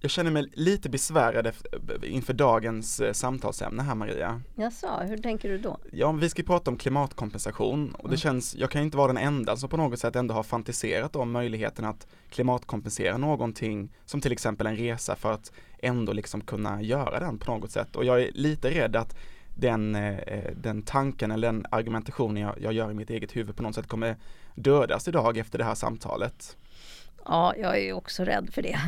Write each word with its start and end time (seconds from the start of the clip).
jag 0.00 0.10
känner 0.10 0.30
mig 0.30 0.50
lite 0.52 0.88
besvärad 0.88 1.52
inför 2.02 2.32
dagens 2.32 3.00
eh, 3.00 3.12
samtalsämne 3.12 3.82
här 3.82 3.94
Maria. 3.94 4.40
Jaså, 4.54 5.00
hur 5.08 5.18
tänker 5.18 5.48
du 5.48 5.58
då? 5.58 5.78
Ja, 5.92 6.12
vi 6.12 6.28
ska 6.28 6.42
prata 6.42 6.70
om 6.70 6.76
klimatkompensation 6.76 7.94
och 7.94 8.10
det 8.10 8.16
känns, 8.16 8.54
jag 8.54 8.70
kan 8.70 8.82
inte 8.82 8.96
vara 8.96 9.06
den 9.06 9.16
enda 9.16 9.56
som 9.56 9.68
på 9.68 9.76
något 9.76 9.98
sätt 9.98 10.16
ändå 10.16 10.34
har 10.34 10.42
fantiserat 10.42 11.16
om 11.16 11.32
möjligheten 11.32 11.84
att 11.84 12.06
klimatkompensera 12.30 13.16
någonting 13.16 13.92
som 14.04 14.20
till 14.20 14.32
exempel 14.32 14.66
en 14.66 14.76
resa 14.76 15.16
för 15.16 15.32
att 15.32 15.52
ändå 15.78 16.12
liksom 16.12 16.40
kunna 16.40 16.82
göra 16.82 17.20
den 17.20 17.38
på 17.38 17.52
något 17.52 17.70
sätt 17.70 17.96
och 17.96 18.04
jag 18.04 18.22
är 18.22 18.30
lite 18.32 18.70
rädd 18.70 18.96
att 18.96 19.16
den, 19.56 19.94
eh, 19.94 20.50
den 20.56 20.82
tanken 20.82 21.30
eller 21.30 21.48
den 21.52 21.66
argumentationen 21.70 22.42
jag, 22.42 22.54
jag 22.60 22.72
gör 22.72 22.90
i 22.90 22.94
mitt 22.94 23.10
eget 23.10 23.36
huvud 23.36 23.56
på 23.56 23.62
något 23.62 23.74
sätt 23.74 23.86
kommer 23.86 24.16
dödas 24.54 25.08
idag 25.08 25.38
efter 25.38 25.58
det 25.58 25.64
här 25.64 25.74
samtalet. 25.74 26.56
Ja, 27.24 27.54
jag 27.56 27.76
är 27.76 27.80
ju 27.82 27.92
också 27.92 28.24
rädd 28.24 28.50
för 28.52 28.62
det. 28.62 28.80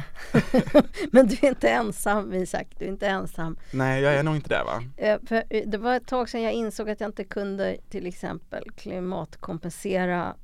Men 1.13 1.27
du 1.27 1.37
är 1.43 1.49
inte 1.49 1.69
ensam 1.69 2.33
Isak, 2.35 2.67
du 2.79 2.85
är 2.85 2.89
inte 2.89 3.07
ensam. 3.09 3.57
Nej, 3.71 4.03
jag 4.03 4.15
är 4.15 4.23
nog 4.23 4.37
inte 4.37 4.49
där 4.49 4.65
va? 4.65 4.83
Eh, 4.97 5.19
för 5.27 5.45
eh, 5.51 5.63
det 5.67 5.79
var 5.79 5.95
ett 5.95 6.07
tag 6.07 6.29
sedan 6.29 6.43
jag 6.43 6.53
insåg 6.53 6.91
att 6.91 7.01
jag 7.01 7.09
inte 7.09 7.25
kunde 7.25 7.77
till 7.91 8.07
exempel 8.07 8.71
klimatkompensera 8.77 10.35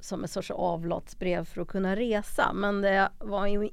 som 0.00 0.24
ett 0.24 0.30
sorts 0.30 0.50
avlatsbrev 0.50 1.44
för 1.44 1.60
att 1.60 1.68
kunna 1.68 1.96
resa. 1.96 2.52
Men 2.52 2.80
det 2.82 3.10
var 3.18 3.46
ju 3.46 3.70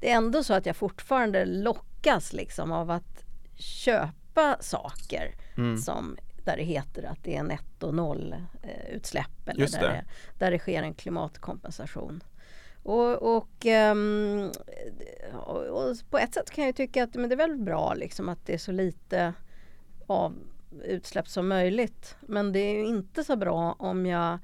det 0.00 0.10
är 0.10 0.16
ändå 0.16 0.44
så 0.44 0.54
att 0.54 0.66
jag 0.66 0.76
fortfarande 0.76 1.44
lockas 1.44 2.32
liksom 2.32 2.72
av 2.72 2.90
att 2.90 3.24
köpa 3.54 4.56
saker 4.60 5.34
Mm. 5.56 5.78
som 5.78 6.16
där 6.44 6.56
det 6.56 6.62
heter 6.62 7.02
att 7.02 7.18
det 7.24 7.36
är 7.36 7.42
netto 7.42 7.92
noll 7.92 8.34
eh, 8.62 8.94
utsläpp 8.94 9.48
eller 9.48 9.66
där 9.66 9.80
det. 9.80 9.86
det. 9.88 10.04
där 10.38 10.50
det 10.50 10.58
sker 10.58 10.82
en 10.82 10.94
klimatkompensation. 10.94 12.22
Och, 12.82 13.36
och, 13.36 13.66
ehm, 13.66 14.50
och, 15.46 15.96
på 16.10 16.18
ett 16.18 16.34
sätt 16.34 16.50
kan 16.50 16.64
jag 16.64 16.76
tycka 16.76 17.04
att 17.04 17.14
men 17.14 17.28
det 17.28 17.34
är 17.34 17.48
väl 17.48 17.56
bra 17.56 17.94
liksom 17.94 18.28
att 18.28 18.46
det 18.46 18.54
är 18.54 18.58
så 18.58 18.72
lite 18.72 19.32
av 20.06 20.34
utsläpp 20.84 21.28
som 21.28 21.48
möjligt. 21.48 22.16
Men 22.20 22.52
det 22.52 22.58
är 22.58 22.74
ju 22.74 22.86
inte 22.86 23.24
så 23.24 23.36
bra 23.36 23.76
om 23.78 24.06
jag 24.06 24.38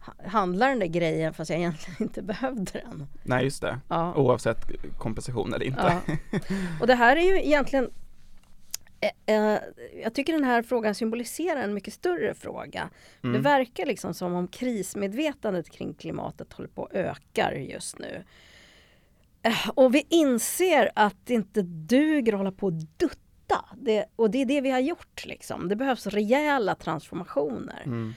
ha- 0.00 0.28
handlar 0.28 0.68
den 0.68 0.78
där 0.78 0.86
grejen 0.86 1.34
fast 1.34 1.50
jag 1.50 1.58
egentligen 1.58 1.96
inte 2.02 2.22
behövde 2.22 2.72
den. 2.72 3.06
Nej, 3.22 3.44
just 3.44 3.62
det. 3.62 3.80
Ja. 3.88 4.14
Oavsett 4.14 4.58
kompensation 4.98 5.54
eller 5.54 5.66
inte. 5.66 6.00
Ja. 6.06 6.38
Och 6.80 6.86
det 6.86 6.94
här 6.94 7.16
är 7.16 7.20
ju 7.22 7.44
egentligen 7.44 7.90
jag 10.02 10.14
tycker 10.14 10.32
den 10.32 10.44
här 10.44 10.62
frågan 10.62 10.94
symboliserar 10.94 11.60
en 11.62 11.74
mycket 11.74 11.94
större 11.94 12.34
fråga. 12.34 12.90
Det 13.20 13.28
Mm. 13.28 13.42
verkar 13.42 13.86
liksom 13.86 14.14
som 14.14 14.34
om 14.34 14.48
krismedvetandet 14.48 15.70
kring 15.70 15.94
klimatet 15.94 16.52
håller 16.52 16.68
på 16.68 16.84
att 16.84 16.92
öka 16.92 17.54
just 17.58 17.98
nu. 17.98 18.24
Eh, 19.42 19.68
Och 19.74 19.94
vi 19.94 20.06
inser 20.08 20.90
att 20.94 21.16
det 21.24 21.34
inte 21.34 21.62
duger 21.62 22.32
att 22.32 22.38
hålla 22.38 22.52
på 22.52 22.66
och 22.66 22.72
dutta. 22.72 23.64
Det, 23.76 24.04
och 24.16 24.30
det 24.30 24.38
är 24.42 24.46
det 24.46 24.60
vi 24.60 24.70
har 24.70 24.80
gjort. 24.80 25.26
Liksom. 25.26 25.68
Det 25.68 25.76
behövs 25.76 26.06
rejäla 26.06 26.74
transformationer. 26.74 27.82
Mm. 27.86 28.14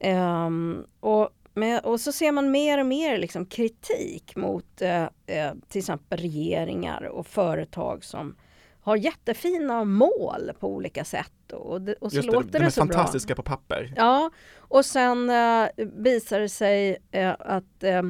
Ehm, 0.00 0.84
och, 1.00 1.30
med, 1.54 1.84
och 1.84 2.00
så 2.00 2.12
ser 2.12 2.32
man 2.32 2.50
mer 2.50 2.78
och 2.78 2.86
mer 2.86 3.18
liksom 3.18 3.46
kritik 3.46 4.36
mot 4.36 4.82
eh, 4.82 5.02
eh, 5.26 5.52
till 5.68 5.78
exempel 5.78 6.18
regeringar 6.18 7.02
och 7.02 7.26
företag 7.26 8.04
som 8.04 8.36
har 8.82 8.96
jättefina 8.96 9.84
mål 9.84 10.52
på 10.60 10.68
olika 10.68 11.04
sätt. 11.04 11.52
Och, 11.52 11.82
det, 11.82 11.94
och 11.94 12.10
så 12.10 12.16
Just 12.16 12.28
det, 12.28 12.34
låter 12.34 12.52
de 12.52 12.58
det, 12.58 12.64
är 12.64 12.70
så 12.70 12.84
bra. 12.84 12.94
fantastiska 12.94 13.34
på 13.34 13.42
papper. 13.42 13.94
Ja, 13.96 14.30
och 14.56 14.84
sen 14.84 15.30
eh, 15.30 15.68
visar 15.76 16.40
det 16.40 16.48
sig 16.48 16.96
eh, 17.10 17.34
att, 17.38 17.82
eh, 17.82 18.02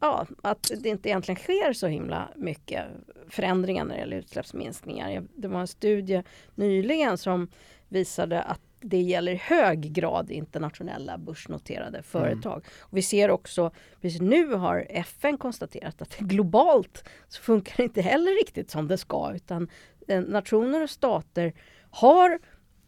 ja, 0.00 0.26
att 0.42 0.70
det 0.78 0.88
inte 0.88 1.08
egentligen 1.08 1.36
sker 1.40 1.72
så 1.72 1.86
himla 1.86 2.28
mycket 2.36 2.84
förändringar 3.28 3.84
när 3.84 3.94
det 3.94 4.00
gäller 4.00 4.16
utsläppsminskningar. 4.16 5.22
Det 5.34 5.48
var 5.48 5.60
en 5.60 5.66
studie 5.66 6.22
nyligen 6.54 7.18
som 7.18 7.48
visade 7.88 8.42
att 8.42 8.60
det 8.84 9.00
gäller 9.00 9.32
i 9.32 9.36
hög 9.36 9.92
grad 9.92 10.30
internationella 10.30 11.18
börsnoterade 11.18 12.02
företag. 12.02 12.64
Och 12.80 12.96
vi 12.96 13.02
ser 13.02 13.30
också, 13.30 13.70
precis 14.00 14.20
nu 14.20 14.54
har 14.54 14.86
FN 14.90 15.38
konstaterat 15.38 16.02
att 16.02 16.16
globalt 16.18 17.04
så 17.28 17.42
funkar 17.42 17.76
det 17.76 17.82
inte 17.82 18.02
heller 18.02 18.40
riktigt 18.40 18.70
som 18.70 18.88
det 18.88 18.98
ska 18.98 19.32
utan 19.34 19.68
eh, 20.08 20.20
nationer 20.20 20.82
och 20.82 20.90
stater 20.90 21.52
har, 21.90 22.38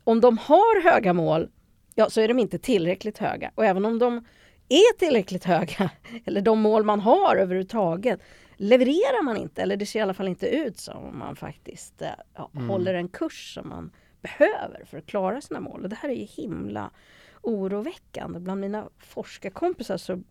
om 0.04 0.20
de 0.20 0.38
har 0.38 0.82
höga 0.90 1.12
mål 1.12 1.48
ja, 1.96 2.10
så 2.10 2.20
är 2.20 2.28
de 2.28 2.38
inte 2.38 2.58
tillräckligt 2.58 3.18
höga. 3.18 3.50
Och 3.54 3.64
även 3.64 3.84
om 3.84 3.98
de 3.98 4.24
är 4.68 4.98
tillräckligt 4.98 5.44
höga, 5.44 5.90
eller 6.24 6.40
de 6.40 6.60
mål 6.60 6.84
man 6.84 7.00
har 7.00 7.36
överhuvudtaget, 7.36 8.20
levererar 8.56 9.22
man 9.22 9.36
inte, 9.36 9.62
eller 9.62 9.76
det 9.76 9.86
ser 9.86 9.98
i 9.98 10.02
alla 10.02 10.14
fall 10.14 10.28
inte 10.28 10.46
ut 10.46 10.78
som 10.78 11.04
om 11.04 11.18
man 11.18 11.36
faktiskt 11.36 12.02
eh, 12.02 12.08
ja, 12.34 12.50
håller 12.68 12.94
en 12.94 13.08
kurs 13.08 13.54
som 13.54 13.68
man 13.68 13.90
behöver 14.22 14.84
för 14.84 14.98
att 14.98 15.06
klara 15.06 15.40
sina 15.40 15.60
mål. 15.60 15.82
Och 15.82 15.88
det 15.88 15.96
här 15.96 16.08
är 16.08 16.14
ju 16.14 16.24
himla 16.24 16.90
oroväckande. 17.42 18.40
Bland 18.40 18.60
mina 18.60 18.88
forskarkompisar 18.98 19.96
så 19.96 20.22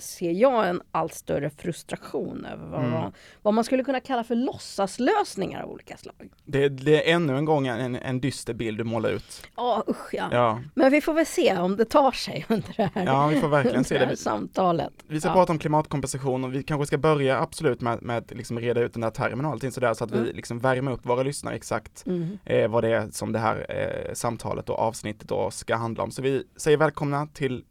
ser 0.00 0.30
jag 0.30 0.68
en 0.68 0.82
allt 0.92 1.14
större 1.14 1.50
frustration 1.50 2.44
över 2.52 2.66
vad, 2.66 2.80
Mm. 2.80 2.90
man, 2.92 3.12
vad 3.42 3.54
man 3.54 3.64
skulle 3.64 3.84
kunna 3.84 4.00
kalla 4.00 4.24
för 4.24 4.34
låtsaslösningar 4.34 5.62
av 5.62 5.70
olika 5.70 5.96
slag. 5.96 6.14
Det, 6.44 6.68
det 6.68 7.10
är 7.10 7.14
ännu 7.14 7.36
en 7.38 7.44
gång 7.44 7.66
en, 7.66 7.94
en 7.96 8.20
dyster 8.20 8.54
bild 8.54 8.78
du 8.78 8.84
målar 8.84 9.10
ut. 9.10 9.42
Ja, 9.56 9.84
usch 9.88 10.14
ja. 10.14 10.28
Ja, 10.32 10.60
Men 10.74 10.90
vi 10.92 11.00
får 11.00 11.14
väl 11.14 11.26
se 11.26 11.56
om 11.58 11.76
det 11.76 11.84
tar 11.84 12.12
sig 12.12 12.46
under 12.48 12.74
det 12.76 12.90
här, 12.94 13.06
ja 13.06 13.26
vi 13.26 13.40
får 13.40 13.48
verkligen 13.48 13.84
se 13.84 13.98
det 13.98 14.06
det. 14.06 14.16
samtalet. 14.16 14.92
Vi 15.08 15.20
ska 15.20 15.28
ja. 15.28 15.34
prata 15.34 15.52
om 15.52 15.58
klimatkompensation 15.58 16.44
och 16.44 16.54
vi 16.54 16.62
kanske 16.62 16.86
ska 16.86 16.98
börja 16.98 17.40
absolut 17.40 17.80
med, 17.80 18.02
med 18.02 18.18
att 18.18 18.30
liksom 18.30 18.60
reda 18.60 18.80
ut 18.80 18.92
den 18.94 19.02
här 19.02 19.10
termen 19.10 19.44
och 19.46 19.52
allting 19.52 19.72
sådär 19.72 19.94
så 19.94 20.04
att 20.04 20.10
vi 20.10 20.18
Mm. 20.18 20.36
liksom 20.36 20.58
värmer 20.58 20.92
upp 20.92 21.06
våra 21.06 21.22
lyssnare 21.22 21.54
exakt 21.54 22.06
Mm. 22.06 22.38
eh, 22.44 22.68
vad 22.68 22.84
det 22.84 22.88
är 22.88 23.08
som 23.10 23.32
det 23.32 23.38
här 23.38 23.66
eh, 23.68 24.14
samtalet 24.14 24.68
och 24.70 24.78
avsnittet 24.78 25.28
då 25.28 25.50
ska 25.50 25.76
handla 25.76 26.02
om. 26.02 26.10
Så 26.10 26.22
vi 26.22 26.44
säger 26.56 26.76
välkomna 26.76 27.26
till 27.26 27.64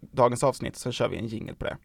dagens 0.00 0.44
avsnitt, 0.44 0.76
så 0.76 0.92
kör 0.92 1.08
vi 1.08 1.16
en 1.16 1.26
jingle 1.26 1.54
på 1.54 1.64
det. 1.64 1.76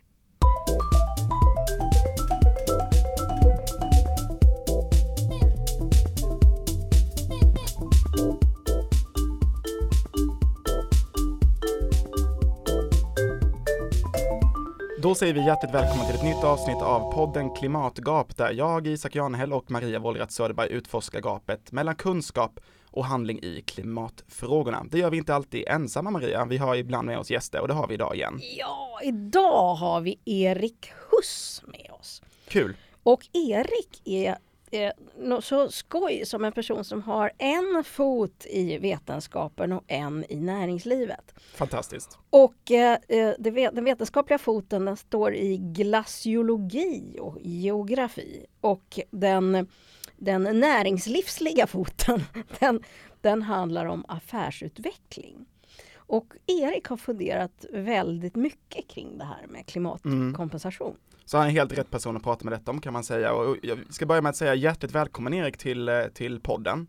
Då 15.06 15.16
säger 15.16 15.34
vi 15.34 15.46
hjärtligt 15.46 15.74
välkomna 15.74 16.04
till 16.06 16.16
ett 16.16 16.24
nytt 16.24 16.44
avsnitt 16.44 16.82
av 16.82 17.14
podden 17.14 17.56
Klimatgap 17.56 18.38
där 18.38 18.52
jag, 18.52 18.88
Isak 18.88 19.16
Janhäll 19.16 19.54
och 19.54 19.72
Maria 19.72 20.00
Wollratz 20.00 20.36
Söderberg 20.36 20.70
utforskar 20.70 21.22
gapet 21.22 21.72
mellan 21.72 21.96
kunskap 21.96 22.60
och 22.96 23.06
handling 23.06 23.40
i 23.44 23.62
klimatfrågorna. 23.62 24.86
Det 24.92 25.00
gör 25.00 25.10
vi 25.10 25.18
inte 25.18 25.36
alltid 25.36 25.64
ensamma 25.68 26.12
Maria, 26.12 26.46
vi 26.46 26.58
har 26.58 26.76
ibland 26.76 27.06
med 27.06 27.20
oss 27.20 27.32
gäster 27.32 27.62
och 27.62 27.68
det 27.68 27.74
har 27.74 27.88
vi 27.88 27.94
idag 27.94 28.16
igen. 28.16 28.40
Ja, 28.58 29.00
idag 29.04 29.76
har 29.76 30.02
vi 30.02 30.20
Erik 30.26 30.92
Huss 31.10 31.62
med 31.68 31.92
oss. 32.00 32.22
Kul! 32.48 32.76
Och 33.04 33.28
Erik 33.34 34.02
är 34.06 34.38
eh, 34.72 35.40
så 35.42 35.70
skoj 35.70 36.26
som 36.26 36.46
en 36.46 36.52
person 36.52 36.84
som 36.84 37.02
har 37.02 37.32
en 37.38 37.84
fot 37.84 38.46
i 38.46 38.78
vetenskapen 38.78 39.72
och 39.72 39.84
en 39.88 40.26
i 40.30 40.36
näringslivet. 40.36 41.34
Fantastiskt. 41.56 42.18
Och 42.30 42.72
eh, 42.72 42.98
eh, 43.08 43.34
den 43.40 43.86
vetenskapliga 43.86 44.38
foten 44.38 44.86
den 44.86 44.98
står 44.98 45.36
i 45.36 45.58
glaciologi 45.58 47.18
och 47.20 47.38
geografi. 47.42 48.46
Och 48.62 49.00
den, 49.12 49.68
den 50.18 50.60
näringslivsliga 50.60 51.68
foten 51.76 52.24
den, 52.60 52.84
den 53.22 53.42
handlar 53.42 53.86
om 53.86 54.06
affärsutveckling. 54.08 55.46
Och 56.08 56.34
Erik 56.46 56.88
har 56.88 56.98
funderat 56.98 57.66
väldigt 57.72 58.36
mycket 58.36 58.88
kring 58.88 59.18
det 59.18 59.26
här 59.26 59.48
med 59.48 59.66
klimatkompensation. 59.66 60.98
Så 61.26 61.38
han 61.38 61.48
är 61.48 61.52
helt 61.52 61.78
rätt 61.78 61.92
person 61.92 62.18
att 62.18 62.24
prata 62.24 62.46
med 62.46 62.54
detta 62.54 62.72
om 62.72 62.82
kan 62.82 62.94
man 62.94 63.04
säga. 63.04 63.34
Och 63.34 63.58
jag 63.62 63.80
ska 63.90 64.06
börja 64.06 64.22
med 64.22 64.30
att 64.30 64.36
säga 64.36 64.56
hjärtligt 64.56 64.92
välkommen 64.92 65.34
Erik 65.34 65.58
till, 65.58 65.90
eh, 65.90 66.04
till 66.14 66.40
podden. 66.40 66.88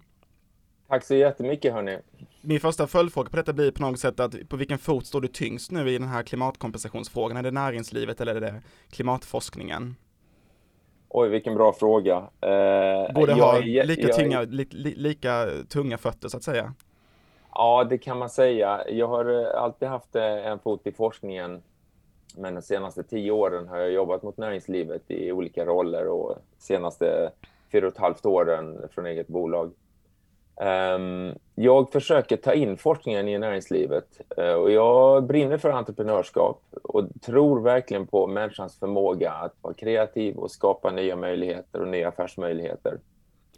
Tack 0.88 1.04
så 1.04 1.14
jättemycket 1.14 1.72
hörni. 1.72 1.98
Min 2.40 2.60
första 2.60 2.86
följdfråga 2.86 3.30
på 3.30 3.36
detta 3.36 3.52
blir 3.52 3.70
på 3.70 3.82
något 3.82 4.00
sätt 4.00 4.20
att 4.20 4.48
på 4.48 4.56
vilken 4.56 4.78
fot 4.78 5.06
står 5.06 5.20
du 5.20 5.28
tyngst 5.28 5.70
nu 5.70 5.90
i 5.90 5.98
den 5.98 6.08
här 6.08 6.22
klimatkompensationsfrågan? 6.22 7.36
Är 7.36 7.42
det 7.42 7.50
näringslivet 7.50 8.20
eller 8.20 8.34
är 8.34 8.40
det 8.40 8.62
klimatforskningen? 8.90 9.96
Oj, 11.08 11.28
vilken 11.28 11.54
bra 11.54 11.72
fråga. 11.72 12.16
Eh, 12.40 13.14
Borde 13.14 13.32
jag 13.32 13.36
ha 13.46 13.60
jä- 13.60 13.84
lika, 13.84 14.02
jag 14.08 14.16
tunga, 14.16 14.42
li, 14.42 14.66
li, 14.70 14.94
lika 14.96 15.46
tunga 15.68 15.98
fötter 15.98 16.28
så 16.28 16.36
att 16.36 16.42
säga. 16.44 16.74
Ja, 17.54 17.84
det 17.84 17.98
kan 17.98 18.18
man 18.18 18.30
säga. 18.30 18.88
Jag 18.88 19.08
har 19.08 19.40
eh, 19.54 19.62
alltid 19.62 19.88
haft 19.88 20.16
eh, 20.16 20.46
en 20.46 20.58
fot 20.58 20.86
i 20.86 20.92
forskningen, 20.92 21.62
men 22.36 22.54
de 22.54 22.62
senaste 22.62 23.02
tio 23.02 23.30
åren 23.30 23.68
har 23.68 23.78
jag 23.78 23.90
jobbat 23.90 24.22
mot 24.22 24.36
näringslivet 24.36 25.02
i 25.10 25.32
olika 25.32 25.64
roller 25.64 26.08
och 26.08 26.38
senaste 26.58 27.30
fyra 27.72 27.86
och 27.86 27.92
ett 27.92 27.98
halvt 27.98 28.26
åren 28.26 28.78
från 28.94 29.06
eget 29.06 29.28
bolag. 29.28 29.72
Ehm, 30.60 31.34
jag 31.54 31.92
försöker 31.92 32.36
ta 32.36 32.54
in 32.54 32.76
forskningen 32.76 33.28
i 33.28 33.38
näringslivet 33.38 34.20
eh, 34.36 34.52
och 34.52 34.70
jag 34.70 35.24
brinner 35.24 35.58
för 35.58 35.70
entreprenörskap 35.70 36.62
och 36.82 37.04
tror 37.22 37.60
verkligen 37.60 38.06
på 38.06 38.26
människans 38.26 38.78
förmåga 38.78 39.32
att 39.32 39.54
vara 39.60 39.74
kreativ 39.74 40.36
och 40.36 40.50
skapa 40.50 40.90
nya 40.90 41.16
möjligheter 41.16 41.80
och 41.80 41.88
nya 41.88 42.08
affärsmöjligheter. 42.08 42.98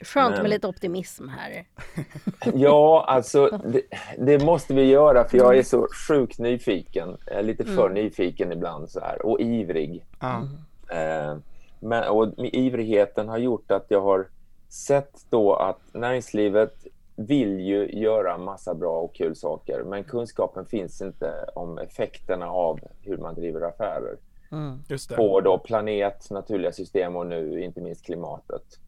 Skönt 0.05 0.43
med 0.43 0.51
lite 0.51 0.67
optimism 0.69 1.29
här. 1.29 1.65
Ja, 2.55 3.05
alltså 3.09 3.61
det, 3.65 3.83
det, 4.19 4.45
måste 4.45 4.75
vi 4.75 4.85
göra 4.85 5.25
för 5.25 5.39
jag 5.39 5.59
är 5.59 5.63
så 5.63 5.87
sjukt 6.09 6.39
nyfiken. 6.39 7.17
Lite 7.43 7.65
för 7.65 7.87
mm. 7.87 7.95
nyfiken 7.95 8.53
ibland 8.53 8.91
så 8.91 9.01
här 9.01 9.27
och 9.27 9.41
ivrig. 9.41 10.05
Mm. 10.21 10.49
Eh, 10.91 11.39
men, 11.81 12.09
och 12.09 12.35
ivrigheten 12.39 13.29
har 13.29 13.39
gjort 13.39 13.71
att 13.71 13.87
jag 13.89 14.01
har 14.01 14.27
sett 14.69 15.27
då 15.31 15.55
att 15.55 15.81
näringslivet 15.93 16.87
vill 17.17 17.61
ju 17.61 17.91
göra 17.93 18.39
massa 18.39 18.75
bra 18.75 19.01
och 19.01 19.15
kul 19.15 19.37
saker 19.37 19.83
men 19.83 20.05
kunskapen 20.05 20.67
finns 20.67 21.03
inte 21.03 21.33
om 21.55 21.79
effekterna 21.79 22.47
av 22.47 22.81
hur 23.03 23.17
man 23.17 23.35
driver 23.35 23.61
affärer. 23.61 24.17
Mm. 24.53 24.79
På 25.17 25.41
då 25.41 25.59
planet, 25.59 26.31
naturliga 26.31 26.73
system 26.73 27.17
och 27.17 27.27
nu 27.27 27.65
inte 27.65 27.81
minst 27.81 28.05
klimatet. 28.05 28.79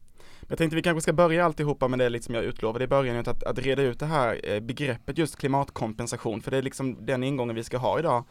Jag 0.49 0.57
tänkte 0.57 0.75
vi 0.75 0.81
kanske 0.81 1.01
ska 1.01 1.13
börja 1.13 1.45
alltihopa 1.45 1.87
med 1.87 1.99
det 1.99 2.09
lite 2.09 2.25
som 2.25 2.35
jag 2.35 2.43
utlovade 2.43 2.83
i 2.83 2.87
början, 2.87 3.17
att, 3.19 3.43
att 3.43 3.59
reda 3.59 3.81
ut 3.81 3.99
det 3.99 4.05
här 4.05 4.39
eh, 4.43 4.59
begreppet 4.59 5.17
just 5.17 5.35
klimatkompensation, 5.35 6.41
för 6.41 6.51
det 6.51 6.57
är 6.57 6.61
liksom 6.61 7.05
den 7.05 7.23
ingången 7.23 7.55
vi 7.55 7.63
ska 7.63 7.77
ha 7.77 7.99
idag. 7.99 8.23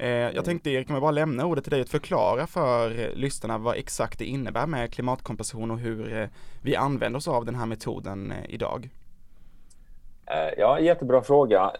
Eh, 0.00 0.08
jag 0.10 0.44
tänkte 0.44 0.70
Erik, 0.70 0.88
om 0.88 0.94
jag 0.94 1.02
bara 1.02 1.10
lämna 1.10 1.46
ordet 1.46 1.64
till 1.64 1.70
dig 1.70 1.80
att 1.80 1.88
förklara 1.88 2.46
för 2.46 3.00
eh, 3.00 3.14
lyssnarna 3.14 3.58
vad 3.58 3.76
exakt 3.76 4.18
det 4.18 4.24
innebär 4.24 4.66
med 4.66 4.92
klimatkompensation 4.92 5.70
och 5.70 5.78
hur 5.78 6.16
eh, 6.16 6.28
vi 6.62 6.76
använder 6.76 7.16
oss 7.16 7.28
av 7.28 7.44
den 7.44 7.54
här 7.54 7.66
metoden 7.66 8.34
idag. 8.48 8.88
Ja, 10.56 10.80
jättebra 10.80 11.22
fråga. 11.22 11.72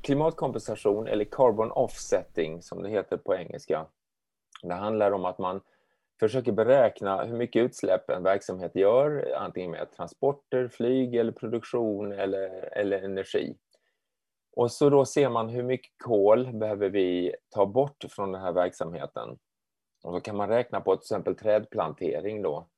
Klimatkompensation 0.00 1.06
eller 1.06 1.24
carbon 1.24 1.70
offsetting 1.70 2.62
som 2.62 2.82
det 2.82 2.88
heter 2.88 3.16
på 3.16 3.34
engelska. 3.34 3.86
Det 4.62 4.74
handlar 4.74 5.12
om 5.12 5.24
att 5.24 5.38
man 5.38 5.60
försöker 6.20 6.52
beräkna 6.52 7.24
hur 7.24 7.36
mycket 7.36 7.62
utsläpp 7.62 8.10
en 8.10 8.22
verksamhet 8.22 8.74
gör, 8.74 9.34
antingen 9.36 9.70
med 9.70 9.92
transporter, 9.96 10.68
flyg 10.68 11.14
eller 11.14 11.32
produktion 11.32 12.12
eller, 12.12 12.76
eller 12.78 13.02
energi. 13.02 13.54
Och 14.56 14.72
så 14.72 14.90
då 14.90 15.04
ser 15.04 15.28
man 15.28 15.48
hur 15.48 15.62
mycket 15.62 15.92
kol 16.04 16.52
behöver 16.52 16.88
vi 16.88 17.34
ta 17.50 17.66
bort 17.66 18.04
från 18.10 18.32
den 18.32 18.40
här 18.40 18.52
verksamheten. 18.52 19.38
Och 20.04 20.12
då 20.12 20.20
kan 20.20 20.36
man 20.36 20.48
räkna 20.48 20.80
på 20.80 20.96
till 20.96 21.04
exempel 21.04 21.34
trädplantering 21.34 22.42
då. 22.42 22.68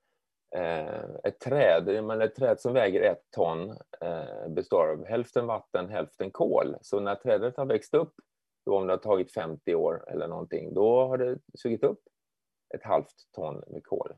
Eh, 0.56 1.05
ett 1.25 1.40
träd, 1.40 2.05
men 2.05 2.23
ett 2.23 2.34
träd 2.34 2.61
som 2.61 2.73
väger 2.73 3.00
ett 3.00 3.23
ton 3.31 3.70
eh, 4.00 4.49
består 4.49 4.90
av 4.90 5.06
hälften 5.06 5.46
vatten, 5.46 5.88
hälften 5.88 6.31
kol. 6.31 6.76
Så 6.81 7.00
när 7.00 7.14
trädet 7.14 7.56
har 7.56 7.67
växt 7.67 7.94
upp, 7.94 8.14
då 8.67 8.76
om 8.76 8.87
det 8.87 8.93
har 8.93 8.99
tagit 8.99 9.32
50 9.32 9.75
år 9.75 10.05
eller 10.11 10.28
någonting, 10.28 10.75
då 10.75 11.06
har 11.06 11.19
det 11.19 11.38
sugit 11.58 11.84
upp 11.84 12.00
ett 12.75 12.84
halvt 12.84 13.14
ton 13.32 13.62
med 13.67 13.84
kol. 13.84 14.12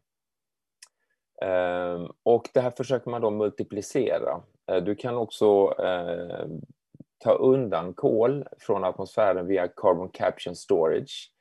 Eh, 1.43 2.10
och 2.22 2.49
det 2.55 2.60
här 2.60 2.70
försöker 2.70 3.10
man 3.10 3.20
då 3.20 3.31
multiplicera. 3.31 4.43
Du 4.82 4.94
kan 4.94 5.16
också 5.16 5.75
ta 7.19 7.35
undan 7.35 7.94
kol 7.94 8.44
från 8.59 8.85
atmosfären 8.85 9.47
via 9.47 9.69
carbon 9.69 10.09
capture 10.09 10.55
storage. 10.55 11.32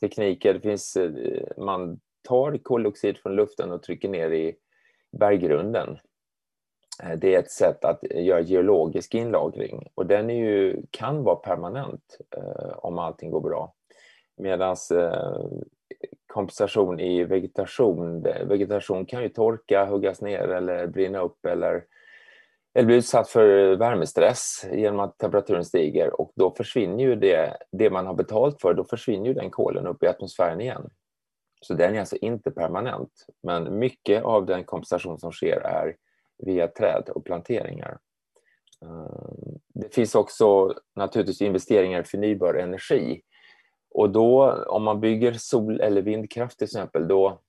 Tekniker, 0.00 0.54
det 0.54 0.60
finns, 0.60 0.96
eh, 0.96 1.42
man 1.56 2.00
tar 2.28 2.58
koldioxid 2.62 3.18
från 3.18 3.36
luften 3.36 3.72
och 3.72 3.82
trycker 3.82 4.08
ner 4.08 4.30
i 4.30 4.56
berggrunden. 5.18 5.98
Eh, 7.02 7.18
det 7.18 7.34
är 7.34 7.38
ett 7.38 7.50
sätt 7.50 7.84
att 7.84 8.02
göra 8.10 8.40
geologisk 8.40 9.14
inlagring 9.14 9.88
och 9.94 10.06
den 10.06 10.30
är 10.30 10.34
ju, 10.34 10.82
kan 10.90 11.22
vara 11.22 11.36
permanent 11.36 12.18
eh, 12.36 12.78
om 12.78 12.98
allting 12.98 13.30
går 13.30 13.40
bra. 13.40 13.74
Medan 14.36 14.76
kompensation 16.26 17.00
i 17.00 17.24
vegetation. 17.24 18.22
Vegetation 18.22 19.06
kan 19.06 19.22
ju 19.22 19.28
torka, 19.28 19.84
huggas 19.84 20.20
ner 20.20 20.48
eller 20.48 20.86
brinna 20.86 21.20
upp 21.20 21.46
eller, 21.46 21.84
eller 22.74 22.86
blir 22.86 22.96
utsatt 22.96 23.28
för 23.28 23.76
värmestress 23.76 24.66
genom 24.72 25.00
att 25.00 25.18
temperaturen 25.18 25.64
stiger 25.64 26.20
och 26.20 26.32
då 26.34 26.54
försvinner 26.54 27.04
ju 27.04 27.16
det, 27.16 27.56
det 27.72 27.90
man 27.90 28.06
har 28.06 28.14
betalt 28.14 28.60
för, 28.60 28.74
då 28.74 28.84
försvinner 28.84 29.26
ju 29.26 29.34
den 29.34 29.50
kolen 29.50 29.86
upp 29.86 30.02
i 30.02 30.06
atmosfären 30.06 30.60
igen. 30.60 30.90
Så 31.60 31.74
den 31.74 31.94
är 31.94 32.00
alltså 32.00 32.16
inte 32.16 32.50
permanent, 32.50 33.26
men 33.42 33.78
mycket 33.78 34.22
av 34.22 34.46
den 34.46 34.64
kompensation 34.64 35.18
som 35.18 35.32
sker 35.32 35.60
är 35.60 35.96
via 36.38 36.68
träd 36.68 37.08
och 37.14 37.24
planteringar. 37.24 37.98
Eh, 38.82 39.30
det 39.74 39.94
finns 39.94 40.14
också 40.14 40.74
naturligtvis 40.96 41.42
investeringar 41.42 42.00
i 42.00 42.04
förnybar 42.04 42.54
energi 42.54 43.22
och 43.90 44.10
då 44.10 44.52
om 44.66 44.82
man 44.82 45.00
bygger 45.00 45.32
sol 45.32 45.80
eller 45.80 46.02
vindkraft 46.02 46.58
till 46.58 46.64
exempel, 46.64 47.08
då 47.08 47.40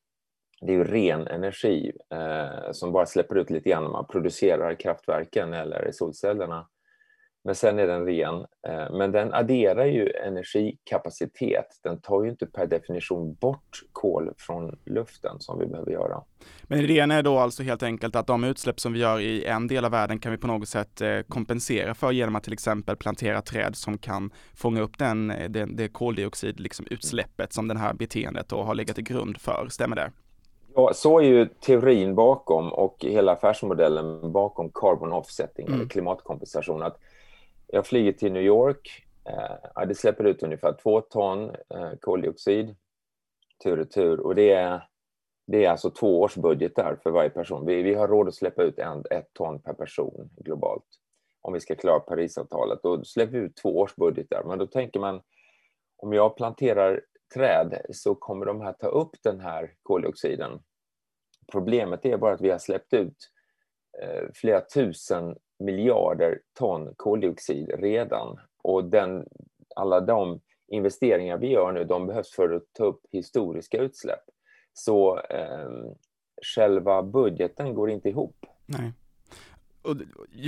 det 0.62 0.72
är 0.72 0.78
ju 0.78 0.84
ren 0.84 1.28
energi 1.28 1.92
eh, 2.14 2.72
som 2.72 2.92
bara 2.92 3.06
släpper 3.06 3.36
ut 3.36 3.50
lite 3.50 3.70
grann 3.70 3.84
när 3.84 3.92
man 3.92 4.08
producerar 4.08 4.80
kraftverken 4.80 5.54
eller 5.54 5.90
solcellerna. 5.92 6.68
Men 7.44 7.56
sen 7.56 7.80
är 7.80 7.88
den 7.88 8.06
ren. 8.06 8.36
Eh, 8.68 8.98
men 8.98 9.12
den 9.12 9.34
adderar 9.34 9.86
ju 9.86 10.10
energikapacitet. 10.26 11.80
Den 11.84 12.02
tar 12.02 12.24
ju 12.24 12.30
inte 12.30 12.46
per 12.46 12.68
definition 12.68 13.34
bort 13.34 13.80
kol 13.92 14.34
från 14.38 14.80
luften 14.86 15.40
som 15.40 15.60
vi 15.60 15.66
behöver 15.66 15.92
göra. 15.92 16.24
Men 16.64 16.80
idén 16.80 17.12
är 17.12 17.24
då 17.24 17.38
alltså 17.38 17.64
helt 17.64 17.84
enkelt 17.84 18.16
att 18.16 18.28
de 18.28 18.44
utsläpp 18.44 18.80
som 18.80 18.94
vi 18.94 19.00
gör 19.00 19.20
i 19.20 19.46
en 19.46 19.68
del 19.68 19.86
av 19.86 19.92
världen 19.92 20.20
kan 20.20 20.32
vi 20.32 20.38
på 20.38 20.48
något 20.48 20.70
sätt 20.70 21.02
eh, 21.02 21.20
kompensera 21.28 21.94
för 21.94 22.12
genom 22.12 22.36
att 22.36 22.44
till 22.44 22.54
exempel 22.54 22.96
plantera 22.96 23.42
träd 23.42 23.76
som 23.76 23.98
kan 23.98 24.32
fånga 24.56 24.82
upp 24.82 24.98
den, 24.98 25.32
eh, 25.32 25.50
den, 25.50 25.76
det, 25.76 25.88
koldioxidutsläppet 25.88 27.40
liksom, 27.40 27.50
som 27.50 27.68
det 27.68 27.80
här 27.80 27.94
beteendet 27.94 28.50
då 28.50 28.64
har 28.64 28.76
legat 28.76 28.96
till 28.96 29.04
grund 29.04 29.42
för. 29.42 29.68
Stämmer 29.70 29.96
det? 29.96 30.12
Så 30.94 31.20
är 31.20 31.24
ju 31.24 31.46
teorin 31.46 32.16
bakom 32.16 32.74
och 32.74 32.96
hela 33.00 33.32
affärsmodellen 33.32 34.32
bakom 34.32 34.72
carbon 34.74 35.14
offsetting 35.14 35.68
mm. 35.68 35.80
eller 35.80 35.90
klimatkompensation. 35.90 36.84
Att 36.84 36.98
jag 37.68 37.86
flyger 37.86 38.12
till 38.12 38.32
New 38.32 38.44
York. 38.44 39.06
Eh, 39.26 39.86
det 39.88 39.96
släpper 39.96 40.24
ut 40.24 40.44
ungefär 40.44 40.76
två 40.84 41.02
ton 41.02 41.50
eh, 41.50 41.92
koldioxid 42.00 42.76
tur 43.64 43.80
och 43.80 43.92
tur 43.92 44.20
och 44.20 44.36
det 44.36 44.52
är, 44.52 44.88
det 45.48 45.66
är 45.66 45.70
alltså 45.70 45.90
två 45.90 46.22
års 46.22 46.36
budgetar 46.36 47.00
för 47.04 47.12
varje 47.12 47.30
person. 47.30 47.66
Vi, 47.66 47.82
vi 47.82 47.94
har 47.94 48.08
råd 48.08 48.28
att 48.28 48.36
släppa 48.36 48.64
ut 48.64 48.80
en, 48.80 49.04
ett 49.12 49.34
ton 49.34 49.62
per 49.62 49.74
person 49.74 50.30
globalt 50.38 50.86
om 51.42 51.54
vi 51.54 51.60
ska 51.60 51.76
klara 51.76 52.00
Parisavtalet. 52.00 52.80
Då 52.84 53.04
släpper 53.04 53.38
vi 53.38 53.46
ut 53.46 53.56
två 53.56 53.80
års 53.80 53.96
budgetar. 53.96 54.44
Men 54.44 54.60
då 54.60 54.68
tänker 54.68 55.00
man 55.00 55.22
om 55.98 56.14
jag 56.14 56.36
planterar 56.38 57.02
träd 57.34 57.82
så 57.90 58.16
kommer 58.16 58.46
de 58.46 58.62
här 58.62 58.74
ta 58.74 58.88
upp 58.88 59.12
den 59.24 59.40
här 59.40 59.74
koldioxiden. 59.84 60.60
Problemet 61.52 62.06
är 62.06 62.18
bara 62.18 62.34
att 62.34 62.42
vi 62.42 62.50
har 62.50 62.58
släppt 62.58 62.94
ut 62.94 63.32
eh, 64.02 64.24
flera 64.34 64.62
tusen 64.62 65.36
miljarder 65.60 66.40
ton 66.54 66.94
koldioxid 66.98 67.72
redan 67.78 68.40
och 68.64 68.84
den, 68.84 69.26
alla 69.76 70.02
de 70.02 70.40
investeringar 70.68 71.38
vi 71.38 71.48
gör 71.48 71.72
nu, 71.72 71.84
de 71.84 72.08
behövs 72.08 72.32
för 72.32 72.50
att 72.54 72.64
ta 72.74 72.86
upp 72.86 73.02
historiska 73.12 73.78
utsläpp. 73.78 74.24
Så 74.74 75.20
eh, 75.20 75.70
själva 76.56 77.04
budgeten 77.04 77.74
går 77.74 77.90
inte 77.90 78.10
ihop. 78.10 78.46
Nej. 78.66 78.94
Och 79.82 79.98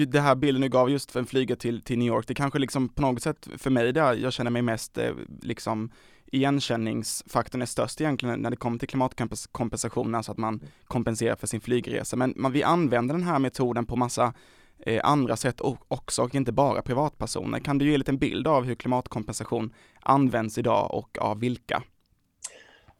det 0.07 0.19
här 0.19 0.35
bilden 0.35 0.61
du 0.61 0.69
gav 0.69 0.89
just 0.89 1.11
för 1.11 1.19
en 1.19 1.25
flyga 1.25 1.55
till, 1.55 1.81
till 1.81 1.97
New 1.97 2.07
York, 2.07 2.27
det 2.27 2.33
kanske 2.33 2.59
liksom 2.59 2.89
på 2.89 3.01
något 3.01 3.21
sätt 3.21 3.47
för 3.57 3.69
mig 3.69 3.91
där 3.91 4.13
jag 4.13 4.33
känner 4.33 4.51
mig 4.51 4.61
mest 4.61 4.97
eh, 4.97 5.13
liksom 5.41 5.91
igenkänningsfaktorn 6.31 7.61
är 7.61 7.65
störst 7.65 8.01
egentligen 8.01 8.39
när 8.39 8.49
det 8.49 8.55
kommer 8.55 8.77
till 8.77 8.87
klimatkompensation, 8.87 10.15
alltså 10.15 10.31
att 10.31 10.37
man 10.37 10.61
kompenserar 10.85 11.35
för 11.35 11.47
sin 11.47 11.61
flygresa. 11.61 12.15
Men 12.15 12.33
man, 12.37 12.51
vi 12.51 12.63
använder 12.63 13.15
den 13.15 13.23
här 13.23 13.39
metoden 13.39 13.85
på 13.85 13.95
massa 13.95 14.33
eh, 14.79 15.01
andra 15.03 15.35
sätt 15.35 15.61
också 15.87 16.23
och 16.23 16.35
inte 16.35 16.51
bara 16.51 16.81
privatpersoner. 16.81 17.59
Kan 17.59 17.77
du 17.77 17.85
ge 17.85 17.93
en 17.93 17.99
liten 17.99 18.17
bild 18.17 18.47
av 18.47 18.63
hur 18.63 18.75
klimatkompensation 18.75 19.73
används 19.99 20.57
idag 20.57 20.93
och 20.93 21.17
av 21.17 21.39
vilka? 21.39 21.83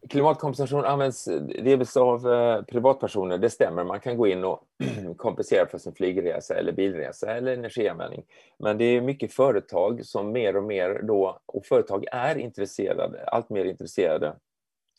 Klimatkompensation 0.10 0.86
används 0.86 1.28
eh, 1.28 1.42
delvis 1.42 1.98
av 1.98 2.34
eh, 2.34 2.62
privatpersoner, 2.62 3.38
det 3.38 3.50
stämmer. 3.50 3.84
Man 3.84 4.00
kan 4.00 4.18
gå 4.18 4.28
in 4.28 4.44
och 4.44 4.64
kompensera 5.18 5.68
för 5.68 5.78
sin 5.78 5.94
flygresa 5.94 6.56
eller 6.56 6.72
bilresa 6.72 7.34
eller 7.34 7.54
energianvändning. 7.54 8.26
Men 8.60 8.78
det 8.78 8.86
är 8.86 9.02
mycket 9.02 9.34
företag 9.34 10.06
som 10.06 10.32
mer 10.32 10.56
och 10.58 10.64
mer 10.64 11.02
då, 11.04 11.40
och 11.46 11.66
företag 11.66 12.06
är 12.12 12.38
intresserade, 12.38 13.26
allt 13.28 13.50
mer 13.50 13.66
intresserade 13.66 14.36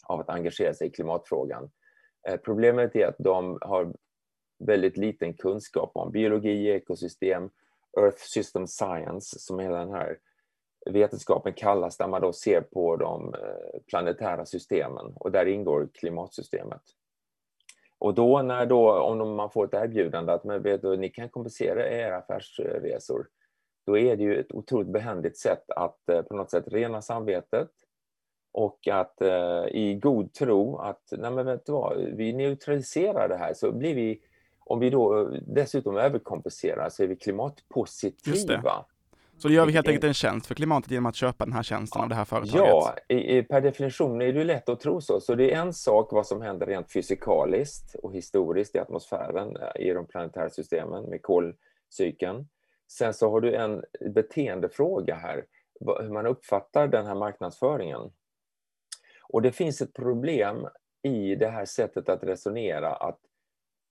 av 0.05 0.21
att 0.21 0.29
engagera 0.29 0.75
sig 0.75 0.87
i 0.87 0.91
klimatfrågan. 0.91 1.71
Eh, 2.29 2.37
problemet 2.37 2.97
är 2.97 3.07
att 3.07 3.19
de 3.19 3.59
har 3.61 3.93
väldigt 4.59 4.97
liten 4.97 5.35
kunskap 5.35 5.91
om 5.95 6.13
biologi, 6.13 6.71
ekosystem, 6.71 7.51
Earth 8.01 8.23
System 8.23 8.67
Science, 8.67 9.39
som 9.39 9.59
hela 9.59 9.79
den 9.79 9.91
här 9.91 10.19
vetenskapen 10.91 11.53
kallas, 11.53 11.97
där 11.97 12.09
man 12.09 12.21
då 12.21 12.33
ser 12.33 12.61
på 12.61 12.97
de 12.97 13.35
eh, 13.35 13.81
planetära 13.87 14.47
systemen 14.47 15.13
och 15.15 15.33
där 15.33 15.47
ingår 15.47 15.89
klimatsystemet. 15.95 16.83
Och 17.99 18.15
då 18.15 18.43
när 18.43 18.67
då, 18.67 19.01
om 19.01 19.37
man 19.37 19.51
får 19.51 19.65
ett 19.65 19.75
erbjudande 19.75 20.33
att 20.33 20.45
men 20.45 20.63
vet 20.63 20.83
du, 20.83 20.97
ni 20.97 21.09
kan 21.09 21.29
kompensera 21.29 21.89
era 21.89 22.17
affärsresor, 22.17 23.27
då 23.87 23.99
är 23.99 24.17
det 24.17 24.23
ju 24.23 24.41
ett 24.41 24.53
otroligt 24.53 24.89
behändigt 24.89 25.39
sätt 25.39 25.71
att 25.71 26.09
eh, 26.09 26.23
på 26.23 26.35
något 26.35 26.51
sätt 26.51 26.65
rena 26.67 27.03
samvetet 27.03 27.71
och 28.53 28.89
att 28.89 29.21
eh, 29.21 29.65
i 29.67 29.99
god 30.03 30.33
tro 30.33 30.77
att 30.77 31.03
nej 31.11 31.31
men 31.31 31.47
vet 31.47 31.67
du 31.67 31.73
vad, 31.73 31.99
vi 31.99 32.33
neutraliserar 32.33 33.29
det 33.29 33.37
här 33.37 33.55
så 33.55 33.73
blir 33.73 33.95
vi, 33.95 34.21
om 34.59 34.81
vi 34.81 34.91
då 34.91 35.31
dessutom 35.47 35.97
överkompenserar 35.97 36.89
så 36.89 37.03
är 37.03 37.07
vi 37.07 37.17
klimatpositiva. 37.17 38.85
Så 39.43 39.49
då 39.49 39.55
gör 39.55 39.67
vi 39.67 39.73
helt 39.73 39.89
enkelt 39.89 40.05
en 40.05 40.15
tjänst 40.15 40.47
för 40.47 40.55
klimatet 40.55 40.91
genom 40.91 41.07
att 41.07 41.17
köpa 41.17 41.45
den 41.45 41.55
här 41.55 41.63
tjänsten 41.63 42.03
av 42.03 42.09
det 42.09 42.15
här 42.15 42.25
företaget? 42.25 42.67
Ja, 42.67 42.95
i, 43.09 43.43
per 43.43 43.61
definition 43.61 44.23
är 44.23 44.33
det 44.33 44.45
lätt 44.45 44.69
att 44.69 44.81
tro 44.81 45.01
så. 45.01 45.21
Så 45.21 45.35
det 45.35 45.53
är 45.53 45.61
en 45.61 45.73
sak 45.73 46.13
vad 46.13 46.27
som 46.27 46.43
händer 46.43 46.67
rent 46.67 46.93
fysikaliskt 46.93 47.95
och 47.95 48.15
historiskt 48.15 48.75
i 48.75 48.79
atmosfären 48.79 49.57
eh, 49.57 49.87
i 49.87 49.93
de 49.93 50.07
planetära 50.07 50.51
systemen 50.51 51.05
med 51.05 51.21
kolcykeln. 51.23 52.49
Sen 52.89 53.15
så 53.15 53.31
har 53.31 53.41
du 53.41 53.55
en 53.55 53.85
beteendefråga 54.15 55.15
här, 55.15 55.45
hur 56.01 56.13
man 56.13 56.27
uppfattar 56.27 56.89
den 56.89 57.07
här 57.07 57.15
marknadsföringen. 57.15 58.11
Och 59.23 59.43
det 59.43 59.53
finns 59.53 59.81
ett 59.81 59.95
problem 59.95 60.69
i 61.03 61.35
det 61.35 61.49
här 61.49 61.65
sättet 61.65 62.09
att 62.09 62.25
resonera 62.25 62.95
att 62.95 63.19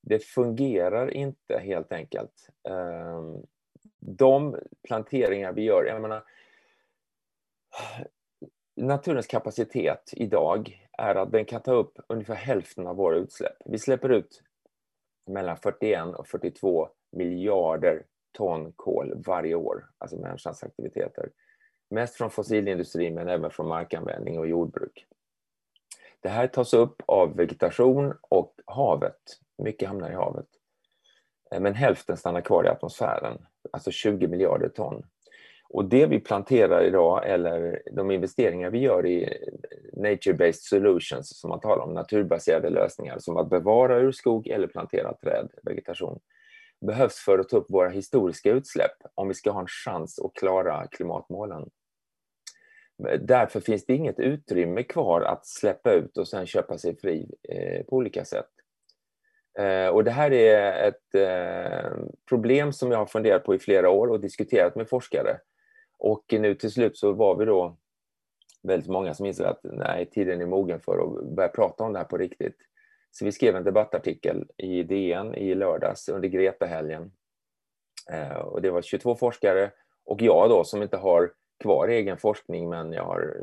det 0.01 0.19
fungerar 0.19 1.13
inte 1.13 1.57
helt 1.57 1.91
enkelt. 1.91 2.49
De 4.01 4.55
planteringar 4.87 5.53
vi 5.53 5.61
gör, 5.61 5.83
jag 5.83 6.01
menar, 6.01 6.23
naturens 8.75 9.27
kapacitet 9.27 10.09
idag 10.13 10.87
är 10.97 11.15
att 11.15 11.31
den 11.31 11.45
kan 11.45 11.61
ta 11.61 11.73
upp 11.73 11.99
ungefär 12.07 12.35
hälften 12.35 12.87
av 12.87 12.95
våra 12.95 13.15
utsläpp. 13.15 13.55
Vi 13.65 13.79
släpper 13.79 14.09
ut 14.09 14.43
mellan 15.27 15.57
41 15.57 16.15
och 16.15 16.27
42 16.27 16.89
miljarder 17.11 18.03
ton 18.31 18.71
kol 18.75 19.23
varje 19.25 19.55
år, 19.55 19.89
alltså 19.97 20.17
människans 20.17 20.63
aktiviteter. 20.63 21.29
Mest 21.89 22.15
från 22.15 22.29
fossilindustrin 22.29 23.15
men 23.15 23.27
även 23.27 23.51
från 23.51 23.67
markanvändning 23.67 24.39
och 24.39 24.47
jordbruk. 24.47 25.07
Det 26.19 26.29
här 26.29 26.47
tas 26.47 26.73
upp 26.73 27.01
av 27.05 27.35
vegetation 27.35 28.13
och 28.21 28.53
havet. 28.65 29.39
Mycket 29.57 29.87
hamnar 29.87 30.11
i 30.11 30.13
havet. 30.13 30.47
Men 31.59 31.73
hälften 31.73 32.17
stannar 32.17 32.41
kvar 32.41 32.65
i 32.65 32.67
atmosfären, 32.67 33.45
alltså 33.71 33.91
20 33.91 34.27
miljarder 34.27 34.69
ton. 34.69 35.03
Och 35.73 35.85
det 35.85 36.05
vi 36.05 36.19
planterar 36.19 36.83
idag, 36.83 37.29
eller 37.29 37.81
de 37.91 38.11
investeringar 38.11 38.69
vi 38.69 38.79
gör 38.79 39.05
i 39.05 39.29
nature-based 39.93 40.61
solutions, 40.61 41.39
som 41.39 41.49
man 41.49 41.59
talar 41.59 41.83
om, 41.83 41.93
naturbaserade 41.93 42.69
lösningar, 42.69 43.19
som 43.19 43.37
att 43.37 43.49
bevara 43.49 43.99
urskog 43.99 44.47
eller 44.47 44.67
plantera 44.67 45.13
träd, 45.13 45.49
vegetation, 45.63 46.19
behövs 46.81 47.15
för 47.15 47.39
att 47.39 47.49
ta 47.49 47.57
upp 47.57 47.65
våra 47.69 47.89
historiska 47.89 48.51
utsläpp 48.51 48.97
om 49.15 49.27
vi 49.27 49.33
ska 49.33 49.51
ha 49.51 49.61
en 49.61 49.67
chans 49.67 50.19
att 50.19 50.33
klara 50.33 50.87
klimatmålen. 50.87 51.69
Därför 53.19 53.59
finns 53.59 53.85
det 53.85 53.93
inget 53.93 54.19
utrymme 54.19 54.83
kvar 54.83 55.21
att 55.21 55.45
släppa 55.45 55.91
ut 55.91 56.17
och 56.17 56.27
sen 56.27 56.45
köpa 56.45 56.77
sig 56.77 56.97
fri 56.97 57.31
eh, 57.49 57.85
på 57.85 57.95
olika 57.95 58.25
sätt. 58.25 58.49
Eh, 59.59 59.87
och 59.87 60.03
det 60.03 60.11
här 60.11 60.31
är 60.31 60.87
ett 60.87 61.15
eh, 61.15 61.91
problem 62.29 62.73
som 62.73 62.91
jag 62.91 62.97
har 62.97 63.05
funderat 63.05 63.43
på 63.43 63.55
i 63.55 63.59
flera 63.59 63.89
år 63.89 64.07
och 64.07 64.19
diskuterat 64.19 64.75
med 64.75 64.89
forskare. 64.89 65.39
Och 65.97 66.25
nu 66.29 66.55
till 66.55 66.71
slut 66.71 66.97
så 66.97 67.11
var 67.11 67.35
vi 67.35 67.45
då 67.45 67.77
väldigt 68.63 68.89
många 68.89 69.13
som 69.13 69.25
insåg 69.25 69.45
att 69.45 69.59
nej, 69.63 70.05
tiden 70.05 70.41
är 70.41 70.45
mogen 70.45 70.79
för 70.79 70.97
att 70.99 71.35
börja 71.35 71.49
prata 71.49 71.83
om 71.83 71.93
det 71.93 71.99
här 71.99 72.05
på 72.05 72.17
riktigt. 72.17 72.57
Så 73.11 73.25
vi 73.25 73.31
skrev 73.31 73.55
en 73.55 73.63
debattartikel 73.63 74.47
i 74.57 74.83
DN 74.83 75.35
i 75.35 75.55
lördags 75.55 76.09
under 76.09 76.29
Greta-helgen. 76.29 77.11
Eh, 78.11 78.37
och 78.37 78.61
det 78.61 78.71
var 78.71 78.81
22 78.81 79.15
forskare 79.15 79.71
och 80.05 80.21
jag 80.21 80.49
då 80.49 80.63
som 80.63 80.81
inte 80.81 80.97
har 80.97 81.31
kvar 81.59 81.87
egen 81.87 82.17
forskning 82.17 82.69
men 82.69 82.93
jag 82.93 83.03
har 83.03 83.35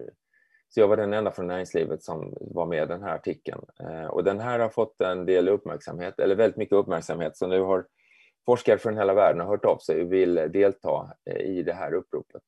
så 0.68 0.80
jag 0.80 0.88
var 0.88 0.96
den 0.96 1.12
enda 1.12 1.30
från 1.30 1.46
näringslivet 1.46 2.02
som 2.02 2.34
var 2.40 2.66
med 2.66 2.82
i 2.82 2.86
den 2.86 3.02
här 3.02 3.14
artikeln. 3.14 3.60
Eh, 3.80 4.06
och 4.06 4.24
den 4.24 4.40
här 4.40 4.58
har 4.58 4.68
fått 4.68 5.00
en 5.00 5.26
del 5.26 5.48
uppmärksamhet, 5.48 6.20
eller 6.20 6.34
väldigt 6.34 6.56
mycket 6.56 6.72
uppmärksamhet, 6.72 7.36
så 7.36 7.46
nu 7.46 7.60
har 7.60 7.84
forskare 8.46 8.78
från 8.78 8.96
hela 8.96 9.14
världen 9.14 9.46
hört 9.46 9.64
av 9.64 9.78
sig 9.78 10.02
och 10.02 10.12
vill 10.12 10.34
delta 10.34 11.12
eh, 11.30 11.36
i 11.36 11.62
det 11.62 11.72
här 11.72 11.94
uppropet. 11.94 12.42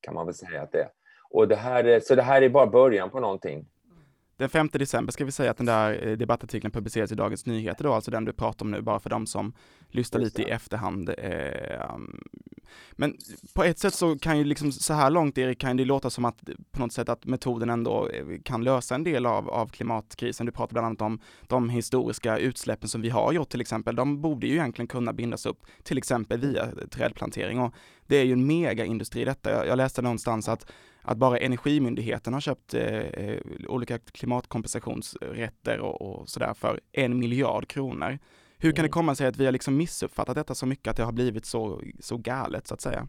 Kan 0.00 0.14
man 0.14 0.26
väl 0.26 0.34
säga 0.34 0.62
att 0.62 0.72
det 0.72 0.80
är. 0.80 0.88
Och 1.30 1.48
det 1.48 1.56
här, 1.56 2.00
så 2.00 2.14
det 2.14 2.22
här 2.22 2.42
är 2.42 2.48
bara 2.48 2.66
början 2.66 3.10
på 3.10 3.20
någonting. 3.20 3.66
Den 4.36 4.48
5 4.48 4.68
december 4.72 5.12
ska 5.12 5.24
vi 5.24 5.32
säga 5.32 5.50
att 5.50 5.56
den 5.56 5.66
där 5.66 6.06
eh, 6.06 6.16
debattartikeln 6.16 6.72
publiceras 6.72 7.12
i 7.12 7.14
Dagens 7.14 7.46
Nyheter 7.46 7.84
då, 7.84 7.92
alltså 7.92 8.10
den 8.10 8.24
du 8.24 8.32
pratar 8.32 8.64
om 8.64 8.70
nu, 8.70 8.80
bara 8.80 9.00
för 9.00 9.10
de 9.10 9.26
som 9.26 9.52
lyssnar 9.88 10.20
lite 10.20 10.42
i 10.42 10.50
efterhand. 10.50 11.10
Men 12.92 13.16
på 13.54 13.64
ett 13.64 13.78
sätt 13.78 13.94
så 13.94 14.18
kan 14.18 14.38
ju 14.38 14.44
liksom 14.44 14.72
så 14.72 14.94
här 14.94 15.10
långt 15.10 15.38
Erik, 15.38 15.58
kan 15.58 15.76
det 15.76 15.84
låta 15.84 16.10
som 16.10 16.24
att 16.24 16.42
på 16.70 16.80
något 16.80 16.92
sätt 16.92 17.08
att 17.08 17.24
metoden 17.24 17.70
ändå 17.70 18.08
eh, 18.08 18.24
kan 18.44 18.64
lösa 18.64 18.94
en 18.94 19.04
del 19.04 19.26
av, 19.26 19.50
av 19.50 19.66
klimatkrisen. 19.66 20.46
Du 20.46 20.52
pratar 20.52 20.72
bland 20.72 20.86
annat 20.86 21.02
om 21.02 21.20
de 21.46 21.70
historiska 21.70 22.38
utsläppen 22.38 22.88
som 22.88 23.00
vi 23.02 23.10
har 23.10 23.32
gjort 23.32 23.48
till 23.48 23.60
exempel. 23.60 23.96
De 23.96 24.20
borde 24.20 24.46
ju 24.46 24.54
egentligen 24.54 24.88
kunna 24.88 25.12
bindas 25.12 25.46
upp 25.46 25.66
till 25.82 25.98
exempel 25.98 26.40
via 26.40 26.68
trädplantering 26.90 27.60
och 27.60 27.74
det 28.06 28.16
är 28.16 28.24
ju 28.24 28.32
en 28.32 28.46
megaindustri 28.46 29.24
detta. 29.24 29.50
Jag, 29.50 29.66
jag 29.66 29.76
läste 29.76 30.02
någonstans 30.02 30.48
att 30.48 30.72
att 31.02 31.18
bara 31.18 31.38
Energimyndigheten 31.38 32.32
har 32.32 32.40
köpt 32.40 32.74
eh, 32.74 32.98
eh 32.98 33.40
olika 33.68 33.98
klimatkompensationsrätter 33.98 35.78
och, 35.78 36.02
och 36.02 36.28
sådär 36.28 36.54
för 36.54 36.80
en 36.92 37.18
miljard 37.18 37.68
kronor. 37.68 38.18
Hur 38.60 38.72
kan 38.72 38.82
det 38.82 38.86
mm. 38.86 38.92
komma 38.92 39.14
sig 39.14 39.26
att 39.26 39.36
vi 39.36 39.44
har 39.44 39.52
liksom 39.52 39.76
missuppfattat 39.76 40.34
detta 40.34 40.54
så 40.54 40.66
mycket 40.66 40.90
att 40.90 40.96
det 40.96 41.04
har 41.04 41.12
blivit 41.12 41.46
så, 41.46 41.82
så 42.00 42.16
galet 42.16 42.66
så 42.66 42.74
att 42.74 42.80
säga? 42.80 43.08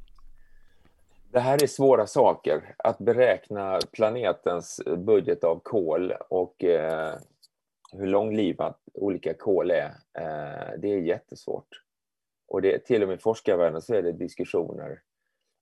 Det 1.32 1.39
här 1.39 1.63
är 1.63 1.68
svåra 1.68 2.08
saker. 2.08 2.75
Att 2.77 2.98
beräkna 2.98 3.79
planetens 3.91 4.82
budget 4.98 5.44
av 5.44 5.60
kol 5.63 6.13
och 6.29 6.63
eh, 6.63 7.13
hur 7.91 8.08
långlivat 8.08 8.79
olika 8.94 9.34
kol 9.34 9.72
är, 9.72 9.86
eh, 10.13 10.79
det 10.79 10.94
är 10.94 10.98
jättesvårt. 10.98 11.68
Och 12.48 12.62
det, 12.62 12.86
till 12.86 13.01
och 13.01 13.08
med 13.08 13.18
i 13.18 13.22
forskarvärlden 13.22 13.82
så 13.82 13.94
är 13.94 14.01
det 14.01 14.12
diskussioner. 14.12 15.01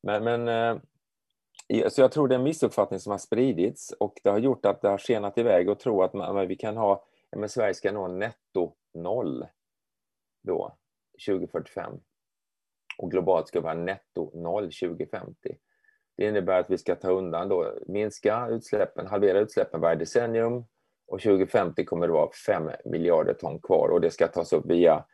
Men, 0.04 0.24
men 0.24 0.48
eh, 0.48 1.90
så 1.90 2.02
jag 2.02 2.12
tror 2.12 2.28
det 2.28 2.36
är 2.36 2.40
en 2.40 2.44
missuppfattning 2.44 3.00
som 3.00 3.12
har 3.12 3.18
spridits 3.18 3.92
och 4.00 4.20
det 4.24 4.30
har 4.30 4.40
gjort 4.40 4.66
att 4.66 4.82
det 4.82 4.90
har 4.90 4.98
skenat 4.98 5.38
iväg 5.38 5.70
och 5.70 5.80
tro 5.80 6.04
att 6.04 6.14
man, 6.14 6.48
vi 6.48 6.56
kan 6.56 6.78
ha, 6.78 7.06
men 7.36 7.50
Sverige 7.50 7.74
ska 7.74 7.92
nå 7.92 8.08
netto 8.08 8.74
noll 8.94 9.46
då 10.48 10.78
2045 11.28 11.94
och 12.98 13.12
globalt 13.12 13.48
ska 13.48 13.62
vara 13.62 13.74
netto 13.74 14.32
noll 14.42 14.64
2050. 14.64 15.58
Det 16.18 16.26
innebär 16.26 16.60
att 16.60 16.70
vi 16.70 16.78
ska 16.78 16.96
ta 16.96 17.12
undan 17.12 17.50
då, 17.50 17.74
minska 17.88 18.48
utsläppen, 18.48 19.08
halvera 19.08 19.40
utsläppen 19.40 19.82
varje 19.82 19.96
decennium 19.96 20.66
och 21.08 21.22
2050 21.22 21.86
kommer 21.86 22.08
det 22.08 22.14
vara 22.14 22.30
5 22.46 22.70
miljarder 22.86 23.34
ton 23.34 23.60
kvar 23.60 23.90
och 23.90 24.02
det 24.02 24.12
ska 24.12 24.28
tas 24.28 24.54
upp 24.54 24.66
via 24.66 25.06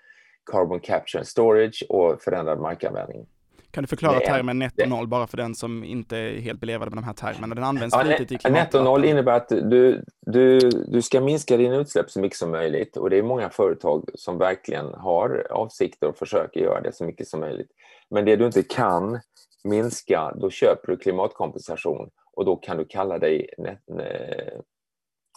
carbon 0.52 0.80
capture 0.80 1.20
and 1.20 1.28
storage 1.28 1.86
och 1.90 2.22
förändrad 2.22 2.60
markanvändning. 2.60 3.28
Kan 3.74 3.84
du 3.84 3.88
förklara 3.88 4.20
det, 4.20 4.26
termen 4.26 4.60
netto 4.60 4.86
noll 4.86 5.08
bara 5.08 5.28
för 5.28 5.38
den 5.38 5.56
som 5.56 5.84
inte 5.84 6.18
är 6.18 6.42
helt 6.42 6.60
belevad 6.60 6.90
med 6.90 6.98
de 6.98 7.04
här 7.04 7.14
termerna? 7.14 7.56
Den 7.56 7.64
används 7.64 7.96
ja, 7.96 8.04
flitigt 8.04 8.32
i 8.32 8.38
klimatdebatten. 8.38 8.80
Netto 8.82 8.92
noll 8.92 9.06
innebär 9.06 9.34
att 9.34 9.50
du, 9.50 10.04
du, 10.26 10.60
du 10.70 11.02
ska 11.02 11.22
minska 11.22 11.58
dina 11.58 11.76
utsläpp 11.76 12.10
så 12.10 12.20
mycket 12.20 12.38
som 12.38 12.52
möjligt 12.52 12.98
och 12.98 13.10
det 13.10 13.18
är 13.18 13.24
många 13.24 13.50
företag 13.50 14.10
som 14.14 14.38
verkligen 14.38 14.94
har 14.94 15.48
avsikter 15.52 16.08
och 16.08 16.18
försöker 16.18 16.60
göra 16.60 16.82
det 16.82 16.96
så 16.96 17.06
mycket 17.06 17.28
som 17.28 17.40
möjligt. 17.40 17.72
Men 18.10 18.26
det 18.26 18.36
du 18.36 18.46
inte 18.46 18.64
kan 18.64 19.20
minska, 19.64 20.34
då 20.36 20.50
köper 20.50 20.92
du 20.92 20.98
klimatkompensation 20.98 22.10
och 22.34 22.46
då 22.46 22.56
kan 22.56 22.78
du 22.78 22.86
kalla 22.86 23.20
dig 23.20 23.50
net, 23.58 23.80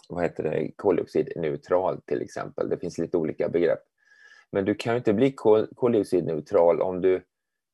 vad 0.09 0.23
heter 0.23 0.43
det, 0.43 0.71
koldioxidneutral 0.75 2.01
till 2.01 2.21
exempel. 2.21 2.69
Det 2.69 2.77
finns 2.77 2.97
lite 2.97 3.17
olika 3.17 3.49
begrepp. 3.49 3.83
Men 4.51 4.65
du 4.65 4.75
kan 4.75 4.95
inte 4.95 5.13
bli 5.13 5.31
koldioxidneutral 5.75 6.81
om 6.81 7.01
du 7.01 7.23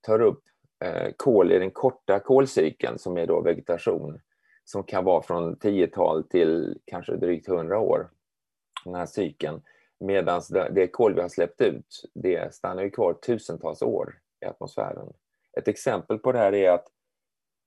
tar 0.02 0.22
upp 0.22 0.44
Eh, 0.84 1.12
kol 1.18 1.52
i 1.52 1.60
den 1.60 1.72
korta 1.72 2.20
kolcykeln 2.20 3.00
som 3.00 3.18
är 3.18 3.28
då 3.28 3.42
vegetation 3.42 4.20
som 4.64 4.84
kan 4.84 5.06
vara 5.06 5.22
från 5.22 5.56
tiotal 5.56 6.24
till 6.24 6.80
kanske 6.86 7.16
drygt 7.16 7.48
100 7.48 7.80
år, 7.80 8.10
den 8.86 8.96
här 8.96 9.06
cykeln. 9.06 9.62
Medan 10.00 10.42
det 10.72 10.88
kol 10.88 11.14
vi 11.14 11.22
har 11.22 11.30
släppt 11.30 11.62
ut, 11.62 12.12
det 12.14 12.54
stannar 12.54 12.84
ju 12.84 12.90
kvar 12.90 13.14
tusentals 13.14 13.82
år 13.82 14.20
i 14.42 14.46
atmosfären. 14.46 15.14
Ett 15.58 15.68
exempel 15.68 16.20
på 16.20 16.32
det 16.32 16.40
här 16.40 16.54
är 16.54 16.72
att, 16.72 16.88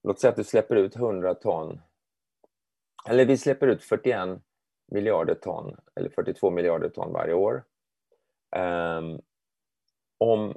låt 0.02 0.20
säga 0.20 0.30
att 0.30 0.36
du 0.36 0.44
släpper 0.44 0.76
ut 0.76 0.96
100 0.96 1.34
ton, 1.34 1.80
eller 3.08 3.24
vi 3.24 3.36
släpper 3.36 3.66
ut 3.66 3.82
41 3.82 4.28
miljarder 4.86 5.34
ton, 5.34 5.76
eller 5.94 6.10
42 6.10 6.50
miljarder 6.50 6.88
ton 6.88 7.12
varje 7.12 7.34
år. 7.34 7.64
Um, 8.56 9.20
om 10.18 10.54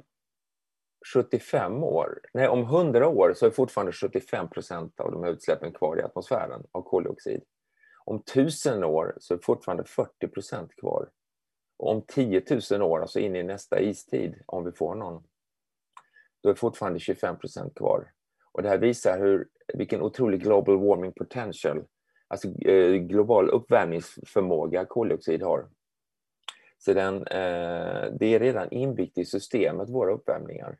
75 1.14 1.84
år, 1.84 2.20
nej 2.34 2.48
om 2.48 2.62
100 2.62 3.08
år 3.08 3.32
så 3.36 3.46
är 3.46 3.50
fortfarande 3.50 3.92
75 3.92 4.48
procent 4.48 5.00
av 5.00 5.12
de 5.12 5.22
här 5.22 5.30
utsläppen 5.30 5.72
kvar 5.72 5.98
i 5.98 6.02
atmosfären 6.02 6.62
av 6.72 6.82
koldioxid. 6.82 7.42
Om 8.04 8.16
1000 8.16 8.84
år 8.84 9.14
så 9.20 9.34
är 9.34 9.38
fortfarande 9.38 9.84
40 9.84 10.28
procent 10.28 10.76
kvar. 10.76 11.08
om 11.82 12.02
10 12.02 12.42
000 12.70 12.82
år, 12.82 13.00
alltså 13.00 13.18
in 13.18 13.36
i 13.36 13.42
nästa 13.42 13.80
istid, 13.80 14.42
om 14.46 14.64
vi 14.64 14.72
får 14.72 14.94
någon, 14.94 15.22
då 16.42 16.50
är 16.50 16.54
fortfarande 16.54 16.98
25 16.98 17.38
procent 17.38 17.74
kvar. 17.74 18.12
Och 18.52 18.62
det 18.62 18.68
här 18.68 18.78
visar 18.78 19.18
hur, 19.18 19.48
vilken 19.74 20.02
otrolig 20.02 20.42
global 20.42 20.78
warming 20.78 21.12
potential, 21.12 21.84
alltså 22.28 22.48
eh, 22.48 22.92
global 22.92 23.50
uppvärmningsförmåga 23.50 24.84
koldioxid 24.84 25.42
har. 25.42 25.68
Så 26.78 26.92
den, 26.92 27.16
eh, 27.16 28.12
det 28.12 28.26
är 28.34 28.38
redan 28.38 28.70
inbyggt 28.70 29.18
i 29.18 29.24
systemet, 29.24 29.90
våra 29.90 30.12
uppvärmningar. 30.12 30.78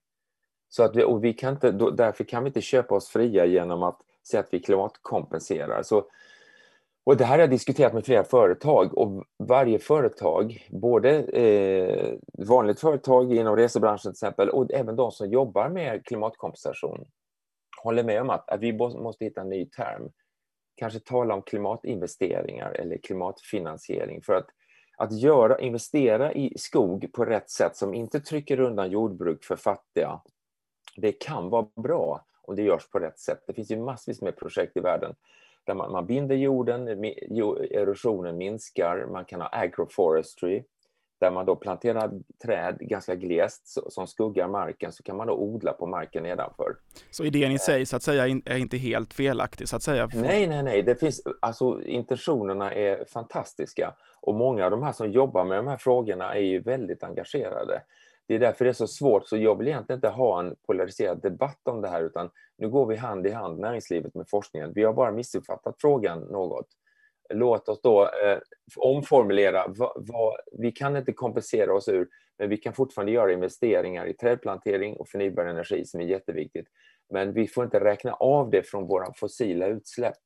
Så 0.70 0.82
att 0.82 0.96
vi, 0.96 1.04
och 1.04 1.24
vi 1.24 1.32
kan 1.32 1.52
inte, 1.52 1.72
då, 1.72 1.90
därför 1.90 2.24
kan 2.24 2.44
vi 2.44 2.48
inte 2.48 2.60
köpa 2.60 2.94
oss 2.94 3.08
fria 3.08 3.46
genom 3.46 3.82
att 3.82 3.98
säga 4.30 4.40
att 4.40 4.54
vi 4.54 4.60
klimatkompenserar. 4.60 5.82
Så, 5.82 6.04
och 7.04 7.16
det 7.16 7.24
här 7.24 7.34
har 7.34 7.40
jag 7.40 7.50
diskuterat 7.50 7.94
med 7.94 8.04
flera 8.04 8.24
företag 8.24 8.98
och 8.98 9.24
varje 9.38 9.78
företag, 9.78 10.66
både 10.70 11.10
eh, 11.22 12.14
vanligt 12.46 12.80
företag 12.80 13.32
inom 13.32 13.56
resebranschen 13.56 14.02
till 14.12 14.26
exempel 14.26 14.48
och 14.48 14.72
även 14.72 14.96
de 14.96 15.10
som 15.10 15.30
jobbar 15.30 15.68
med 15.68 16.06
klimatkompensation 16.06 17.04
håller 17.82 18.04
med 18.04 18.20
om 18.20 18.30
att, 18.30 18.50
att 18.50 18.60
vi 18.60 18.72
måste 18.72 19.24
hitta 19.24 19.40
en 19.40 19.48
ny 19.48 19.66
term. 19.66 20.10
Kanske 20.76 21.00
tala 21.00 21.34
om 21.34 21.42
klimatinvesteringar 21.42 22.72
eller 22.72 22.96
klimatfinansiering 22.96 24.22
för 24.22 24.34
att 24.34 24.46
att 25.00 25.20
göra, 25.20 25.58
investera 25.58 26.32
i 26.32 26.52
skog 26.56 27.12
på 27.12 27.24
rätt 27.24 27.50
sätt 27.50 27.76
som 27.76 27.94
inte 27.94 28.20
trycker 28.20 28.60
undan 28.60 28.90
jordbruk 28.90 29.44
för 29.44 29.56
fattiga, 29.56 30.20
det 30.96 31.12
kan 31.12 31.50
vara 31.50 31.66
bra 31.76 32.24
om 32.42 32.56
det 32.56 32.62
görs 32.62 32.88
på 32.88 32.98
rätt 32.98 33.18
sätt. 33.18 33.44
Det 33.46 33.52
finns 33.52 33.70
ju 33.70 33.76
massvis 33.76 34.22
med 34.22 34.36
projekt 34.36 34.76
i 34.76 34.80
världen 34.80 35.14
där 35.64 35.74
man, 35.74 35.92
man 35.92 36.06
binder 36.06 36.36
jorden, 36.36 36.88
erosionen 36.88 38.36
minskar, 38.36 39.06
man 39.12 39.24
kan 39.24 39.40
ha 39.40 39.48
agroforestry, 39.52 40.62
där 41.20 41.30
man 41.30 41.46
då 41.46 41.56
planterar 41.56 42.10
träd 42.44 42.76
ganska 42.80 43.14
glest 43.14 43.92
som 43.92 44.06
skuggar 44.06 44.48
marken 44.48 44.92
så 44.92 45.02
kan 45.02 45.16
man 45.16 45.26
då 45.26 45.34
odla 45.34 45.72
på 45.72 45.86
marken 45.86 46.22
nedanför. 46.22 46.76
Så 47.10 47.24
idén 47.24 47.52
i 47.52 47.58
sig 47.58 47.86
så 47.86 47.96
att 47.96 48.02
säga 48.02 48.24
är 48.26 48.56
inte 48.56 48.76
helt 48.76 49.14
felaktig 49.14 49.68
så 49.68 49.76
att 49.76 49.82
säga? 49.82 50.08
Nej, 50.14 50.46
nej, 50.46 50.62
nej, 50.62 50.82
det 50.82 50.94
finns, 50.94 51.22
alltså 51.40 51.82
intentionerna 51.82 52.74
är 52.74 53.04
fantastiska 53.04 53.94
och 54.20 54.34
många 54.34 54.64
av 54.64 54.70
de 54.70 54.82
här 54.82 54.92
som 54.92 55.10
jobbar 55.10 55.44
med 55.44 55.58
de 55.58 55.66
här 55.66 55.76
frågorna 55.76 56.34
är 56.34 56.40
ju 56.40 56.60
väldigt 56.60 57.02
engagerade. 57.02 57.82
Det 58.30 58.34
är 58.34 58.38
därför 58.38 58.64
det 58.64 58.70
är 58.70 58.72
så 58.72 58.86
svårt, 58.86 59.28
så 59.28 59.36
jag 59.36 59.58
vill 59.58 59.68
egentligen 59.68 59.96
inte 59.96 60.08
ha 60.08 60.40
en 60.40 60.56
polariserad 60.66 61.22
debatt 61.22 61.60
om 61.64 61.80
det 61.80 61.88
här 61.88 62.02
utan 62.02 62.30
nu 62.58 62.68
går 62.68 62.86
vi 62.86 62.96
hand 62.96 63.26
i 63.26 63.30
hand, 63.30 63.58
näringslivet 63.58 64.14
med 64.14 64.28
forskningen. 64.28 64.72
Vi 64.74 64.84
har 64.84 64.92
bara 64.92 65.12
missuppfattat 65.12 65.74
frågan 65.78 66.20
något 66.20 66.66
låt 67.34 67.68
oss 67.68 67.80
då 67.82 68.02
eh, 68.02 68.38
omformulera. 68.76 69.66
Va, 69.68 69.92
va, 69.96 70.36
vi 70.52 70.72
kan 70.72 70.96
inte 70.96 71.12
kompensera 71.12 71.74
oss 71.74 71.88
ur, 71.88 72.08
men 72.38 72.48
vi 72.48 72.56
kan 72.56 72.72
fortfarande 72.72 73.12
göra 73.12 73.32
investeringar 73.32 74.06
i 74.06 74.14
trädplantering 74.14 74.96
och 74.96 75.08
förnybar 75.08 75.44
energi 75.44 75.84
som 75.84 76.00
är 76.00 76.04
jätteviktigt. 76.04 76.66
Men 77.12 77.32
vi 77.32 77.48
får 77.48 77.64
inte 77.64 77.80
räkna 77.80 78.12
av 78.12 78.50
det 78.50 78.62
från 78.62 78.86
våra 78.86 79.12
fossila 79.16 79.66
utsläpp. 79.66 80.18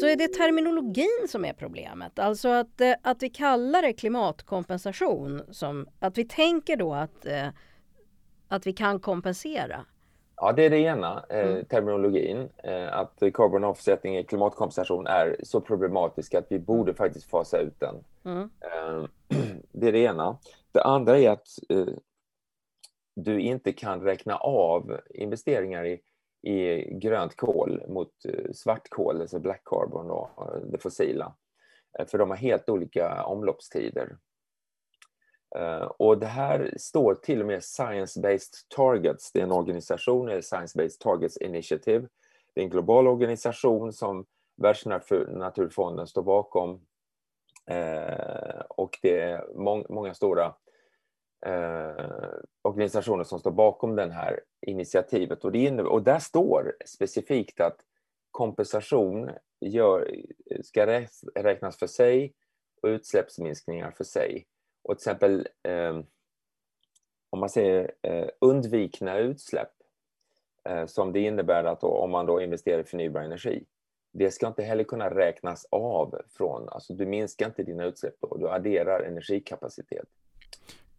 Så 0.00 0.06
är 0.06 0.16
det 0.16 0.28
terminologin 0.28 1.28
som 1.28 1.44
är 1.44 1.52
problemet? 1.52 2.18
Alltså 2.18 2.48
att, 2.48 2.80
eh, 2.80 2.94
att 3.02 3.22
vi 3.22 3.30
kallar 3.30 3.82
det 3.82 3.92
klimatkompensation, 3.92 5.42
som, 5.50 5.88
att 5.98 6.18
vi 6.18 6.24
tänker 6.24 6.76
då 6.76 6.94
att, 6.94 7.26
eh, 7.26 7.48
att 8.48 8.66
vi 8.66 8.72
kan 8.72 9.00
kompensera? 9.00 9.84
Ja, 10.36 10.52
det 10.52 10.64
är 10.64 10.70
det 10.70 10.78
ena, 10.78 11.24
eh, 11.30 11.48
mm. 11.48 11.64
terminologin. 11.64 12.48
Eh, 12.64 12.98
att 12.98 13.22
carbon 13.34 13.64
offsetting, 13.64 14.24
klimatkompensation, 14.24 15.06
är 15.06 15.36
så 15.42 15.60
problematisk 15.60 16.34
att 16.34 16.46
vi 16.48 16.58
borde 16.58 16.90
mm. 16.90 16.94
faktiskt 16.94 17.30
fasa 17.30 17.58
ut 17.58 17.80
den. 17.80 18.04
Mm. 18.24 18.50
Eh, 18.60 19.04
det 19.72 19.88
är 19.88 19.92
det 19.92 19.98
ena. 19.98 20.38
Det 20.72 20.82
andra 20.82 21.18
är 21.18 21.30
att 21.30 21.48
du 23.14 23.40
inte 23.40 23.72
kan 23.72 24.00
räkna 24.00 24.36
av 24.36 25.00
investeringar 25.10 25.86
i, 25.86 26.00
i 26.42 26.84
grönt 26.98 27.36
kol 27.36 27.82
mot 27.88 28.12
eh, 28.24 28.52
svart 28.52 28.88
kol, 28.88 29.20
alltså 29.20 29.38
black 29.38 29.62
carbon 29.64 30.10
och 30.10 30.54
eh, 30.54 30.60
det 30.60 30.78
fossila. 30.78 31.34
Eh, 31.98 32.06
för 32.06 32.18
de 32.18 32.30
har 32.30 32.36
helt 32.36 32.68
olika 32.68 33.24
omloppstider. 33.24 34.16
Och 35.96 36.18
det 36.18 36.26
här 36.26 36.74
står 36.78 37.14
till 37.14 37.40
och 37.40 37.46
med 37.46 37.60
Science-Based 37.60 38.54
Targets, 38.76 39.32
det 39.32 39.38
är 39.38 39.42
en 39.42 39.52
organisation, 39.52 40.28
Science-Based 40.28 40.98
Targets 41.00 41.36
Initiative. 41.36 42.08
Det 42.54 42.60
är 42.60 42.64
en 42.64 42.70
global 42.70 43.06
organisation 43.06 43.92
som 43.92 44.26
Världsnaturfonden 44.56 46.06
står 46.06 46.22
bakom. 46.22 46.80
Och 48.68 48.98
det 49.02 49.20
är 49.20 49.44
många 49.92 50.14
stora 50.14 50.54
eh, 51.46 52.04
organisationer 52.62 53.24
som 53.24 53.38
står 53.38 53.50
bakom 53.50 53.96
det 53.96 54.12
här 54.12 54.40
initiativet. 54.66 55.44
Och, 55.44 55.52
det 55.52 55.58
innebär, 55.58 55.90
och 55.90 56.02
där 56.02 56.18
står 56.18 56.76
specifikt 56.86 57.60
att 57.60 57.76
kompensation 58.30 59.30
gör, 59.60 60.14
ska 60.62 60.86
räknas 61.34 61.78
för 61.78 61.86
sig 61.86 62.34
och 62.82 62.86
utsläppsminskningar 62.86 63.90
för 63.90 64.04
sig. 64.04 64.46
Och 64.82 64.98
till 64.98 65.10
exempel 65.10 65.48
eh, 65.62 66.00
om 67.30 67.40
man 67.40 67.48
säger 67.48 67.92
eh, 68.02 68.28
undvikna 68.40 69.18
utsläpp 69.18 69.72
eh, 70.64 70.86
som 70.86 71.12
det 71.12 71.20
innebär 71.20 71.64
att 71.64 71.80
då, 71.80 71.88
om 71.88 72.10
man 72.10 72.26
då 72.26 72.42
investerar 72.42 72.80
i 72.80 72.84
förnybar 72.84 73.20
energi. 73.20 73.64
Det 74.12 74.30
ska 74.30 74.46
inte 74.46 74.62
heller 74.62 74.84
kunna 74.84 75.10
räknas 75.10 75.66
av 75.70 76.20
från, 76.28 76.68
alltså 76.68 76.94
du 76.94 77.06
minskar 77.06 77.46
inte 77.46 77.62
dina 77.62 77.84
utsläpp 77.84 78.14
då, 78.20 78.36
du 78.36 78.48
adderar 78.48 79.00
energikapacitet. 79.00 80.08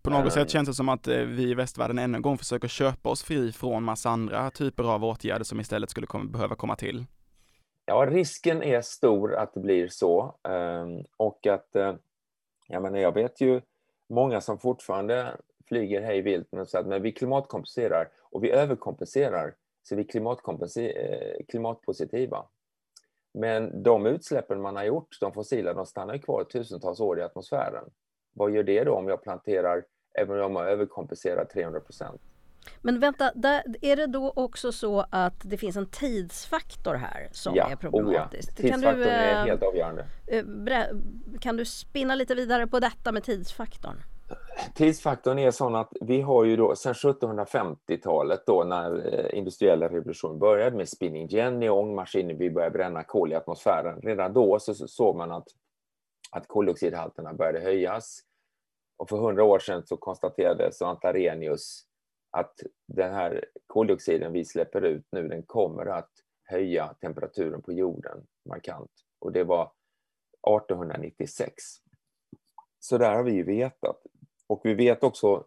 På 0.01 0.09
något 0.09 0.33
sätt 0.33 0.49
känns 0.49 0.67
det 0.67 0.73
som 0.73 0.89
att 0.89 1.07
eh, 1.07 1.17
vi 1.17 1.43
i 1.43 1.53
västvärlden 1.53 1.99
ännu 1.99 2.15
en 2.15 2.21
gång 2.21 2.38
försöker 2.38 2.67
köpa 2.67 3.09
oss 3.09 3.23
fri 3.23 3.51
från 3.51 3.83
massa 3.83 4.09
andra 4.09 4.51
typer 4.51 4.83
av 4.83 5.05
åtgärder 5.05 5.43
som 5.43 5.59
istället 5.59 5.89
skulle 5.89 6.07
komma, 6.07 6.31
behöva 6.31 6.55
komma 6.55 6.75
till. 6.75 7.05
Ja, 7.85 8.05
risken 8.09 8.63
är 8.63 8.81
stor 8.81 9.35
att 9.35 9.53
det 9.53 9.59
blir 9.59 9.88
så 9.88 10.35
ehm, 10.49 11.03
och 11.17 11.47
att, 11.47 11.75
eh, 11.75 11.93
jag 12.67 12.81
menar, 12.81 12.99
jag 12.99 13.13
vet 13.13 13.41
ju 13.41 13.62
många 14.09 14.41
som 14.41 14.59
fortfarande 14.59 15.38
flyger 15.67 16.01
hej 16.01 16.21
vilt 16.21 16.47
men 16.51 16.65
säger 16.65 16.83
att 16.83 16.89
men 16.89 17.01
vi 17.01 17.12
klimatkompenserar 17.12 18.07
och 18.31 18.43
vi 18.43 18.51
överkompenserar 18.51 19.55
så 19.83 19.95
vi 19.95 20.01
eh, 20.01 21.45
klimatpositiva. 21.47 22.45
Men 23.33 23.83
de 23.83 24.05
utsläppen 24.05 24.62
man 24.62 24.75
har 24.75 24.83
gjort, 24.83 25.17
de 25.21 25.33
fossila, 25.33 25.73
de 25.73 25.85
stannar 25.85 26.17
kvar 26.17 26.43
tusentals 26.43 26.99
år 26.99 27.19
i 27.19 27.21
atmosfären. 27.21 27.89
Vad 28.39 28.52
gör 28.52 28.63
det 28.63 28.84
då 28.84 28.95
om 28.95 29.08
jag 29.08 29.23
planterar, 29.23 29.84
även 30.19 30.41
om 30.41 30.56
jag 30.56 30.71
överkompenserar 30.71 31.45
300 31.45 31.80
procent? 31.80 32.21
Men 32.82 32.99
vänta, 32.99 33.32
där, 33.36 33.63
är 33.82 33.95
det 33.95 34.08
då 34.08 34.34
också 34.36 34.71
så 34.71 35.06
att 35.10 35.41
det 35.43 35.58
finns 35.58 35.78
en 35.78 35.86
tidsfaktor 35.86 36.93
här 36.93 37.30
som 37.32 37.56
ja, 37.56 37.69
är 37.71 37.75
problematisk? 37.75 38.49
Oh 38.49 38.56
ja. 38.65 38.71
Tidsfaktorn 38.71 38.99
du, 38.99 39.04
är 39.04 39.39
eh, 39.39 39.45
helt 39.45 39.63
avgörande. 39.63 40.06
Eh, 40.28 40.43
kan 41.41 41.58
du 41.58 41.65
spinna 41.65 42.15
lite 42.15 42.36
vidare 42.36 42.67
på 42.67 42.80
detta 42.80 43.12
med 43.12 43.23
tidsfaktorn? 43.23 44.04
Tidsfaktorn 44.75 45.39
är 45.39 45.52
sån 45.52 45.75
att 45.75 45.93
vi 46.02 46.21
har 46.21 46.43
ju 46.43 46.56
då 46.56 46.75
sedan 46.75 46.93
1750-talet 46.93 48.43
då 48.45 48.63
när 48.63 49.13
eh, 49.13 49.38
industriella 49.38 49.89
revolutionen 49.89 50.39
började 50.39 50.78
med 50.78 50.89
spinning 50.89 51.28
jenny 51.28 51.69
och 51.69 51.80
ångmaskiner, 51.80 52.34
vi 52.34 52.52
började 52.52 52.73
bränna 52.73 53.04
kol 53.04 53.32
i 53.32 53.36
atmosfären. 53.36 54.02
Redan 54.02 54.34
då 54.34 54.60
så 54.60 54.73
såg 54.73 55.15
man 55.15 55.32
att, 55.32 55.47
att 56.32 56.47
koldioxidhalterna 56.47 57.34
började 57.34 57.60
höjas. 57.60 58.25
Och 58.99 59.09
för 59.09 59.17
hundra 59.17 59.43
år 59.43 59.59
sedan 59.59 59.83
så 59.85 59.97
konstaterade 59.97 60.71
Svante 60.71 61.07
Arrhenius 61.07 61.85
att 62.31 62.59
den 62.88 63.13
här 63.13 63.45
koldioxiden 63.67 64.33
vi 64.33 64.45
släpper 64.45 64.81
ut 64.81 65.05
nu, 65.12 65.27
den 65.27 65.43
kommer 65.43 65.85
att 65.85 66.12
höja 66.43 66.95
temperaturen 67.01 67.62
på 67.62 67.73
jorden 67.73 68.27
markant. 68.49 68.91
Och 69.19 69.31
det 69.31 69.43
var 69.43 69.63
1896. 69.63 71.53
Så 72.79 72.97
där 72.97 73.15
har 73.15 73.23
vi 73.23 73.31
ju 73.31 73.43
vetat. 73.43 74.03
Och 74.47 74.62
vi 74.63 74.73
vet 74.73 75.03
också 75.03 75.45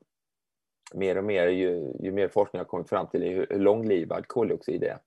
mer 0.95 1.19
och 1.19 1.25
mer, 1.25 1.47
ju, 1.47 1.93
ju 2.01 2.13
mer 2.13 2.29
forskning 2.29 2.61
har 2.61 2.65
kommit 2.65 2.89
fram 2.89 3.07
till, 3.07 3.23
hur, 3.23 3.47
hur 3.51 3.59
långlivad 3.59 4.29
koldioxid 4.29 4.85
är. 4.85 4.99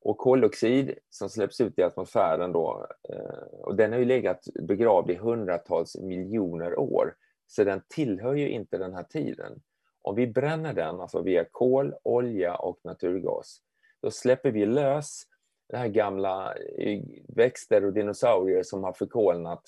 Och 0.00 0.18
koldioxid 0.18 0.98
som 1.10 1.28
släpps 1.28 1.60
ut 1.60 1.78
i 1.78 1.82
atmosfären 1.82 2.52
då, 2.52 2.86
eh, 3.08 3.60
och 3.60 3.76
den 3.76 3.92
har 3.92 3.98
ju 3.98 4.04
legat 4.04 4.48
begravd 4.62 5.10
i 5.10 5.14
hundratals 5.14 5.96
miljoner 5.96 6.78
år, 6.78 7.14
så 7.46 7.64
den 7.64 7.82
tillhör 7.88 8.34
ju 8.34 8.48
inte 8.48 8.78
den 8.78 8.94
här 8.94 9.02
tiden. 9.02 9.62
Om 10.02 10.14
vi 10.14 10.26
bränner 10.26 10.72
den, 10.72 11.00
alltså 11.00 11.22
via 11.22 11.44
kol, 11.44 11.94
olja 12.02 12.56
och 12.56 12.80
naturgas, 12.84 13.60
då 14.02 14.10
släpper 14.10 14.50
vi 14.50 14.66
lös 14.66 15.22
det 15.68 15.76
här 15.76 15.88
gamla 15.88 16.54
eh, 16.54 17.02
växter 17.28 17.84
och 17.84 17.92
dinosaurier 17.92 18.62
som 18.62 18.84
har 18.84 18.92
förkolnat, 18.92 19.62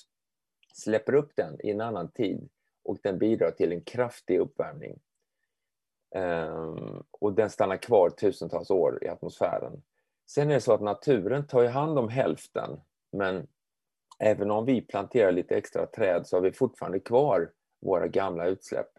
släpper 0.73 1.13
upp 1.13 1.31
den 1.35 1.57
i 1.63 1.71
en 1.71 1.81
annan 1.81 2.11
tid 2.11 2.49
och 2.83 2.97
den 3.03 3.17
bidrar 3.17 3.51
till 3.51 3.71
en 3.71 3.81
kraftig 3.81 4.39
uppvärmning. 4.39 4.99
Um, 6.15 7.03
och 7.11 7.33
den 7.33 7.49
stannar 7.49 7.77
kvar 7.77 8.09
tusentals 8.09 8.69
år 8.69 9.03
i 9.03 9.07
atmosfären. 9.07 9.81
Sen 10.27 10.49
är 10.49 10.53
det 10.53 10.61
så 10.61 10.73
att 10.73 10.81
naturen 10.81 11.47
tar 11.47 11.65
hand 11.65 11.99
om 11.99 12.09
hälften, 12.09 12.81
men 13.11 13.47
även 14.19 14.51
om 14.51 14.65
vi 14.65 14.81
planterar 14.81 15.31
lite 15.31 15.55
extra 15.55 15.85
träd 15.85 16.27
så 16.27 16.37
har 16.37 16.41
vi 16.41 16.51
fortfarande 16.51 16.99
kvar 16.99 17.51
våra 17.81 18.07
gamla 18.07 18.47
utsläpp. 18.47 18.89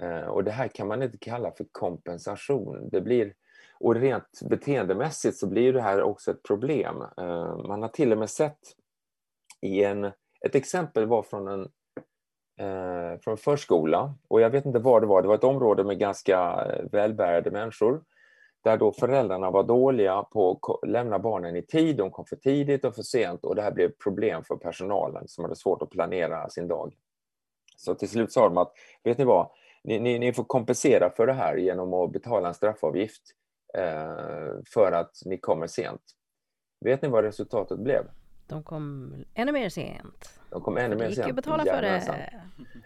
Eh, 0.00 0.26
och 0.26 0.44
det 0.44 0.50
här 0.50 0.68
kan 0.68 0.88
man 0.88 1.02
inte 1.02 1.18
kalla 1.18 1.52
för 1.52 1.66
kompensation. 1.72 2.88
Det 2.92 3.00
blir, 3.00 3.34
och 3.80 3.94
rent 3.94 4.40
beteendemässigt 4.50 5.36
så 5.36 5.46
blir 5.46 5.72
det 5.72 5.82
här 5.82 6.02
också 6.02 6.30
ett 6.30 6.42
problem. 6.42 7.02
Eh, 7.16 7.56
man 7.56 7.82
har 7.82 7.88
till 7.88 8.12
och 8.12 8.18
med 8.18 8.30
sett 8.30 8.58
i 9.60 9.84
en, 9.84 10.04
ett 10.46 10.54
exempel 10.54 11.06
var 11.06 11.22
från 11.22 11.48
en 11.48 11.68
eh, 12.60 13.18
från 13.20 13.36
förskola 13.36 14.14
och 14.28 14.40
jag 14.40 14.50
vet 14.50 14.66
inte 14.66 14.78
vad 14.78 15.02
det 15.02 15.06
var, 15.06 15.22
det 15.22 15.28
var 15.28 15.34
ett 15.34 15.44
område 15.44 15.84
med 15.84 15.98
ganska 15.98 16.66
välbärgade 16.92 17.50
människor 17.50 18.02
där 18.64 18.76
då 18.76 18.92
föräldrarna 18.92 19.50
var 19.50 19.64
dåliga 19.64 20.22
på 20.22 20.60
att 20.62 20.88
lämna 20.88 21.18
barnen 21.18 21.56
i 21.56 21.62
tid, 21.62 21.96
de 21.96 22.10
kom 22.10 22.24
för 22.24 22.36
tidigt 22.36 22.84
och 22.84 22.94
för 22.94 23.02
sent 23.02 23.44
och 23.44 23.54
det 23.54 23.62
här 23.62 23.72
blev 23.72 23.92
problem 24.04 24.44
för 24.44 24.56
personalen 24.56 25.28
som 25.28 25.44
hade 25.44 25.56
svårt 25.56 25.82
att 25.82 25.90
planera 25.90 26.48
sin 26.48 26.68
dag. 26.68 26.94
Så 27.78 27.94
till 27.94 28.08
slut 28.08 28.32
sa 28.32 28.48
de 28.48 28.58
att, 28.58 28.72
vet 29.04 29.18
ni 29.18 29.24
vad, 29.24 29.50
ni, 29.84 30.00
ni, 30.00 30.18
ni 30.18 30.32
får 30.32 30.44
kompensera 30.44 31.10
för 31.10 31.26
det 31.26 31.32
här 31.32 31.56
genom 31.56 31.94
att 31.94 32.12
betala 32.12 32.48
en 32.48 32.54
straffavgift 32.54 33.22
eh, 33.74 34.62
för 34.74 34.92
att 34.92 35.12
ni 35.24 35.38
kommer 35.38 35.66
sent. 35.66 36.02
Vet 36.84 37.02
ni 37.02 37.08
vad 37.08 37.24
resultatet 37.24 37.78
blev? 37.78 38.02
De 38.46 38.62
kom 38.62 39.14
ännu 39.34 39.52
mer 39.52 39.68
sent. 39.68 40.40
De 40.50 40.62
kom 40.62 40.76
ännu 40.76 40.96
mer 40.96 41.10
sent. 41.10 41.26
Gick 41.26 41.36
betala 41.36 41.64
för 41.64 41.82
det. 41.82 42.32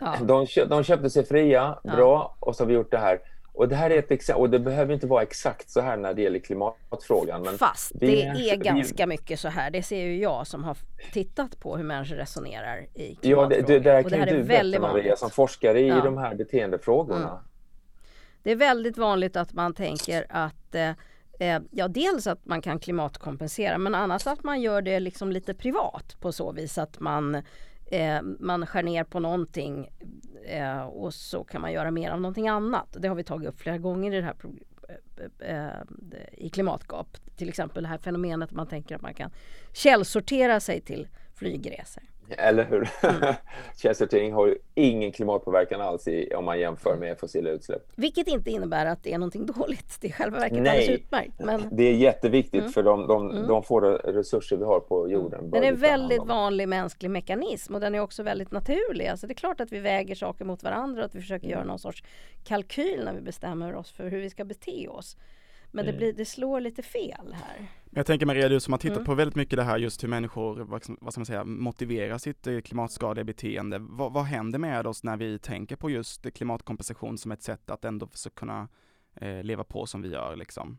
Ja. 0.01 0.17
De, 0.21 0.47
de 0.69 0.83
köpte 0.83 1.11
sig 1.11 1.25
fria, 1.25 1.79
bra, 1.85 1.93
ja. 1.97 2.37
och 2.41 2.57
så 2.57 2.63
har 2.63 2.69
vi 2.69 2.75
gjort 2.75 2.91
det 2.91 2.99
här. 2.99 3.21
Och 3.55 3.69
det 3.69 3.77
här 3.77 3.91
är 3.91 3.99
ett 3.99 4.11
exempel, 4.11 4.43
och 4.43 4.51
det 4.51 4.59
behöver 4.59 4.95
inte 4.95 5.07
vara 5.07 5.23
exakt 5.23 5.71
så 5.71 5.81
här 5.81 5.97
när 5.97 6.15
det 6.15 6.23
gäller 6.23 6.39
klimatfrågan. 6.39 7.43
Men 7.43 7.59
Fast 7.59 7.93
det 7.95 8.23
är, 8.23 8.57
ganska 8.57 9.07
mycket 9.07 9.41
så 9.41 9.49
här. 9.49 9.71
Det 9.71 9.83
ser 9.83 10.05
ju 10.05 10.19
jag 10.19 10.47
som 10.47 10.65
har 10.65 10.77
tittat 11.13 11.61
på 11.61 11.77
hur 11.77 11.85
människor 11.85 12.17
resonerar 12.17 12.87
i 12.95 13.15
klimatfrågan. 13.15 13.51
Ja, 13.51 13.67
det, 13.67 13.75
det 13.75 13.81
där 13.81 14.03
kan 14.03 14.11
det 14.11 14.17
här 14.17 14.27
du 14.27 14.43
berätta 14.43 14.81
Maria 14.81 15.17
som 15.17 15.31
forskare 15.31 15.81
i 15.81 15.89
ja. 15.89 16.01
de 16.01 16.19
här 16.19 16.35
beteendefrågorna. 16.35 17.29
Mm. 17.29 17.43
Det 18.43 18.51
är 18.51 18.57
väldigt 18.57 18.99
vanligt 18.99 19.37
att 19.37 19.53
man 19.53 19.75
tänker 19.75 20.27
att 20.29 20.75
eh, 20.75 20.91
eh, 21.39 21.63
Ja, 21.71 21.89
dels 21.89 22.27
att 22.27 22.47
man 22.47 22.63
kan 22.63 22.79
klimatkompensera 22.79 23.79
men 23.79 23.95
annars 23.95 24.27
att 24.27 24.45
man 24.45 24.61
gör 24.61 24.83
det 24.83 25.01
liksom 25.01 25.33
lite 25.33 25.55
privat 25.55 26.17
på 26.21 26.33
så 26.33 26.53
vis 26.53 26.79
att 26.79 27.01
man 27.01 27.43
eh, 27.93 28.23
man 28.23 28.67
skär 28.67 28.83
ner 28.83 29.05
på 29.05 29.21
någonting 29.21 29.91
eh, 30.45 30.83
och 30.83 31.15
så 31.15 31.45
kan 31.45 31.61
man 31.61 31.73
göra 31.73 31.91
mer 31.91 32.11
av 32.11 32.21
någonting 32.21 32.49
annat. 32.49 32.97
Det 33.01 33.09
har 33.09 33.15
vi 33.15 33.25
tagit 33.25 33.49
upp 33.49 33.61
flera 33.61 33.79
gånger 33.79 34.13
i 34.13 34.17
det 34.17 34.23
här 34.23 34.37
eh, 34.89 35.51
eh, 35.51 35.67
eh, 35.67 35.83
i 36.33 36.49
klimatgap. 36.49 37.17
Till 37.37 37.49
exempel 37.49 37.83
det 37.83 37.89
här 37.89 37.99
fenomenet 37.99 38.49
att 38.49 38.57
man 38.57 38.67
tänker 38.67 38.97
att 38.97 39.03
man 39.03 39.15
kan 39.15 39.31
källsortera 39.73 40.61
sig 40.61 40.81
till 40.81 41.09
flygresor. 41.35 42.03
Eller 42.39 42.65
hur? 42.65 42.89
Mm. 43.03 43.35
Källsortering 43.77 44.33
har 44.33 44.47
ju 44.47 44.59
ingen 44.75 45.13
klimatpåverkan 45.13 45.81
alls 45.81 46.09
i, 46.09 46.35
om 46.35 46.45
man 46.45 46.61
jämför 46.61 46.97
med 46.97 47.19
fossila 47.19 47.51
utsläpp. 47.51 47.83
Vilket 47.97 48.29
inte 48.29 48.51
innebär 48.51 48.87
att 48.87 49.03
det 49.03 49.13
är 49.13 49.19
någonting 49.19 49.47
dåligt. 49.47 49.99
Det 50.01 50.09
är 50.09 50.13
själva 50.13 50.39
verket 50.39 50.63
Nej, 50.63 50.71
alldeles 50.71 51.01
utmärkt. 51.01 51.39
Men... 51.39 51.69
Det 51.73 51.83
är 51.83 51.95
jätteviktigt 51.95 52.61
mm. 52.61 52.73
för 52.73 52.83
de, 52.83 53.07
de, 53.07 53.31
mm. 53.31 53.49
de 53.49 53.63
få 53.63 53.81
resurser 53.81 54.57
vi 54.57 54.65
har 54.65 54.81
på 54.81 55.11
jorden. 55.11 55.39
Mm. 55.39 55.51
Den 55.51 55.65
är 55.65 55.69
en 55.69 55.77
väldigt 55.77 56.25
vanlig 56.25 56.69
mänsklig 56.69 57.11
mekanism 57.11 57.75
och 57.75 57.81
den 57.81 57.95
är 57.95 58.01
också 58.01 58.23
väldigt 58.23 58.51
naturlig. 58.51 59.07
Alltså 59.07 59.27
det 59.27 59.33
är 59.33 59.37
klart 59.37 59.61
att 59.61 59.73
vi 59.73 59.79
väger 59.79 60.15
saker 60.15 60.45
mot 60.45 60.63
varandra 60.63 61.01
och 61.01 61.07
att 61.07 61.15
vi 61.15 61.21
försöker 61.21 61.49
göra 61.49 61.65
någon 61.65 61.79
sorts 61.79 62.05
kalkyl 62.45 63.05
när 63.05 63.15
vi 63.15 63.21
bestämmer 63.21 63.75
oss 63.75 63.93
för 63.93 64.09
hur 64.09 64.21
vi 64.21 64.31
ska 64.31 64.45
bete 64.45 64.89
oss. 64.89 65.17
Men 65.71 65.85
det, 65.85 65.91
mm. 65.91 65.99
blir, 65.99 66.13
det 66.13 66.25
slår 66.25 66.61
lite 66.61 66.83
fel 66.83 67.35
här. 67.35 67.67
Jag 67.95 68.07
tänker 68.07 68.27
Maria, 68.27 68.49
du 68.49 68.61
som 68.61 68.73
har 68.73 68.79
tittat 68.79 68.97
mm. 68.97 69.07
på 69.07 69.15
väldigt 69.15 69.37
mycket 69.37 69.57
det 69.57 69.63
här 69.63 69.79
just 69.79 70.03
hur 70.03 70.09
människor, 70.09 70.57
vad, 70.57 70.83
vad 71.01 71.13
ska 71.13 71.21
man 71.21 71.27
säga, 71.27 71.45
motiverar 71.45 72.19
sitt 72.19 72.47
eh, 72.47 72.61
klimatskadliga 72.61 73.25
beteende. 73.25 73.79
Vad, 73.81 74.13
vad 74.13 74.25
händer 74.25 74.59
med 74.59 74.87
oss 74.87 75.05
när 75.05 75.17
vi 75.17 75.39
tänker 75.39 75.77
på 75.77 75.91
just 75.91 76.33
klimatkompensation 76.35 77.19
som 77.19 77.33
ett 77.33 77.43
sätt 77.43 77.71
att 77.71 77.85
ändå 77.85 78.07
försöka 78.07 78.35
kunna 78.35 78.69
eh, 79.15 79.43
leva 79.43 79.65
på 79.65 79.87
som 79.87 80.03
vi 80.03 80.09
gör 80.09 80.37
liksom? 80.37 80.79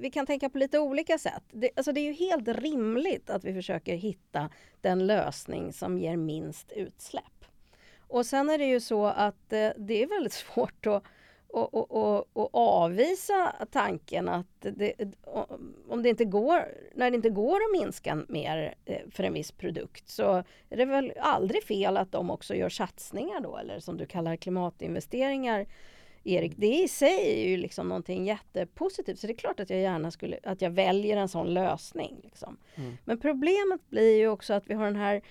vi 0.00 0.10
kan 0.10 0.26
tänka 0.26 0.50
på 0.50 0.58
lite 0.58 0.78
olika 0.78 1.18
sätt. 1.18 1.42
Det, 1.50 1.70
alltså 1.76 1.92
det 1.92 2.00
är 2.00 2.04
ju 2.04 2.12
helt 2.12 2.48
rimligt 2.48 3.30
att 3.30 3.44
vi 3.44 3.54
försöker 3.54 3.94
hitta 3.94 4.50
den 4.80 5.06
lösning 5.06 5.72
som 5.72 5.98
ger 5.98 6.16
minst 6.16 6.72
utsläpp. 6.72 7.44
Och 7.98 8.26
sen 8.26 8.50
är 8.50 8.58
det 8.58 8.64
ju 8.66 8.80
så 8.80 9.06
att 9.06 9.52
eh, 9.52 9.70
det 9.76 10.02
är 10.02 10.06
väldigt 10.06 10.32
svårt 10.54 10.86
att 10.86 11.02
och, 11.48 11.74
och, 11.74 11.92
och, 11.92 12.28
och 12.32 12.54
avvisa 12.54 13.52
tanken 13.70 14.28
att 14.28 14.46
det, 14.60 14.92
om 15.88 16.02
det 16.02 16.08
inte 16.08 16.24
går, 16.24 16.68
när 16.94 17.10
det 17.10 17.16
inte 17.16 17.30
går 17.30 17.56
att 17.56 17.82
minska 17.82 18.24
mer 18.28 18.74
eh, 18.84 19.00
för 19.10 19.24
en 19.24 19.32
viss 19.32 19.52
produkt 19.52 20.08
så 20.08 20.42
är 20.70 20.76
det 20.76 20.84
väl 20.84 21.12
aldrig 21.20 21.64
fel 21.64 21.96
att 21.96 22.12
de 22.12 22.30
också 22.30 22.54
gör 22.54 22.68
satsningar 22.68 23.40
då 23.40 23.56
eller 23.56 23.80
som 23.80 23.96
du 23.96 24.06
kallar 24.06 24.36
klimatinvesteringar. 24.36 25.66
Erik, 26.24 26.52
det 26.56 26.74
i 26.74 26.88
sig 26.88 27.44
är 27.44 27.48
ju 27.48 27.56
liksom 27.56 27.88
någonting 27.88 28.26
jättepositivt 28.26 29.18
så 29.18 29.26
det 29.26 29.32
är 29.32 29.36
klart 29.36 29.60
att 29.60 29.70
jag 29.70 29.80
gärna 29.80 30.10
skulle, 30.10 30.38
att 30.42 30.62
jag 30.62 30.70
väljer 30.70 31.16
en 31.16 31.28
sån 31.28 31.54
lösning. 31.54 32.20
Liksom. 32.22 32.56
Mm. 32.74 32.96
Men 33.04 33.18
problemet 33.18 33.90
blir 33.90 34.18
ju 34.18 34.28
också 34.28 34.54
att 34.54 34.70
vi 34.70 34.74
har 34.74 34.84
den 34.84 34.96
här 34.96 35.22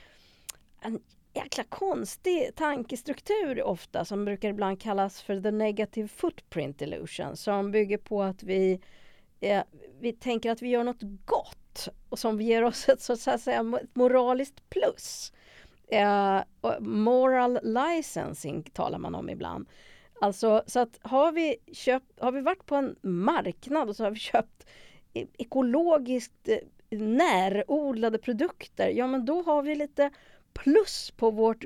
en 0.81 0.99
jäkla 1.35 1.63
konstig 1.63 2.55
tankestruktur 2.55 3.63
ofta 3.63 4.05
som 4.05 4.25
brukar 4.25 4.49
ibland 4.49 4.81
kallas 4.81 5.21
för 5.21 5.41
the 5.41 5.51
negative 5.51 6.07
footprint 6.07 6.81
illusion 6.81 7.37
som 7.37 7.71
bygger 7.71 7.97
på 7.97 8.23
att 8.23 8.43
vi, 8.43 8.79
eh, 9.39 9.63
vi 9.99 10.13
tänker 10.13 10.51
att 10.51 10.61
vi 10.61 10.69
gör 10.69 10.83
något 10.83 11.01
gott 11.25 11.89
och 12.09 12.19
som 12.19 12.41
ger 12.41 12.63
oss 12.63 12.89
ett 12.89 13.01
så 13.01 13.13
att 13.13 13.41
säga 13.41 13.79
moraliskt 13.93 14.69
plus. 14.69 15.33
Eh, 15.87 16.41
moral 16.79 17.59
licensing 17.63 18.63
talar 18.63 18.97
man 18.97 19.15
om 19.15 19.29
ibland. 19.29 19.67
Alltså 20.21 20.63
så 20.67 20.79
att 20.79 20.99
har 21.01 21.31
vi, 21.31 21.55
köpt, 21.73 22.19
har 22.19 22.31
vi 22.31 22.41
varit 22.41 22.65
på 22.65 22.75
en 22.75 22.95
marknad 23.01 23.89
och 23.89 23.95
så 23.95 24.03
har 24.03 24.11
vi 24.11 24.19
köpt 24.19 24.67
e-, 25.13 25.27
ekologiskt 25.37 26.47
eh, 26.47 26.57
närodlade 26.99 28.17
produkter, 28.17 28.89
ja 28.89 29.07
men 29.07 29.25
då 29.25 29.41
har 29.41 29.61
vi 29.61 29.75
lite 29.75 30.11
plus 30.63 31.11
på 31.17 31.31
vårt, 31.31 31.65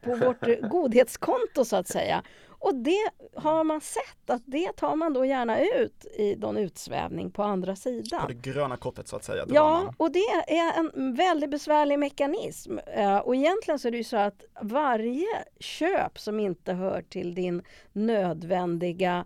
på 0.00 0.14
vårt 0.14 0.60
godhetskonto 0.70 1.64
så 1.64 1.76
att 1.76 1.88
säga. 1.88 2.22
Och 2.60 2.74
det 2.74 3.10
har 3.34 3.64
man 3.64 3.80
sett 3.80 4.30
att 4.30 4.42
det 4.46 4.72
tar 4.76 4.96
man 4.96 5.12
då 5.12 5.24
gärna 5.24 5.60
ut 5.60 6.06
i 6.18 6.36
någon 6.36 6.56
utsvävning 6.56 7.30
på 7.30 7.42
andra 7.42 7.76
sidan. 7.76 8.20
På 8.20 8.28
det 8.28 8.34
gröna 8.34 8.76
kortet 8.76 9.08
så 9.08 9.16
att 9.16 9.24
säga. 9.24 9.44
Ja, 9.48 9.94
och 9.96 10.12
det 10.12 10.24
är 10.46 10.78
en 10.78 11.14
väldigt 11.14 11.50
besvärlig 11.50 11.98
mekanism. 11.98 12.78
Eh, 12.78 13.16
och 13.16 13.36
egentligen 13.36 13.78
så 13.78 13.88
är 13.88 13.92
det 13.92 13.98
ju 13.98 14.04
så 14.04 14.16
att 14.16 14.44
varje 14.62 15.44
köp 15.60 16.18
som 16.18 16.40
inte 16.40 16.72
hör 16.72 17.02
till 17.02 17.34
din 17.34 17.62
nödvändiga 17.92 19.24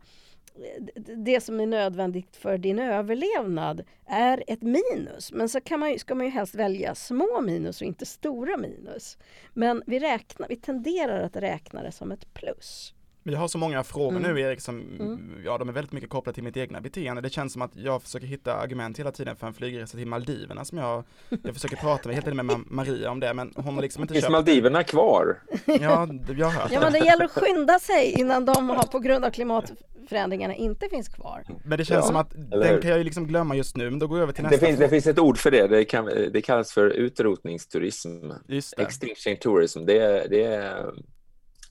det 1.16 1.40
som 1.40 1.60
är 1.60 1.66
nödvändigt 1.66 2.36
för 2.36 2.58
din 2.58 2.78
överlevnad 2.78 3.82
är 4.06 4.44
ett 4.46 4.62
minus. 4.62 5.32
Men 5.32 5.48
så 5.48 5.60
kan 5.60 5.80
man, 5.80 5.98
ska 5.98 6.14
man 6.14 6.26
ju 6.26 6.32
helst 6.32 6.54
välja 6.54 6.94
små 6.94 7.40
minus 7.40 7.80
och 7.80 7.86
inte 7.86 8.06
stora 8.06 8.56
minus. 8.56 9.18
Men 9.52 9.82
vi, 9.86 9.98
räknar, 9.98 10.48
vi 10.48 10.56
tenderar 10.56 11.22
att 11.22 11.36
räkna 11.36 11.82
det 11.82 11.92
som 11.92 12.12
ett 12.12 12.34
plus. 12.34 12.94
Jag 13.26 13.38
har 13.38 13.48
så 13.48 13.58
många 13.58 13.84
frågor 13.84 14.16
mm. 14.16 14.34
nu 14.34 14.40
Erik 14.40 14.60
som, 14.60 14.80
mm. 15.00 15.42
ja 15.44 15.58
de 15.58 15.68
är 15.68 15.72
väldigt 15.72 15.92
mycket 15.92 16.10
kopplade 16.10 16.34
till 16.34 16.44
mitt 16.44 16.56
egna 16.56 16.80
beteende. 16.80 17.22
Det 17.22 17.30
känns 17.30 17.52
som 17.52 17.62
att 17.62 17.76
jag 17.76 18.02
försöker 18.02 18.26
hitta 18.26 18.54
argument 18.54 18.98
hela 18.98 19.12
tiden 19.12 19.37
för 19.37 19.46
en 19.46 19.54
flygresa 19.54 19.98
till 19.98 20.06
Maldiverna 20.06 20.64
som 20.64 20.78
jag, 20.78 21.04
jag 21.42 21.54
försöker 21.54 21.76
prata 21.76 22.08
med, 22.08 22.14
helt 22.14 22.28
enkelt 22.28 22.46
med 22.46 22.60
Maria 22.66 23.10
om 23.10 23.20
det 23.20 23.34
men 23.34 23.52
hon 23.56 23.74
har 23.74 23.82
liksom 23.82 24.02
inte 24.02 24.14
Finns 24.14 24.24
köpt 24.24 24.32
Maldiverna 24.32 24.82
kvar? 24.82 25.38
Ja, 25.66 26.08
jag 26.37 26.46
har 26.46 26.50
hört 26.50 26.72
Ja 26.72 26.80
men 26.80 26.92
det 26.92 26.98
gäller 26.98 27.24
att 27.24 27.30
skynda 27.30 27.78
sig 27.78 28.12
innan 28.20 28.44
de 28.44 28.68
har 28.70 28.87
på 28.87 28.98
grund 28.98 29.24
av 29.24 29.30
klimatförändringarna 29.30 30.54
inte 30.54 30.88
finns 30.88 31.08
kvar. 31.08 31.44
Men 31.64 31.78
det 31.78 31.84
känns 31.84 32.04
ja. 32.04 32.06
som 32.06 32.16
att 32.16 32.30
den 32.50 32.80
kan 32.80 32.90
jag 32.90 32.98
ju 32.98 33.04
liksom 33.04 33.26
glömma 33.26 33.56
just 33.56 33.76
nu, 33.76 33.90
men 33.90 33.98
då 33.98 34.06
går 34.06 34.18
jag 34.18 34.22
över 34.22 34.32
till 34.32 34.44
nästa. 34.44 34.56
Det 34.60 34.66
finns, 34.66 34.78
det 34.78 34.88
finns 34.88 35.06
ett 35.06 35.18
ord 35.18 35.38
för 35.38 35.50
det, 35.50 35.66
det, 35.66 35.84
kan, 35.84 36.04
det 36.32 36.42
kallas 36.42 36.72
för 36.72 36.88
utrotningsturism. 36.88 38.30
Just 38.48 38.76
det. 38.76 38.82
Extinction 38.82 39.37
tourism, 39.37 39.84
det, 39.84 40.26
det 40.30 40.44
är 40.44 40.92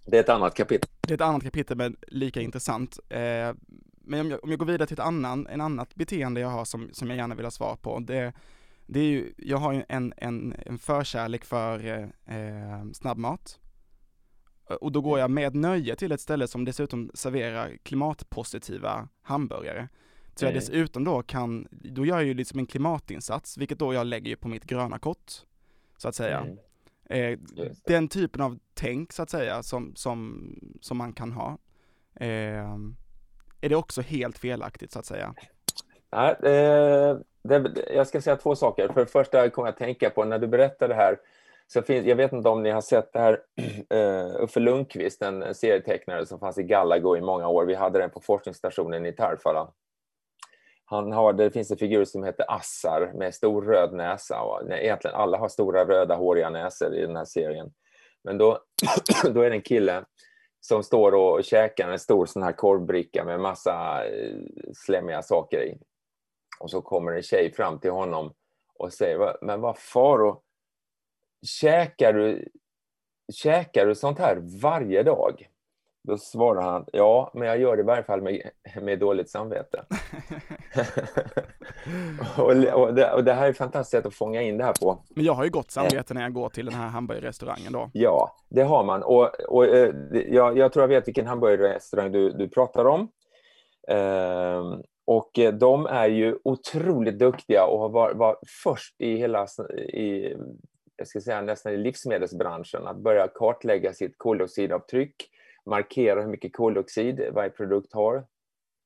det 0.06 0.18
är 0.18 0.22
ett 0.22 0.30
annat 0.30 0.56
kapitel. 0.56 0.90
Det 1.02 1.12
är 1.12 1.16
ett 1.16 1.22
annat 1.22 1.44
kapitel 1.44 1.78
men 1.78 1.96
lika 2.08 2.42
intressant. 2.42 3.00
Eh, 3.10 3.20
men 4.06 4.20
om 4.20 4.32
jag, 4.32 4.44
om 4.44 4.50
jag 4.50 4.60
går 4.60 4.66
vidare 4.66 4.88
till 4.88 5.00
ett 5.00 5.06
annan, 5.06 5.48
en 5.48 5.62
annat 5.62 5.96
beteende 5.96 6.42
jag 6.42 6.50
har 6.50 6.66
som, 6.66 6.90
som 6.94 7.10
jag 7.10 7.18
gärna 7.18 7.36
vill 7.36 7.46
ha 7.46 7.52
svar 7.52 7.76
på, 7.76 8.00
det, 8.00 8.34
det 8.86 9.00
är 9.00 9.04
ju, 9.04 9.34
jag 9.38 9.58
har 9.58 9.74
ju 9.74 9.84
en, 9.90 10.14
en, 10.18 10.56
en 10.66 10.78
förkärlek 10.78 11.46
för 11.46 11.88
eh, 12.26 12.92
snabbmat. 12.94 13.60
Och 14.82 14.92
då 14.92 15.02
går 15.02 15.20
jag 15.20 15.32
med 15.32 15.56
nöje 15.56 15.96
till 15.96 16.12
ett 16.12 16.22
ställe 16.22 16.48
som 16.48 16.66
dessutom 16.66 17.12
serverar 17.14 17.78
klimatpositiva 17.84 19.08
hamburgare. 19.22 19.88
Så 20.36 20.46
jag 20.46 20.52
mm. 20.52 20.60
dessutom 20.60 21.04
då 21.04 21.22
kan, 21.22 21.68
då 21.72 22.06
gör 22.06 22.16
jag 22.16 22.26
ju 22.26 22.34
liksom 22.34 22.60
en 22.60 22.66
klimatinsats, 22.66 23.58
vilket 23.58 23.80
då 23.80 23.94
jag 23.94 24.08
lägger 24.08 24.36
på 24.36 24.48
mitt 24.48 24.64
gröna 24.64 25.00
kort, 25.00 25.32
så 25.98 26.08
att 26.08 26.16
säga. 26.16 26.40
Mm. 26.40 26.58
Eh, 27.10 27.40
den 27.86 28.08
typen 28.08 28.42
av 28.42 28.58
tänk 28.74 29.14
så 29.14 29.24
att 29.24 29.30
säga 29.30 29.64
som, 29.64 29.96
som, 29.96 30.48
som 30.82 30.98
man 30.98 31.14
kan 31.14 31.32
ha. 31.32 31.58
Eh, 32.20 32.78
är 33.62 33.70
det 33.70 33.76
också 33.76 34.02
helt 34.02 34.38
felaktigt 34.38 34.92
så 34.92 35.00
att 35.00 35.06
säga? 35.06 35.34
Nej, 36.12 36.32
eh, 36.32 37.18
det, 37.44 37.86
jag 37.94 38.08
ska 38.08 38.22
säga 38.22 38.36
två 38.36 38.56
saker. 38.56 38.88
För 38.88 39.00
det 39.00 39.12
första 39.12 39.50
kommer 39.50 39.68
jag 39.68 39.74
att 39.74 39.80
tänka 39.80 40.10
på 40.10 40.26
när 40.26 40.40
du 40.40 40.48
berättar 40.48 40.88
det 40.88 40.96
här 40.96 41.18
så 41.68 41.82
finns, 41.82 42.06
jag 42.06 42.16
vet 42.16 42.34
inte 42.34 42.50
om 42.50 42.64
ni 42.64 42.70
har 42.70 42.82
sett 42.82 43.14
det 43.14 43.20
här, 43.20 43.40
uh, 43.94 44.36
Uffe 44.44 44.60
Lundqvist, 44.60 45.22
en 45.22 45.56
serietecknare 45.56 46.26
som 46.26 46.40
fanns 46.40 46.58
i 46.58 46.64
Galago 46.64 47.18
i 47.18 47.22
många 47.22 47.48
år. 47.48 47.66
Vi 47.66 47.76
hade 47.76 48.00
den 48.00 48.10
på 48.10 48.20
forskningsstationen 48.20 49.06
i 49.06 49.12
Tarfala. 49.12 49.68
Han 50.94 51.12
har, 51.12 51.34
det 51.34 51.52
finns 51.52 51.72
en 51.72 51.78
figur 51.78 52.06
som 52.06 52.24
heter 52.24 52.46
Assar 52.52 53.12
med 53.14 53.36
stor 53.36 53.62
röd 53.62 53.94
näsa. 53.94 54.42
Och 54.42 54.72
egentligen 54.72 55.16
alla 55.16 55.38
har 55.38 55.48
stora 55.48 55.86
röda 55.86 56.16
håriga 56.16 56.50
näsor 56.50 56.96
i 56.96 57.02
den 57.02 57.16
här 57.16 57.26
serien. 57.26 57.74
Men 58.24 58.38
då, 58.38 58.60
då 59.34 59.42
är 59.42 59.50
det 59.50 59.56
en 59.56 59.62
kille 59.62 60.06
som 60.60 60.84
står 60.84 61.12
och 61.12 61.44
käkar 61.44 61.90
en 61.90 62.00
stor 62.00 62.26
sån 62.26 62.44
här 62.44 62.52
korvbricka 62.52 63.26
med 63.26 63.40
massa 63.40 64.06
eh, 64.06 64.38
slemmiga 64.74 65.22
saker 65.22 65.64
i. 65.64 65.78
Och 66.60 66.70
så 66.70 66.82
kommer 66.82 67.12
en 67.12 67.24
tjej 67.24 67.54
fram 67.54 67.80
till 67.80 67.92
honom 67.92 68.34
och 68.74 68.94
säger, 68.94 69.38
men 69.42 69.62
vad 69.62 69.78
faro, 69.78 70.42
käkar 71.46 72.14
du, 72.14 72.50
käkar 73.34 73.86
du 73.86 73.96
sånt 73.96 74.20
här 74.20 74.38
varje 74.62 75.04
dag? 75.04 75.50
Då 76.08 76.18
svarar 76.18 76.62
han, 76.62 76.86
ja, 76.94 77.32
men 77.34 77.48
jag 77.48 77.60
gör 77.60 77.76
det 77.76 77.82
i 77.82 77.86
varje 77.86 78.04
fall 78.04 78.22
med, 78.22 78.50
med 78.82 79.00
dåligt 79.00 79.30
samvete. 79.30 79.86
och, 82.38 82.46
och, 82.46 82.56
det, 82.94 83.12
och, 83.12 83.24
det, 83.24 83.34
här 83.34 83.48
är 83.48 83.54
fantastiskt 83.54 83.92
sätt 83.92 84.06
att 84.06 84.14
fånga 84.14 84.42
in 84.42 84.58
det 84.58 84.64
här 84.64 84.74
på. 84.82 85.04
Men 85.10 85.26
jag 85.26 85.34
har 85.34 85.44
ju 85.44 85.50
gott 85.50 85.72
samvete 85.72 86.14
när 86.14 86.22
jag 86.22 86.34
går 86.34 86.50
till 86.50 86.66
den 86.66 86.76
här 86.76 86.88
hamburgerrestaurangen 86.88 87.74
då. 87.74 87.90
Ja, 87.94 88.36
det 88.50 88.62
har 88.62 88.84
man. 88.84 89.04
Och, 89.04 89.30
och 89.50 89.66
eh, 89.66 89.94
jag, 90.12 90.58
jag, 90.58 90.74
tror 90.74 90.84
jag 90.84 90.88
vet 90.88 91.08
vilken 91.08 91.28
hamburgerrestaurang 91.28 92.12
du, 92.12 92.30
du 92.30 92.50
pratar 92.50 92.86
om. 92.86 93.10
Ehm, 93.88 94.84
och 95.06 95.40
de 95.60 95.86
är 95.86 96.08
ju 96.08 96.38
otroligt 96.44 97.20
duktiga 97.20 97.66
och 97.66 97.92
var, 97.92 98.14
var 98.14 98.38
först 98.64 99.02
i 99.02 99.16
hela 99.16 99.48
i, 99.94 100.36
jag 100.96 101.08
ska 101.08 101.22
säga 101.22 101.42
nästan 101.42 101.74
i 101.74 101.78
livsmedelsbranschen 101.78 102.88
att 102.88 102.98
börja 102.98 103.28
kartlägga 103.28 103.94
sitt 103.94 104.18
koldioxidavtryck 104.18 105.30
markera 105.66 106.22
hur 106.22 106.28
mycket 106.28 106.54
koldioxid 106.54 107.22
varje 107.32 107.50
produkt 107.50 107.94
har. 107.94 108.26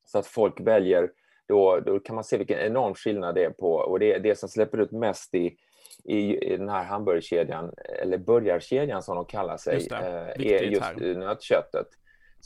Så 0.05 0.17
att 0.19 0.27
folk 0.27 0.59
väljer, 0.59 1.11
då, 1.47 1.79
då 1.79 1.99
kan 1.99 2.15
man 2.15 2.23
se 2.23 2.37
vilken 2.37 2.59
enorm 2.59 2.95
skillnad 2.95 3.35
det 3.35 3.43
är 3.43 3.49
på, 3.49 3.73
och 3.73 3.99
det 3.99 4.19
det 4.19 4.35
som 4.35 4.49
släpper 4.49 4.77
ut 4.77 4.91
mest 4.91 5.35
i, 5.35 5.57
i, 6.03 6.37
i 6.37 6.57
den 6.57 6.69
här 6.69 6.83
hamburgerkedjan, 6.83 7.73
eller 8.01 8.17
burgarkedjan 8.17 9.01
som 9.01 9.15
de 9.15 9.25
kallar 9.25 9.57
sig, 9.57 9.73
just 9.73 9.91
är 9.91 10.63
just 10.63 10.81
här. 10.81 11.15
nötköttet. 11.15 11.87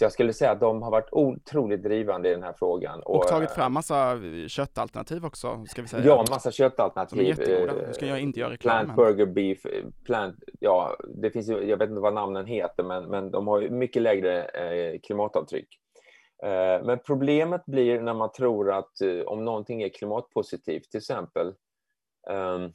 Så 0.02 0.06
jag 0.06 0.12
skulle 0.12 0.34
säga 0.34 0.52
att 0.52 0.60
de 0.60 0.82
har 0.82 0.92
varit 0.92 1.10
otroligt 1.12 1.84
drivande 1.84 2.30
i 2.30 2.32
den 2.32 2.44
här 2.44 2.54
frågan. 2.60 3.00
Och, 3.00 3.16
och 3.16 3.28
tagit 3.28 3.52
fram 3.52 3.74
massa 3.74 4.20
köttalternativ 4.48 5.26
också, 5.26 5.66
ska 5.68 5.82
vi 5.82 5.88
säga. 5.88 6.06
Ja, 6.06 6.26
massa 6.30 6.52
köttalternativ. 6.52 7.34
Som 7.34 7.44
är. 7.44 7.86
Nu 7.88 7.94
ska 7.94 8.06
jag 8.06 8.20
inte 8.20 8.40
göra 8.40 8.52
reklam. 8.52 8.86
Plant 8.86 8.96
burger 8.96 9.26
beef, 9.26 9.60
plant, 10.06 10.36
ja, 10.60 10.96
det 11.16 11.32
finns 11.32 11.50
ju, 11.50 11.70
jag 11.70 11.78
vet 11.78 11.90
inte 11.90 12.02
vad 12.02 12.14
namnen 12.14 12.46
heter, 12.46 12.84
men, 12.84 13.04
men 13.04 13.32
de 13.32 13.48
har 13.48 13.62
ju 13.62 13.70
mycket 13.70 14.02
lägre 14.02 14.44
eh, 14.44 15.00
klimatavtryck. 15.00 15.68
Eh, 16.44 16.86
men 16.86 17.00
problemet 17.06 17.66
blir 17.66 18.02
när 18.02 18.14
man 18.14 18.32
tror 18.32 18.72
att 18.72 19.02
eh, 19.02 19.22
om 19.22 19.46
någonting 19.46 19.82
är 19.82 19.90
klimatpositivt, 19.90 20.92
till 20.92 20.98
exempel, 20.98 21.54
ehm, 22.30 22.72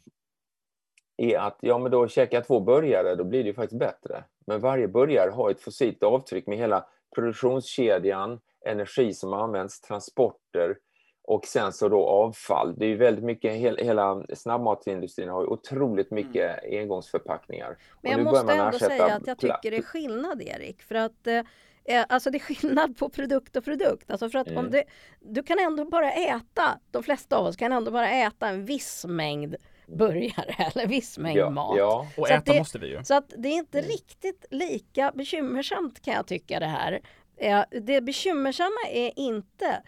är 1.17 1.39
att 1.39 1.59
ja, 1.61 1.79
men 1.79 1.93
då 1.93 2.09
käkar 2.09 2.37
jag 2.37 2.47
två 2.47 2.61
burgare, 2.61 3.15
då 3.15 3.25
blir 3.25 3.43
det 3.43 3.49
ju 3.49 3.55
faktiskt 3.55 3.79
bättre. 3.79 4.25
Men 4.47 4.61
varje 4.61 4.89
burgare 4.89 5.31
har 5.31 5.51
ett 5.51 5.61
fossilt 5.61 6.03
avtryck 6.03 6.47
med 6.47 6.59
hela 6.59 6.87
produktionskedjan, 7.15 8.41
energi 8.67 9.15
som 9.15 9.33
används, 9.33 9.81
transporter 9.81 10.77
och 11.27 11.47
sen 11.47 11.73
så 11.73 11.89
då 11.89 12.07
avfall. 12.07 12.75
Det 12.79 12.85
är 12.85 12.89
ju 12.89 12.97
väldigt 12.97 13.25
mycket, 13.25 13.53
hela 13.79 14.25
snabbmatsindustrin 14.35 15.29
har 15.29 15.43
ju 15.43 15.47
otroligt 15.47 16.11
mm. 16.11 16.27
mycket 16.27 16.65
mm. 16.65 16.81
engångsförpackningar. 16.83 17.77
Men 18.03 18.13
jag 18.13 18.25
måste 18.25 18.53
ändå 18.53 18.79
säga 18.79 19.15
att 19.15 19.27
jag 19.27 19.39
tycker 19.39 19.71
det 19.71 19.77
är 19.77 19.83
skillnad 19.83 20.43
Erik, 20.43 20.83
för 20.83 20.95
att 20.95 21.27
eh, 21.27 21.39
eh, 21.85 22.05
Alltså 22.09 22.31
det 22.31 22.39
är 22.39 22.55
skillnad 22.55 22.99
på 22.99 23.09
produkt 23.09 23.57
och 23.57 23.65
produkt. 23.65 24.11
Alltså 24.11 24.29
för 24.29 24.39
att 24.39 24.49
mm. 24.49 24.59
om 24.59 24.71
det, 24.71 24.85
du 25.21 25.43
kan 25.43 25.59
ändå 25.59 25.85
bara 25.85 26.13
äta, 26.13 26.79
de 26.91 27.03
flesta 27.03 27.37
av 27.37 27.47
oss 27.47 27.57
kan 27.57 27.73
ändå 27.73 27.91
bara 27.91 28.11
äta 28.11 28.49
en 28.49 28.65
viss 28.65 29.05
mängd 29.09 29.57
burgare 29.87 30.55
eller 30.75 30.87
viss 30.87 31.19
mängd 31.19 31.39
ja, 31.39 31.51
mat. 31.51 31.79
Ja. 31.79 32.07
Och 32.17 32.27
så 32.27 32.33
äta 32.33 32.53
det, 32.53 32.59
måste 32.59 32.79
vi 32.79 32.87
ju. 32.87 33.05
Så 33.05 33.15
att 33.15 33.33
det 33.39 33.49
är 33.49 33.53
inte 33.53 33.79
mm. 33.79 33.91
riktigt 33.91 34.45
lika 34.51 35.13
bekymmersamt 35.15 36.03
kan 36.03 36.15
jag 36.15 36.27
tycka 36.27 36.61
det 36.61 36.67
här. 36.67 37.01
Eh, 37.37 37.63
det 37.83 38.01
bekymmersamma 38.01 38.89
är 38.91 39.13
inte 39.17 39.83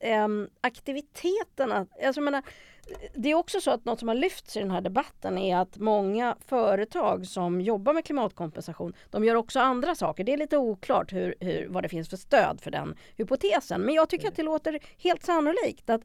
eh, 0.00 0.28
aktiviteterna. 0.60 1.86
Alltså, 2.04 2.20
jag 2.20 2.24
menar, 2.24 2.42
det 3.14 3.30
är 3.30 3.34
också 3.34 3.60
så 3.60 3.70
att 3.70 3.84
något 3.84 3.98
som 3.98 4.08
har 4.08 4.14
lyfts 4.14 4.56
i 4.56 4.60
den 4.60 4.70
här 4.70 4.80
debatten 4.80 5.38
är 5.38 5.56
att 5.56 5.78
många 5.78 6.36
företag 6.46 7.26
som 7.26 7.60
jobbar 7.60 7.92
med 7.92 8.04
klimatkompensation, 8.04 8.92
de 9.10 9.24
gör 9.24 9.34
också 9.34 9.60
andra 9.60 9.94
saker. 9.94 10.24
Det 10.24 10.32
är 10.32 10.36
lite 10.36 10.56
oklart 10.56 11.12
hur, 11.12 11.34
hur, 11.40 11.68
vad 11.68 11.82
det 11.82 11.88
finns 11.88 12.08
för 12.08 12.16
stöd 12.16 12.60
för 12.60 12.70
den 12.70 12.96
hypotesen. 13.16 13.80
Men 13.80 13.94
jag 13.94 14.08
tycker 14.08 14.28
att 14.28 14.36
det 14.36 14.42
låter 14.42 14.78
helt 14.98 15.24
sannolikt 15.24 15.90
att 15.90 16.02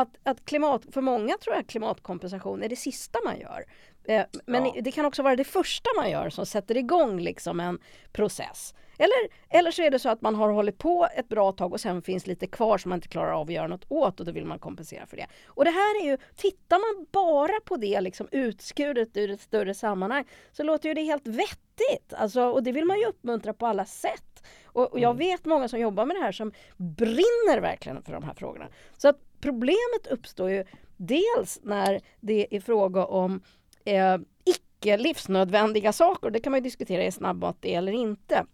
att, 0.00 0.16
att 0.22 0.44
klimat, 0.44 0.82
för 0.92 1.00
många 1.00 1.36
tror 1.38 1.56
jag 1.56 1.66
klimatkompensation 1.66 2.62
är 2.62 2.68
det 2.68 2.76
sista 2.76 3.18
man 3.24 3.40
gör. 3.40 3.64
Eh, 4.04 4.24
men 4.46 4.66
ja. 4.66 4.72
det 4.80 4.92
kan 4.92 5.04
också 5.04 5.22
vara 5.22 5.36
det 5.36 5.44
första 5.44 5.90
man 5.96 6.10
gör 6.10 6.30
som 6.30 6.46
sätter 6.46 6.76
igång 6.76 7.20
liksom 7.20 7.60
en 7.60 7.78
process. 8.12 8.74
Eller, 8.98 9.28
eller 9.48 9.70
så 9.70 9.82
är 9.82 9.90
det 9.90 9.98
så 9.98 10.08
att 10.08 10.22
man 10.22 10.34
har 10.34 10.48
hållit 10.50 10.78
på 10.78 11.08
ett 11.14 11.28
bra 11.28 11.52
tag 11.52 11.72
och 11.72 11.80
sen 11.80 12.02
finns 12.02 12.26
lite 12.26 12.46
kvar 12.46 12.78
som 12.78 12.88
man 12.88 12.96
inte 12.96 13.08
klarar 13.08 13.32
av 13.32 13.46
att 13.46 13.52
göra 13.52 13.66
något 13.66 13.84
åt 13.88 14.20
och 14.20 14.26
då 14.26 14.32
vill 14.32 14.44
man 14.44 14.58
kompensera 14.58 15.06
för 15.06 15.16
det. 15.16 15.26
Och 15.46 15.64
det 15.64 15.70
här 15.70 16.02
är 16.02 16.10
ju, 16.10 16.18
tittar 16.36 16.78
man 16.78 17.06
bara 17.12 17.60
på 17.64 17.76
det 17.76 18.00
liksom 18.00 18.28
utskuret 18.32 19.16
ur 19.16 19.30
ett 19.30 19.40
större 19.40 19.74
sammanhang 19.74 20.24
så 20.52 20.62
låter 20.62 20.88
ju 20.88 20.94
det 20.94 21.02
helt 21.02 21.26
vettigt. 21.26 22.12
Alltså, 22.12 22.42
och 22.42 22.62
det 22.62 22.72
vill 22.72 22.84
man 22.84 22.98
ju 22.98 23.06
uppmuntra 23.06 23.52
på 23.52 23.66
alla 23.66 23.84
sätt. 23.84 24.42
Och, 24.64 24.92
och 24.92 24.98
jag 24.98 25.10
mm. 25.10 25.18
vet 25.18 25.44
många 25.44 25.68
som 25.68 25.80
jobbar 25.80 26.06
med 26.06 26.16
det 26.16 26.22
här 26.22 26.32
som 26.32 26.52
brinner 26.76 27.60
verkligen 27.60 28.02
för 28.02 28.12
de 28.12 28.22
här 28.22 28.34
frågorna. 28.34 28.68
Så 28.96 29.08
att 29.08 29.27
problemet 29.40 30.06
uppstår 30.10 30.50
ju 30.50 30.64
dels 30.96 31.60
när 31.62 32.00
det 32.20 32.56
är 32.56 32.60
fråga 32.60 33.04
om 33.04 33.42
eh, 33.84 34.16
icke 34.44 34.96
livsnödvändiga 34.96 35.92
saker. 35.92 36.30
Det 36.30 36.40
kan 36.40 36.52
man 36.52 36.62
diskutera, 36.62 37.02
är 37.02 37.10
snabbmat 37.10 37.56
det 37.60 37.74
eller 37.74 37.92
inte? 37.92 38.46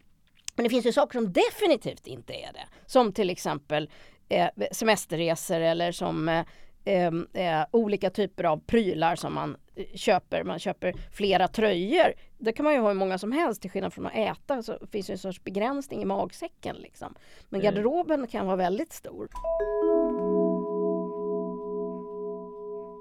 Men 0.55 0.65
det 0.65 0.71
finns 0.71 0.87
ju 0.87 0.93
saker 0.93 1.19
som 1.19 1.33
definitivt 1.33 2.07
inte 2.07 2.33
är 2.33 2.53
det. 2.53 2.67
Som 2.87 3.13
till 3.13 3.31
exempel 3.31 3.91
eh, 4.29 4.49
semesterresor 4.73 5.61
eller 5.61 5.93
som 5.93 6.29
eh, 6.29 6.45
Ehm, 6.85 7.27
eh, 7.33 7.63
olika 7.71 8.11
typer 8.11 8.45
av 8.45 8.61
prylar 8.67 9.17
som 9.17 9.35
man 9.35 9.57
eh, 9.75 9.87
köper. 9.95 10.45
Man 10.45 10.59
köper 10.59 10.95
flera 11.13 11.49
tröjor. 11.49 12.15
Det 12.39 12.53
kan 12.53 12.65
man 12.65 12.75
ju 12.75 12.81
ha 12.81 12.89
hur 12.89 12.95
många 12.95 13.19
som 13.19 13.33
helst 13.33 13.63
till 13.63 13.71
skillnad 13.71 13.93
från 13.93 14.07
att 14.07 14.15
äta. 14.15 14.63
Så 14.63 14.79
finns 14.93 15.07
det 15.07 15.13
en 15.13 15.19
sorts 15.19 15.45
begränsning 15.45 16.03
i 16.03 16.05
magsäcken. 16.05 16.77
Liksom. 16.77 17.15
Men 17.49 17.61
mm. 17.61 17.75
garderoben 17.75 18.21
mm. 18.21 18.31
kan 18.31 18.47
vara 18.47 18.57
väldigt 18.57 18.93
stor. 18.93 19.29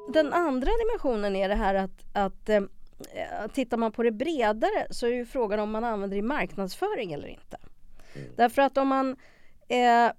Den 0.07 0.33
andra 0.33 0.71
dimensionen 0.85 1.35
är 1.35 1.49
det 1.49 1.55
här 1.55 1.75
att, 1.75 2.05
att 2.13 2.49
eh, 2.49 2.61
tittar 3.53 3.77
man 3.77 3.91
på 3.91 4.03
det 4.03 4.11
bredare 4.11 4.87
så 4.89 5.07
är 5.07 5.11
ju 5.11 5.25
frågan 5.25 5.59
om 5.59 5.71
man 5.71 5.83
använder 5.83 6.15
det 6.15 6.19
i 6.19 6.21
marknadsföring 6.21 7.13
eller 7.13 7.27
inte. 7.27 7.57
Mm. 8.15 8.27
Därför 8.35 8.61
att 8.61 8.77
om 8.77 8.87
man 8.87 9.15
eh, 9.67 10.11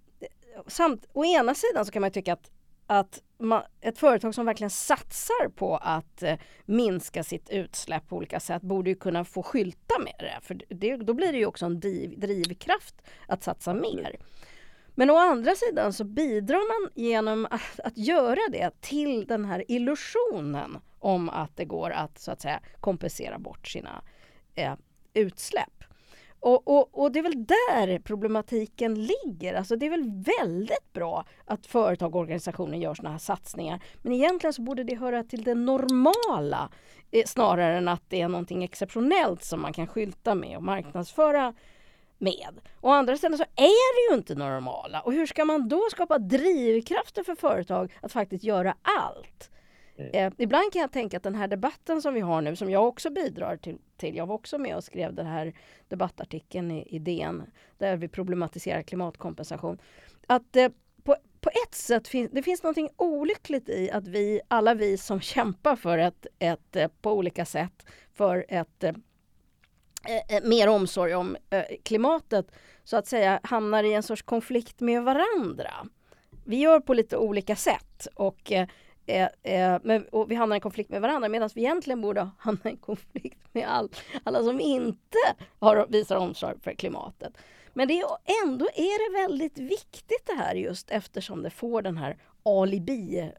samt, 0.67 1.07
å 1.13 1.25
ena 1.25 1.55
sidan 1.55 1.87
så 1.87 1.93
kan 1.93 2.01
man 2.01 2.11
tycka 2.11 2.33
att 2.33 2.51
att 2.87 3.23
man, 3.39 3.63
ett 3.81 3.99
företag 3.99 4.35
som 4.35 4.47
verkligen 4.47 4.71
satsar 4.71 5.49
på 5.49 5.77
att 5.77 6.23
eh, 6.23 6.39
minska 6.65 7.25
sitt 7.25 7.51
utsläpp 7.51 8.09
på 8.09 8.17
olika 8.17 8.41
sätt 8.41 8.63
borde 8.63 8.91
ju 8.91 8.97
kunna 8.97 9.25
få 9.25 9.43
skylta 9.43 9.99
med 9.99 10.15
det. 10.19 10.39
För 10.43 10.61
det, 10.69 10.97
då 10.97 11.15
blir 11.15 11.33
det 11.33 11.39
ju 11.39 11.47
också 11.47 11.67
en 11.67 11.81
driv, 11.81 12.21
drivkraft 12.21 12.95
att 13.29 13.43
satsa 13.43 13.75
mer. 13.75 14.17
Men 14.95 15.11
å 15.11 15.17
andra 15.17 15.55
sidan 15.55 15.93
så 15.93 16.05
bidrar 16.05 16.83
man 16.83 16.91
genom 16.95 17.47
att, 17.51 17.81
att, 17.85 17.99
göra 17.99 18.41
det 18.51 18.81
till 18.81 19.27
den 19.27 19.45
här 19.45 19.65
illusionen 19.69 20.79
om 20.99 21.29
att 21.29 21.57
det 21.57 21.65
går 21.65 21.91
att 21.91 22.19
så 22.19 22.31
att 22.31 22.41
säga 22.41 22.61
kompensera 22.81 23.39
bort 23.39 23.69
sina 23.69 24.03
eh, 24.55 24.75
utsläpp. 25.15 25.85
Och, 26.41 26.69
och, 26.69 27.03
och, 27.03 27.13
det 27.13 27.19
är 27.19 27.23
väl 27.23 27.47
där 27.47 27.99
problematiken 27.99 28.95
ligger. 28.95 29.55
Alltså 29.55 29.77
det 29.77 29.87
är 29.87 29.91
väl 29.91 30.11
väldigt 30.41 30.93
bra 30.93 31.25
att 31.45 31.67
företag 31.67 32.15
och 32.15 32.21
organisationer 32.21 32.79
gör 32.79 32.95
sådana 32.95 33.13
här 33.13 33.19
satsningar. 33.19 33.83
Men 34.03 34.13
egentligen 34.13 34.53
så 34.53 34.63
borde 34.63 34.85
det 34.85 34.97
höra 34.97 35.25
till 35.25 35.43
det 35.45 35.55
normala 35.55 36.71
eh, 37.11 37.25
snarare 37.27 37.79
än 37.79 37.89
att 37.89 38.03
det 38.09 38.21
är 38.21 38.29
någonting 38.29 38.65
exceptionellt 38.65 39.45
som 39.45 39.61
man 39.61 39.73
kan 39.73 39.87
skylta 39.87 40.35
med 40.35 40.57
och 40.57 40.63
marknadsföra 40.63 41.55
med. 42.25 42.61
Å 42.81 42.89
andra 42.91 43.17
sidan 43.17 43.39
så 43.39 43.45
är 43.57 44.09
det 44.09 44.13
ju 44.13 44.19
inte 44.19 44.35
normala. 44.35 45.01
Och 45.01 45.13
hur 45.13 45.27
ska 45.27 45.45
man 45.45 45.69
då 45.69 45.83
skapa 45.91 46.19
drivkrafter 46.19 47.23
för 47.23 47.35
företag 47.35 47.93
att 48.01 48.13
faktiskt 48.13 48.45
göra 48.45 48.77
allt? 48.83 49.51
Mm. 49.97 50.11
Eh, 50.15 50.33
ibland 50.39 50.73
kan 50.73 50.81
jag 50.81 50.93
tänka 50.93 51.17
att 51.17 51.23
den 51.23 51.35
här 51.35 51.49
debatten 51.49 52.03
som 52.03 52.15
vi 52.15 52.21
har 52.21 52.41
nu, 52.41 52.57
som 52.57 52.71
jag 52.71 52.87
också 52.87 53.11
bidrar 53.11 53.57
till, 53.57 53.79
till 53.97 54.17
jag 54.17 54.27
var 54.27 54.35
också 54.35 54.59
med 54.59 54.77
och 54.77 54.85
skrev 54.85 55.15
den 55.15 55.27
här 55.27 55.55
debattartikeln 55.89 56.71
i, 56.71 56.97
i 56.97 56.99
DN, 56.99 57.43
där 57.79 57.97
vi 57.97 58.09
problematiserar 58.09 58.83
klimatkompensation. 58.83 59.79
Att 60.27 60.57
eh, 60.57 60.69
på, 61.03 61.17
på 61.41 61.51
ett 61.67 61.75
sätt 61.75 62.09
finns 62.09 62.31
det 62.33 62.43
finns 62.43 62.63
något 62.63 62.77
olyckligt 62.97 63.69
i 63.69 63.91
att 63.91 64.09
vi, 64.09 64.41
alla 64.49 64.75
vi 64.75 64.99
som 64.99 65.21
kämpar 65.35 65.77
för 65.77 65.99
ett, 65.99 66.27
ett 66.39 66.77
eh, 66.77 66.89
på 67.03 67.13
olika 67.13 67.45
sätt, 67.45 67.87
för 68.13 68.47
ett 68.49 68.85
Eh, 70.09 70.37
eh, 70.37 70.43
mer 70.43 70.69
omsorg 70.69 71.15
om 71.15 71.37
eh, 71.51 71.65
klimatet, 71.83 72.47
så 72.85 72.97
att 72.97 73.07
säga 73.07 73.41
hamnar 73.43 73.85
i 73.85 73.93
en 73.93 74.03
sorts 74.03 74.23
konflikt 74.23 74.81
med 74.81 75.03
varandra. 75.03 75.71
Vi 76.45 76.57
gör 76.57 76.81
på 76.81 76.95
lite 76.95 77.17
olika 77.17 77.57
sätt 77.57 78.07
och, 78.15 78.53
eh, 78.53 78.69
eh, 79.07 79.29
eh 79.43 79.81
men, 79.83 80.05
och 80.05 80.31
vi 80.31 80.35
hamnar 80.35 80.57
i 80.57 80.61
konflikt 80.61 80.91
med 80.91 81.01
varandra 81.01 81.29
medan 81.29 81.51
vi 81.55 81.61
egentligen 81.61 82.01
borde 82.01 82.21
hamna 82.39 82.71
i 82.71 82.77
konflikt 82.77 83.39
med 83.53 83.69
all, 83.69 83.89
alla 84.25 84.43
som 84.43 84.61
inte 84.61 85.19
har, 85.59 85.87
visar 85.89 86.17
omsorg 86.17 86.57
för 86.61 86.73
klimatet. 86.73 87.33
Men 87.73 87.89
det 87.89 88.01
är, 88.01 88.07
ändå 88.45 88.65
är 88.65 89.11
det 89.13 89.23
väldigt 89.23 89.59
viktigt 89.59 90.27
det 90.27 90.35
här 90.35 90.55
just 90.55 90.91
eftersom 90.91 91.43
det 91.43 91.51
får 91.51 91.83
den 91.83 91.97
här 91.97 92.17
alibi, 92.43 93.31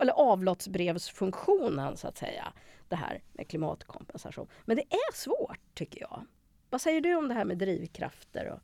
eller 0.00 0.12
avlåtsbrevsfunktionen 0.12 1.96
så 1.96 2.08
att 2.08 2.18
säga. 2.18 2.52
Det 2.88 2.96
här 2.96 3.22
med 3.32 3.48
klimatkompensation. 3.48 4.46
Men 4.64 4.76
det 4.76 4.82
är 4.82 5.14
svårt 5.14 5.60
tycker 5.74 6.00
jag. 6.00 6.24
Vad 6.70 6.80
säger 6.80 7.00
du 7.00 7.14
om 7.14 7.28
det 7.28 7.34
här 7.34 7.44
med 7.44 7.58
drivkrafter 7.58 8.50
och, 8.52 8.58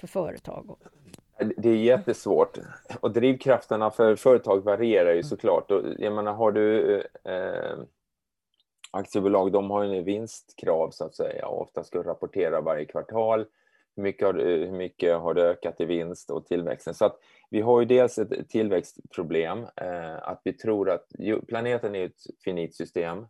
för 0.00 0.06
företag? 0.06 0.76
Det 1.56 1.68
är 1.68 1.76
jättesvårt. 1.76 2.58
Och 3.00 3.12
drivkrafterna 3.12 3.90
för 3.90 4.16
företag 4.16 4.64
varierar 4.64 5.10
ju 5.10 5.12
mm. 5.12 5.22
såklart. 5.22 5.70
Och 5.70 5.82
jag 5.98 6.12
menar, 6.12 6.32
har 6.32 6.52
du 6.52 6.96
eh, 7.24 7.78
aktiebolag, 8.90 9.52
de 9.52 9.70
har 9.70 9.84
ju 9.84 10.02
vinstkrav 10.02 10.90
så 10.90 11.04
att 11.04 11.14
säga 11.14 11.46
och 11.46 11.62
ofta 11.62 11.84
ska 11.84 12.02
rapportera 12.02 12.60
varje 12.60 12.84
kvartal 12.84 13.46
hur 13.96 14.02
mycket, 14.02 14.26
har, 14.26 14.34
hur 14.34 14.72
mycket 14.72 15.18
har 15.18 15.34
det 15.34 15.42
ökat 15.42 15.80
i 15.80 15.84
vinst 15.84 16.30
och 16.30 16.46
tillväxten? 16.46 16.94
Så 16.94 17.04
att 17.04 17.18
vi 17.52 17.60
har 17.60 17.80
ju 17.80 17.86
dels 17.86 18.18
ett 18.18 18.48
tillväxtproblem, 18.48 19.58
eh, 19.76 20.28
att 20.28 20.40
vi 20.44 20.52
tror 20.52 20.90
att 20.90 21.06
planeten 21.48 21.94
är 21.94 22.04
ett 22.06 22.20
finit 22.44 22.76
system, 22.76 23.26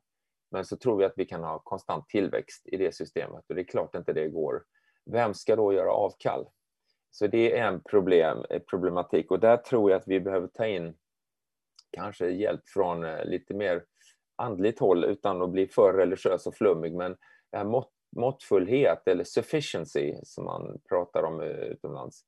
men 0.51 0.65
så 0.65 0.77
tror 0.77 0.97
vi 0.97 1.05
att 1.05 1.13
vi 1.17 1.25
kan 1.25 1.43
ha 1.43 1.59
konstant 1.59 2.09
tillväxt 2.09 2.63
i 2.65 2.77
det 2.77 2.95
systemet 2.95 3.45
och 3.49 3.55
det 3.55 3.61
är 3.61 3.65
klart 3.65 3.95
inte 3.95 4.13
det 4.13 4.29
går. 4.29 4.65
Vem 5.11 5.35
ska 5.35 5.57
då 5.57 5.73
göra 5.73 5.93
avkall? 5.93 6.47
Så 7.11 7.27
det 7.27 7.59
är 7.59 7.67
en 7.67 7.81
problem, 7.81 8.45
eh, 8.51 8.63
problematik 8.63 9.31
och 9.31 9.41
där 9.41 9.57
tror 9.57 9.91
jag 9.91 9.99
att 9.99 10.09
vi 10.09 10.21
behöver 10.21 10.49
ta 10.49 10.67
in 10.67 10.95
kanske 11.91 12.31
hjälp 12.31 12.69
från 12.69 13.05
eh, 13.05 13.25
lite 13.25 13.55
mer 13.55 13.85
andligt 14.37 14.81
håll 14.81 15.05
utan 15.05 15.43
att 15.43 15.51
bli 15.51 15.67
för 15.67 15.93
religiös 15.93 16.47
och 16.47 16.55
flummig, 16.55 16.95
men 16.95 17.17
det 17.51 17.57
här 17.57 17.65
mått 17.65 17.93
måttfullhet 18.17 19.09
eller 19.09 19.25
sufficiency 19.25 20.15
som 20.23 20.45
man 20.45 20.81
pratar 20.89 21.23
om 21.23 21.41
eh, 21.41 21.47
utomlands. 21.47 22.25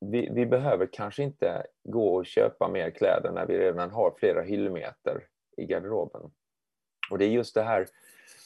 Vi, 0.00 0.28
vi, 0.32 0.46
behöver 0.46 0.88
kanske 0.92 1.22
inte 1.22 1.66
gå 1.84 2.14
och 2.14 2.26
köpa 2.26 2.68
mer 2.68 2.90
kläder 2.90 3.32
när 3.32 3.46
vi 3.46 3.58
redan 3.58 3.90
har 3.90 4.14
flera 4.18 4.42
hyllmeter 4.42 5.26
i 5.56 5.64
garderoben. 5.64 6.30
Och 7.10 7.18
det 7.18 7.24
är 7.24 7.28
just 7.28 7.54
det 7.54 7.62
här, 7.62 7.86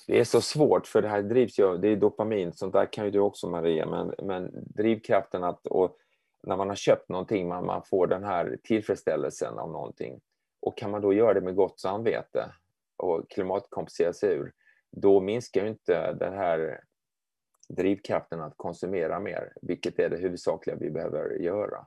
det 0.07 0.21
är 0.21 0.25
så 0.25 0.40
svårt 0.40 0.87
för 0.87 1.03
det 1.03 1.09
här 1.09 1.23
drivs 1.23 1.59
ju, 1.59 1.79
det 1.79 1.88
är 1.88 1.97
dopamin, 1.97 2.53
sånt 2.53 2.73
där 2.73 2.93
kan 2.93 3.05
ju 3.05 3.11
du 3.11 3.19
också 3.19 3.49
Maria, 3.49 3.87
men, 3.87 4.14
men 4.23 4.51
drivkraften 4.53 5.45
att, 5.45 5.67
och 5.67 5.97
när 6.43 6.57
man 6.57 6.69
har 6.69 6.77
köpt 6.77 7.09
någonting, 7.09 7.49
man, 7.49 7.67
man 7.67 7.83
får 7.83 8.07
den 8.07 8.25
här 8.25 8.59
tillfredsställelsen 8.62 9.59
av 9.59 9.71
någonting. 9.71 10.21
Och 10.61 10.79
kan 10.79 10.90
man 10.90 11.03
då 11.03 11.12
göra 11.12 11.35
det 11.35 11.40
med 11.40 11.55
gott 11.57 11.81
samvete 11.81 12.53
och 12.97 13.31
klimatkompensera 13.31 14.12
sig 14.12 14.35
ur, 14.35 14.53
då 14.90 15.21
minskar 15.21 15.62
ju 15.62 15.69
inte 15.69 16.12
den 16.12 16.33
här 16.33 16.81
drivkraften 17.75 18.41
att 18.41 18.55
konsumera 18.57 19.21
mer, 19.21 19.53
vilket 19.63 19.99
är 19.99 20.11
det 20.11 20.17
huvudsakliga 20.17 20.77
vi 20.77 20.91
behöver 20.91 21.39
göra. 21.41 21.87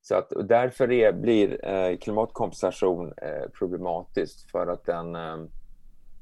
Så 0.00 0.14
att, 0.14 0.32
därför 0.44 0.92
är, 0.92 1.12
blir 1.12 1.64
eh, 1.64 1.96
klimatkompensation 1.96 3.12
eh, 3.16 3.48
problematiskt 3.58 4.50
för 4.50 4.66
att 4.66 4.84
den, 4.84 5.14
eh, 5.14 5.36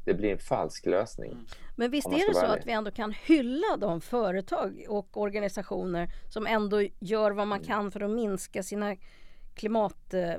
det 0.04 0.14
blir 0.14 0.32
en 0.32 0.38
falsk 0.38 0.86
lösning. 0.86 1.32
Mm. 1.32 1.44
Men 1.76 1.90
visst 1.90 2.08
är 2.08 2.28
det 2.28 2.34
så 2.34 2.46
att 2.46 2.66
vi 2.66 2.72
ändå 2.72 2.90
kan 2.90 3.12
hylla 3.12 3.76
de 3.78 4.00
företag 4.00 4.86
och 4.88 5.16
organisationer 5.16 6.08
som 6.28 6.46
ändå 6.46 6.82
gör 6.98 7.30
vad 7.30 7.48
man 7.48 7.58
mm. 7.58 7.66
kan 7.66 7.90
för 7.90 8.00
att 8.00 8.10
minska 8.10 8.62
sina 8.62 8.96
klimat, 9.54 10.14
eh, 10.14 10.34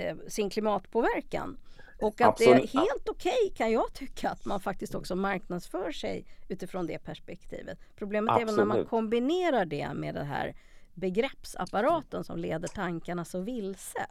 eh, 0.00 0.16
sin 0.28 0.50
klimatpåverkan? 0.50 1.56
Och 2.02 2.20
att 2.20 2.28
Absolut. 2.28 2.72
det 2.72 2.78
är 2.78 2.80
helt 2.80 3.08
okej 3.08 3.32
okay, 3.44 3.54
kan 3.56 3.72
jag 3.72 3.92
tycka 3.92 4.30
att 4.30 4.44
man 4.44 4.60
faktiskt 4.60 4.94
också 4.94 5.16
marknadsför 5.16 5.92
sig 5.92 6.26
utifrån 6.48 6.86
det 6.86 6.98
perspektivet. 6.98 7.78
Problemet 7.96 8.30
Absolut. 8.30 8.48
är 8.48 8.56
väl 8.56 8.66
när 8.66 8.76
man 8.76 8.86
kombinerar 8.86 9.64
det 9.64 9.94
med 9.94 10.14
den 10.14 10.26
här 10.26 10.54
begreppsapparaten 10.94 12.24
som 12.24 12.38
leder 12.38 12.68
tankarna 12.68 13.24
så 13.24 13.40
vilse. 13.40 14.06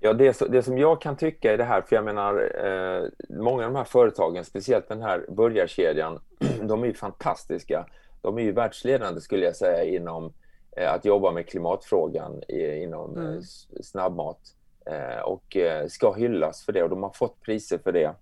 Ja, 0.00 0.12
det, 0.12 0.42
det 0.48 0.62
som 0.62 0.78
jag 0.78 1.00
kan 1.00 1.16
tycka 1.16 1.54
i 1.54 1.56
det 1.56 1.64
här, 1.64 1.82
för 1.82 1.96
jag 1.96 2.04
menar 2.04 2.34
eh, 2.64 3.08
många 3.28 3.66
av 3.66 3.72
de 3.72 3.76
här 3.76 3.84
företagen, 3.84 4.44
speciellt 4.44 4.88
den 4.88 5.02
här 5.02 5.26
burgarkedjan, 5.28 6.20
de 6.62 6.82
är 6.82 6.86
ju 6.86 6.94
fantastiska. 6.94 7.86
De 8.20 8.38
är 8.38 8.42
ju 8.42 8.52
världsledande 8.52 9.20
skulle 9.20 9.44
jag 9.44 9.56
säga 9.56 9.84
inom 9.84 10.32
eh, 10.76 10.92
att 10.92 11.04
jobba 11.04 11.32
med 11.32 11.48
klimatfrågan 11.48 12.42
i, 12.48 12.82
inom 12.82 13.16
mm. 13.16 13.34
eh, 13.34 13.40
snabbmat. 13.82 14.38
Eh, 14.86 15.22
och 15.22 15.56
eh, 15.56 15.86
ska 15.86 16.12
hyllas 16.12 16.64
för 16.64 16.72
det 16.72 16.82
och 16.82 16.90
de 16.90 17.02
har 17.02 17.10
fått 17.10 17.40
priser 17.40 17.78
för 17.78 17.92
det. 17.92 18.14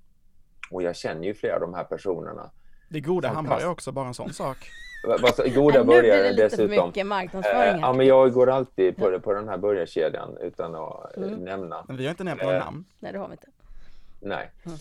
Och 0.70 0.82
jag 0.82 0.96
känner 0.96 1.24
ju 1.24 1.34
flera 1.34 1.54
av 1.54 1.60
de 1.60 1.74
här 1.74 1.84
personerna. 1.84 2.50
Det 2.88 2.98
är 2.98 3.02
goda 3.02 3.28
hamburgare 3.28 3.68
också, 3.68 3.92
bara 3.92 4.06
en 4.06 4.14
sån 4.14 4.32
sak. 4.32 4.56
Goda 5.54 5.84
burgare 5.84 5.84
dessutom. 5.84 5.84
Nu 5.84 5.84
blir 5.84 6.24
det 6.24 6.32
lite 6.32 6.56
för 6.56 6.86
mycket 6.86 7.06
marknadsföring. 7.06 7.74
Eh, 7.74 7.80
ja, 7.80 7.92
men 7.92 8.06
jag 8.06 8.32
går 8.32 8.50
alltid 8.50 8.96
på, 8.96 9.20
på 9.20 9.32
den 9.32 9.48
här 9.48 9.58
burgarkedjan 9.58 10.36
utan 10.40 10.74
att 10.74 11.16
mm. 11.16 11.30
nämna. 11.30 11.84
Men 11.88 11.96
vi 11.96 12.04
har 12.04 12.10
inte 12.10 12.24
nämnt 12.24 12.42
några 12.42 12.58
namn. 12.58 12.84
Nej, 12.98 13.12
det 13.12 13.18
har 13.18 13.28
vi 13.28 13.32
inte. 13.32 13.46
Nej. 14.20 14.50
Mm. 14.64 14.78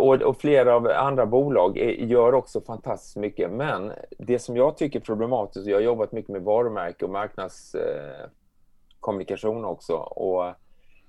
Och, 0.00 0.14
och, 0.14 0.40
flera 0.40 0.74
av 0.74 0.86
andra 0.86 1.26
bolag 1.26 1.78
är, 1.78 1.90
gör 1.90 2.34
också 2.34 2.60
fantastiskt 2.60 3.16
mycket. 3.16 3.50
Men 3.50 3.92
det 4.18 4.38
som 4.38 4.56
jag 4.56 4.76
tycker 4.76 5.00
är 5.00 5.04
problematiskt, 5.04 5.66
jag 5.66 5.76
har 5.76 5.82
jobbat 5.82 6.12
mycket 6.12 6.30
med 6.30 6.42
varumärke 6.42 7.04
och 7.04 7.10
marknadskommunikation 7.10 9.64
eh, 9.64 9.70
också. 9.70 9.94
Och 9.94 10.52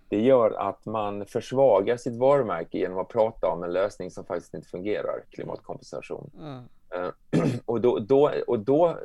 det 0.10 0.22
gör 0.22 0.52
att 0.52 0.86
man 0.86 1.26
försvagar 1.26 1.98
sitt 1.98 2.16
varumärke 2.16 2.78
genom 2.78 3.00
att 3.00 3.10
prata 3.10 3.48
om 3.48 3.64
en 3.64 3.74
lösning 3.74 4.12
som 4.12 4.26
faktiskt 4.26 4.54
inte 4.54 4.68
fungerar, 4.68 5.24
klimatkompensation. 5.32 6.32
Mm. 6.40 6.64
Och, 7.66 7.82
då, 7.82 8.00
då, 8.00 8.32
och 8.48 8.60
då 8.60 8.98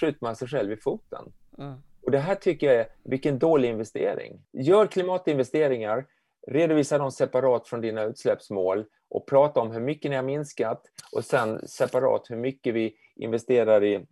skjuter 0.00 0.18
man 0.20 0.36
sig 0.36 0.48
själv 0.48 0.72
i 0.72 0.76
foten. 0.76 1.32
Mm. 1.58 1.74
Och 2.02 2.10
det 2.10 2.18
här 2.18 2.34
tycker 2.34 2.66
jag 2.66 2.76
är, 2.76 2.86
vilken 3.02 3.38
dålig 3.38 3.68
investering. 3.68 4.40
Gör 4.52 4.86
klimatinvesteringar, 4.86 6.06
redovisa 6.46 6.98
dem 6.98 7.10
separat 7.10 7.68
från 7.68 7.80
dina 7.80 8.02
utsläppsmål 8.02 8.84
och 9.10 9.26
prata 9.26 9.60
om 9.60 9.70
hur 9.70 9.80
mycket 9.80 10.10
ni 10.10 10.16
har 10.16 10.22
minskat 10.22 10.82
och 11.12 11.24
sen 11.24 11.68
separat 11.68 12.30
hur 12.30 12.36
mycket 12.36 12.74
vi 12.74 12.94
investerar 13.16 13.84
i, 13.84 14.06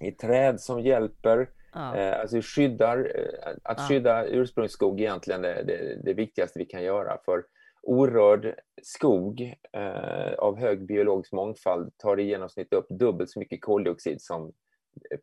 i 0.00 0.12
träd 0.12 0.60
som 0.60 0.80
hjälper, 0.80 1.48
Ja. 1.76 1.96
Eh, 1.96 2.20
alltså 2.20 2.40
skyddar, 2.42 3.12
eh, 3.14 3.54
att 3.62 3.78
ja. 3.78 3.84
skydda 3.88 4.26
ursprungsskog 4.26 5.00
egentligen 5.00 5.44
är 5.44 5.62
det, 5.62 6.00
det 6.04 6.14
viktigaste 6.14 6.58
vi 6.58 6.64
kan 6.64 6.82
göra. 6.82 7.18
För 7.24 7.44
orörd 7.82 8.54
skog 8.82 9.54
eh, 9.72 10.32
av 10.38 10.58
hög 10.58 10.86
biologisk 10.86 11.32
mångfald 11.32 11.98
tar 11.98 12.20
i 12.20 12.22
genomsnitt 12.22 12.72
upp 12.72 12.88
dubbelt 12.88 13.30
så 13.30 13.38
mycket 13.38 13.62
koldioxid 13.62 14.22
som 14.22 14.52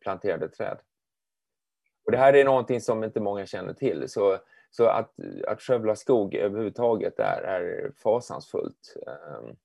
planterade 0.02 0.48
träd. 0.48 0.78
Och 2.04 2.12
det 2.12 2.18
här 2.18 2.34
är 2.34 2.44
någonting 2.44 2.80
som 2.80 3.04
inte 3.04 3.20
många 3.20 3.46
känner 3.46 3.72
till. 3.72 4.04
Så, 4.08 4.38
så 4.70 4.84
att, 4.84 5.14
att 5.48 5.62
skövla 5.62 5.96
skog 5.96 6.34
överhuvudtaget 6.34 7.18
är, 7.18 7.42
är 7.42 7.92
fasansfullt. 8.02 8.96
Ehm. 9.06 9.56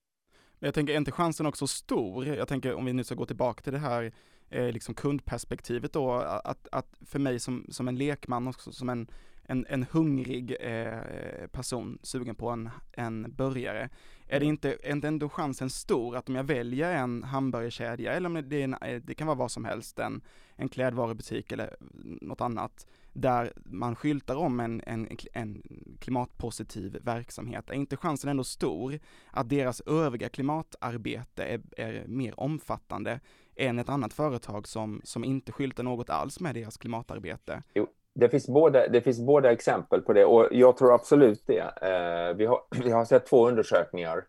Jag 0.60 0.74
tänker, 0.74 0.94
är 0.94 0.98
inte 0.98 1.12
chansen 1.12 1.46
också 1.46 1.68
stor? 1.68 2.26
Jag 2.26 2.48
tänker 2.48 2.74
om 2.74 2.86
vi 2.86 2.94
nu 2.94 3.04
ska 3.04 3.16
gå 3.16 3.26
tillbaka 3.26 3.62
till 3.62 3.74
det 3.74 3.80
här 3.80 4.12
eh, 4.50 4.72
liksom 4.72 4.96
kundperspektivet 4.96 5.94
då, 5.94 6.12
att, 6.12 6.68
att 6.72 6.98
för 7.06 7.20
mig 7.20 7.40
som, 7.40 7.66
som 7.70 7.88
en 7.88 7.98
lekman 7.98 8.48
och 8.48 8.62
som 8.62 8.90
en, 8.90 9.08
en, 9.44 9.66
en 9.70 9.86
hungrig 9.92 10.56
eh, 10.60 11.48
person 11.52 12.00
sugen 12.04 12.36
på 12.36 12.50
en, 12.50 12.70
en 12.92 13.32
burgare, 13.32 13.90
är 14.28 14.40
det 14.40 14.46
inte, 14.46 14.78
är 14.84 14.92
inte 14.92 15.08
ändå 15.08 15.30
chansen 15.30 15.70
stor 15.70 16.16
att 16.16 16.30
om 16.30 16.36
jag 16.36 16.44
väljer 16.44 16.96
en 16.96 17.24
hamburgerkedja 17.24 18.14
eller 18.14 18.30
om 18.30 18.50
det, 18.50 18.64
är, 18.64 19.00
det 19.00 19.14
kan 19.14 19.28
vara 19.28 19.38
vad 19.38 19.52
som 19.52 19.66
helst, 19.66 20.00
en, 20.00 20.22
en 20.56 20.70
klädvarubutik 20.70 21.52
eller 21.52 21.76
något 22.22 22.42
annat, 22.42 22.88
där 23.14 23.54
man 23.66 23.96
skyltar 23.96 24.36
om 24.36 24.60
en, 24.60 24.82
en, 24.86 25.18
en 25.34 25.64
klimatpositiv 26.00 26.98
verksamhet, 27.02 27.70
är 27.70 27.74
inte 27.74 27.98
chansen 27.98 28.30
ändå 28.30 28.44
stor 28.44 29.00
att 29.32 29.50
deras 29.50 29.82
övriga 29.82 30.30
klimatarbete 30.30 31.44
är, 31.44 31.62
är 31.78 32.08
mer 32.08 32.40
omfattande 32.40 33.20
än 33.60 33.80
ett 33.80 33.90
annat 33.90 34.14
företag 34.14 34.68
som, 34.68 35.02
som 35.04 35.24
inte 35.24 35.52
skyltar 35.52 35.84
något 35.84 36.10
alls 36.10 36.40
med 36.40 36.56
deras 36.56 36.78
klimatarbete. 36.78 37.64
Jo, 37.74 37.88
det 38.16 38.30
finns, 38.30 38.48
båda, 38.48 38.88
det 38.88 39.02
finns 39.02 39.20
båda 39.20 39.52
exempel 39.52 40.02
på 40.02 40.14
det 40.14 40.26
och 40.26 40.48
jag 40.52 40.78
tror 40.78 40.94
absolut 40.94 41.44
det. 41.48 41.72
Eh, 41.82 42.36
vi, 42.36 42.46
har, 42.46 42.62
vi 42.84 42.92
har 42.92 43.06
sett 43.06 43.26
två 43.26 43.48
undersökningar 43.48 44.26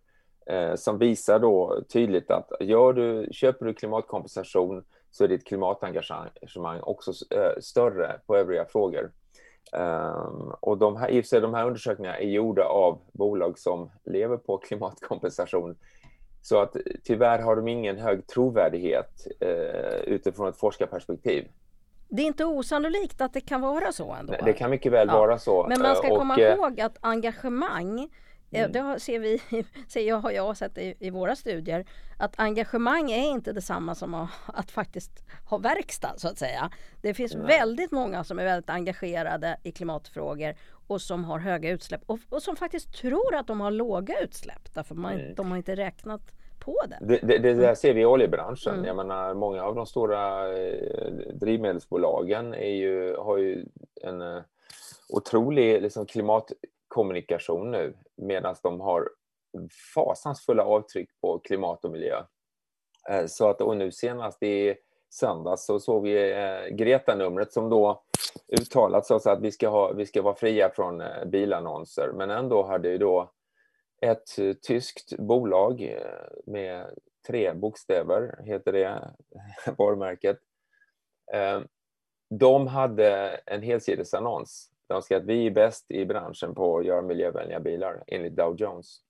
eh, 0.47 0.75
som 0.75 0.99
visar 0.99 1.39
då 1.39 1.85
tydligt 1.93 2.31
att 2.31 2.51
gör 2.61 2.93
du, 2.93 3.29
köper 3.33 3.67
du 3.67 3.75
klimatkompensation 3.75 4.85
så 5.11 5.25
är 5.25 5.29
ditt 5.29 5.47
klimatengagemang 5.47 6.81
också 6.83 7.11
eh, 7.11 7.61
större 7.61 8.21
på 8.27 8.37
övriga 8.37 8.65
frågor. 8.65 9.11
Um, 9.73 10.55
och 10.61 10.79
de 10.79 10.97
här, 10.97 11.09
i 11.11 11.21
och 11.21 11.25
för 11.25 11.29
sig, 11.29 11.41
de 11.41 11.55
här 11.55 11.67
undersökningarna 11.67 12.19
är 12.19 12.29
gjorda 12.29 12.65
av 12.65 12.99
bolag 13.13 13.59
som 13.59 13.91
lever 14.05 14.37
på 14.37 14.59
klimatkompensation. 14.67 15.77
Så 16.43 16.61
att 16.61 16.77
tyvärr 17.05 17.39
har 17.39 17.57
de 17.57 17.69
ingen 17.69 17.99
hög 17.99 18.27
trovärdighet 18.27 19.27
uh, 19.45 20.15
utifrån 20.15 20.49
ett 20.49 20.57
forskarperspektiv. 20.57 21.49
Det 22.09 22.23
är 22.23 22.27
inte 22.27 22.45
osannolikt 22.45 23.21
att 23.21 23.33
det 23.33 23.41
kan 23.41 23.61
vara 23.61 23.93
så 23.93 24.13
ändå? 24.13 24.35
Det 24.45 24.53
kan 24.53 24.71
mycket 24.71 24.93
väl 24.93 25.09
ja. 25.09 25.19
vara 25.19 25.39
så. 25.39 25.67
Men 25.69 25.83
man 25.83 25.97
ska 25.97 26.13
och, 26.13 26.19
komma 26.19 26.39
ihåg 26.39 26.81
att 26.81 26.97
engagemang 27.01 28.09
Mm. 28.53 28.73
Det 28.73 29.01
ser 29.01 29.19
vi, 29.19 29.41
ser 29.89 30.01
jag, 30.01 30.17
har 30.17 30.31
jag 30.31 30.57
sett 30.57 30.79
i, 30.79 30.95
i, 30.99 31.11
våra 31.11 31.37
studier, 31.37 31.85
att 32.19 32.41
engagemang 32.41 33.11
är 33.11 33.31
inte 33.31 33.53
detsamma 33.53 33.95
som 33.95 34.15
att, 34.15 34.31
att 34.47 34.71
faktiskt 34.71 35.25
ha 35.45 35.59
verkstad 35.59 36.15
så 36.17 36.29
att 36.29 36.39
säga. 36.39 36.71
Det 37.03 37.15
finns 37.15 37.35
Nej. 37.35 37.47
väldigt 37.47 37.91
många 37.91 38.25
som 38.25 38.39
är 38.39 38.45
väldigt 38.45 38.71
engagerade 38.71 39.57
i 39.63 39.73
klimatfrågor 39.73 40.55
och 40.87 41.01
som 41.01 41.25
har 41.25 41.39
höga 41.39 41.71
utsläpp 41.71 42.03
och, 42.07 42.19
och 42.29 42.43
som 42.43 42.57
faktiskt 42.57 42.93
tror 42.93 43.35
att 43.35 43.47
de 43.47 43.61
har 43.61 43.71
låga 43.71 44.21
utsläpp 44.21 44.75
därför 44.75 44.95
man, 44.95 45.13
mm. 45.13 45.35
de 45.35 45.51
har 45.51 45.57
inte 45.57 45.77
räknat 45.77 46.23
på 46.61 46.77
det. 46.89 46.99
Det, 47.01 47.27
det, 47.27 47.39
det 47.39 47.55
där 47.55 47.75
ser 47.75 47.95
vi 47.95 48.01
i 48.01 48.05
oljebranschen. 48.05 48.75
Mm. 48.75 48.87
Jag 48.87 48.97
menar, 48.97 49.35
många 49.35 49.63
av 49.63 49.75
de 49.75 49.87
stora 49.87 50.53
eh, 50.59 51.13
drivmedelsbolagen 51.35 52.55
är 52.55 52.75
ju, 52.75 53.17
har 53.17 53.39
ju 53.39 53.65
en 54.03 54.21
eh, 54.21 54.43
otrolig 55.09 55.83
liksom, 55.83 56.07
klimat 56.07 56.53
kommunikation 56.89 57.71
nu 57.71 57.95
medan 58.21 58.55
de 58.63 58.81
har 58.81 59.09
fasansfulla 59.95 60.65
avtryck 60.65 61.11
på 61.21 61.39
klimat 61.39 61.85
och 61.85 61.91
miljö. 61.91 62.23
Eh, 63.11 63.27
så 63.27 63.49
att, 63.49 63.61
och 63.61 63.77
nu 63.77 63.93
senast 63.93 64.43
i 64.43 64.77
söndags 65.11 65.67
så 65.67 65.81
såg 65.81 66.03
vi 66.03 66.33
eh, 66.33 66.77
Greta-numret 66.77 67.53
som 67.53 67.71
då 67.71 68.03
uttalat 68.49 69.07
så 69.07 69.31
att 69.31 69.41
vi 69.41 69.53
ska, 69.53 69.69
ha, 69.69 69.93
vi 69.93 70.07
ska 70.07 70.23
vara 70.23 70.35
fria 70.35 70.71
från 70.71 71.01
eh, 71.01 71.25
bilannonser. 71.25 72.13
Men 72.15 72.31
ändå 72.31 72.63
hade 72.63 72.89
ju 72.89 72.99
då 72.99 73.33
ett 74.03 74.63
tyskt 74.67 75.19
bolag 75.19 75.99
med 76.47 76.87
tre 77.27 77.55
bokstäver, 77.55 78.43
heter 78.45 78.73
det 78.73 79.15
varumärket. 79.79 80.39
De 82.31 82.67
hade 82.67 83.41
en 83.47 83.63
helsidesannons 83.63 84.71
de 84.91 85.03
skrev 85.03 85.21
att 85.21 85.27
vi 85.27 85.47
är 85.47 85.51
bäst 85.51 85.91
i 85.91 86.07
branschen 86.07 86.55
på 86.55 86.79
att 86.79 86.85
göra 86.85 87.03
miljövänliga 87.03 87.61
bilar 87.61 88.03
enligt 88.07 88.37
Dow 88.37 88.57
Jones. 88.57 89.01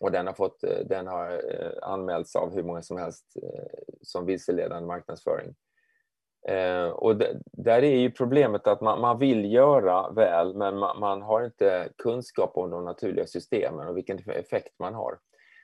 Och 0.00 0.10
den 0.12 0.26
har, 0.26 0.34
fått, 0.34 0.64
eh, 0.64 0.78
den 0.86 1.06
har 1.06 1.32
eh, 1.32 1.70
anmälts 1.82 2.36
av 2.36 2.54
hur 2.54 2.62
många 2.62 2.82
som 2.82 2.96
helst 2.96 3.24
eh, 3.42 3.80
som 4.02 4.26
vilseledande 4.26 4.86
marknadsföring. 4.86 5.54
Och 6.92 7.16
där 7.52 7.82
är 7.82 7.96
ju 7.96 8.10
problemet 8.10 8.66
att 8.66 8.80
man, 8.80 9.00
man 9.00 9.18
vill 9.18 9.52
göra 9.52 10.10
väl 10.10 10.54
men 10.56 10.78
man, 10.78 11.00
man, 11.00 11.22
har 11.22 11.44
inte 11.44 11.88
kunskap 11.98 12.56
om 12.56 12.70
de 12.70 12.84
naturliga 12.84 13.26
systemen 13.26 13.88
och 13.88 13.96
vilken 13.96 14.18
effekt 14.18 14.78
man 14.78 14.94
har. 14.94 15.18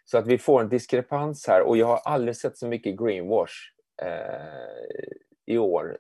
Så 0.05 0.19
att 0.19 0.27
vi 0.27 0.39
får 0.39 0.61
en 0.61 0.69
diskrepans 0.69 1.47
här 1.49 1.63
och 1.63 1.77
jag 1.77 1.87
har 1.87 2.01
aldrig 2.05 2.37
sett 2.37 2.59
så 2.59 2.69
mycket 2.69 2.99
greenwash 2.99 3.73
eh, 4.03 5.15
i 5.47 5.59
år 5.59 5.97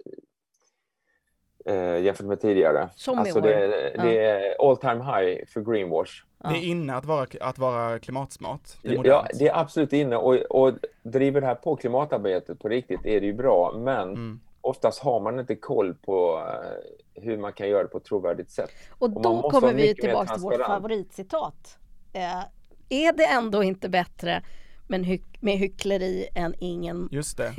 eh, 1.66 1.98
jämfört 1.98 2.26
med 2.26 2.40
tidigare. 2.40 2.88
Som 2.94 3.18
alltså 3.18 3.40
det, 3.40 3.66
det 4.02 4.18
är 4.18 4.68
all 4.68 4.76
time 4.76 5.04
high 5.04 5.46
för 5.46 5.60
greenwash. 5.60 6.22
Det 6.38 6.56
är 6.56 6.64
inne 6.64 6.94
att 6.94 7.04
vara, 7.04 7.26
att 7.40 7.58
vara 7.58 7.98
klimatsmart. 7.98 8.60
Det 8.82 8.94
är 8.94 9.04
ja, 9.04 9.26
det 9.38 9.48
är 9.48 9.60
absolut 9.60 9.92
inne 9.92 10.16
och, 10.16 10.34
och 10.34 10.72
driver 11.02 11.40
det 11.40 11.46
här 11.46 11.54
på 11.54 11.76
klimatarbetet 11.76 12.58
på 12.58 12.68
riktigt 12.68 13.06
är 13.06 13.20
det 13.20 13.26
ju 13.26 13.32
bra, 13.32 13.72
men 13.76 14.08
mm. 14.08 14.40
oftast 14.60 15.02
har 15.02 15.20
man 15.20 15.38
inte 15.38 15.54
koll 15.56 15.94
på 15.94 16.36
uh, 16.36 17.22
hur 17.22 17.36
man 17.36 17.52
kan 17.52 17.68
göra 17.68 17.82
det 17.82 17.88
på 17.88 17.98
ett 17.98 18.04
trovärdigt 18.04 18.50
sätt. 18.50 18.70
Och 18.98 19.10
då 19.10 19.30
och 19.30 19.52
kommer 19.52 19.74
vi 19.74 19.94
tillbaka 19.94 20.34
till 20.34 20.42
vårt 20.42 20.66
favoritcitat. 20.66 21.78
Uh, 22.16 22.44
är 22.88 23.12
det 23.12 23.26
ändå 23.26 23.62
inte 23.62 23.88
bättre 23.88 24.42
men 24.86 25.04
hy 25.04 25.20
med 25.40 25.58
hyckleri 25.58 26.28
än 26.34 26.54
ingen... 26.58 27.08
Just 27.12 27.36
det. 27.36 27.52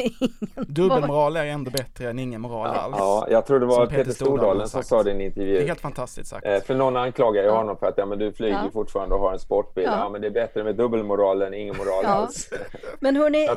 Dubbelmoral 0.67 1.36
är 1.36 1.45
ändå 1.45 1.71
bättre 1.71 2.09
än 2.09 2.19
ingen 2.19 2.41
moral 2.41 2.71
ja, 2.73 2.82
alls. 2.82 2.95
Ja, 2.99 3.28
jag 3.30 3.45
tror 3.45 3.59
det 3.59 3.65
var 3.65 3.86
Peter, 3.86 3.97
Peter 3.97 4.11
Stordalen 4.11 4.69
som 4.69 4.84
sa 4.84 5.03
det 5.03 5.09
i 5.09 5.13
en 5.13 5.21
intervju. 5.21 5.53
Det 5.53 5.63
är 5.63 5.67
helt 5.67 5.82
fantastiskt 5.82 6.30
sagt. 6.30 6.45
Eh, 6.45 6.59
för 6.59 6.75
någon 6.75 6.97
anklagar 6.97 7.41
ju 7.41 7.47
ja. 7.47 7.57
honom 7.57 7.78
för 7.78 7.88
att 7.88 7.97
ja, 7.97 8.05
men 8.05 8.19
du 8.19 8.34
flyger 8.34 8.63
ja. 8.63 8.69
fortfarande 8.73 9.15
och 9.15 9.21
har 9.21 9.34
en 9.34 9.39
sportbil. 9.39 9.84
Ja. 9.84 9.97
ja. 9.97 10.09
men 10.09 10.21
det 10.21 10.28
är 10.28 10.32
bättre 10.32 10.63
med 10.63 10.75
dubbelmoral 10.75 11.41
än 11.41 11.53
ingen 11.53 11.78
moral 11.78 12.03
ja. 12.03 12.09
alls. 12.09 12.49
men 12.99 13.15
hörni, 13.15 13.47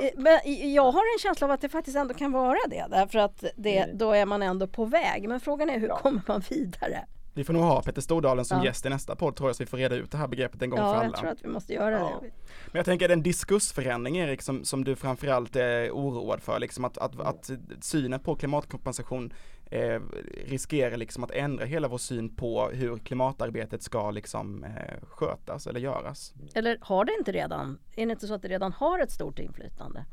jag 0.74 0.92
har 0.92 1.14
en 1.14 1.18
känsla 1.20 1.46
av 1.46 1.50
att 1.50 1.60
det 1.60 1.68
faktiskt 1.68 1.96
ändå 1.96 2.14
kan 2.14 2.32
vara 2.32 2.58
det. 2.68 2.86
Därför 2.90 3.18
att 3.18 3.44
det, 3.56 3.78
mm. 3.78 3.98
då 3.98 4.12
är 4.12 4.26
man 4.26 4.42
ändå 4.42 4.66
på 4.66 4.84
väg. 4.84 5.28
Men 5.28 5.40
frågan 5.40 5.70
är 5.70 5.78
hur 5.78 5.88
kommer 5.88 6.22
man 6.26 6.42
vidare? 6.50 7.06
Vi 7.34 7.44
får 7.44 7.52
nog 7.52 7.62
ha 7.62 7.82
Peter 7.82 8.00
Stordalen 8.00 8.44
som 8.44 8.58
ja. 8.58 8.64
gäst 8.64 8.86
i 8.86 8.88
nästa 8.88 9.16
podd 9.16 9.36
tror 9.36 9.48
jag 9.48 9.56
så 9.56 9.62
vi 9.62 9.66
får 9.66 9.76
reda 9.76 9.96
ut 9.96 10.10
det 10.10 10.18
här 10.18 10.28
begreppet 10.28 10.62
en 10.62 10.70
gång 10.70 10.78
ja, 10.78 10.92
för 10.92 10.94
alla. 10.94 11.04
Ja, 11.04 11.10
jag 11.10 11.20
tror 11.20 11.30
att 11.30 11.44
vi 11.44 11.48
måste 11.48 11.72
göra 11.72 11.98
ja. 11.98 12.20
det. 12.22 12.30
Men 12.66 12.78
jag 12.78 12.84
tänker 12.84 13.08
den 13.08 13.22
diskursförändring 13.22 14.16
Erik 14.16 14.42
som, 14.42 14.64
som 14.64 14.84
du 14.84 14.96
framförallt 14.96 15.56
är 15.56 15.90
oroad 15.90 16.42
för, 16.42 16.58
liksom 16.58 16.84
att, 16.84 16.98
att, 16.98 17.20
att 17.20 17.50
synen 17.80 18.20
på 18.20 18.34
klimatkompensation 18.34 19.32
eh, 19.70 20.00
riskerar 20.46 20.96
liksom 20.96 21.24
att 21.24 21.30
ändra 21.30 21.64
hela 21.64 21.88
vår 21.88 21.98
syn 21.98 22.36
på 22.36 22.68
hur 22.68 22.96
klimatarbetet 22.98 23.82
ska 23.82 24.10
liksom 24.10 24.64
eh, 24.64 25.08
skötas 25.08 25.66
eller 25.66 25.80
göras. 25.80 26.34
Eller 26.54 26.78
har 26.80 27.04
det 27.04 27.12
inte 27.18 27.32
redan? 27.32 27.78
Är 27.96 28.06
det 28.06 28.12
inte 28.12 28.26
så 28.26 28.34
att 28.34 28.42
det 28.42 28.48
redan 28.48 28.72
har 28.72 28.98
ett 28.98 29.12
stort 29.12 29.38
inflytande? 29.38 30.04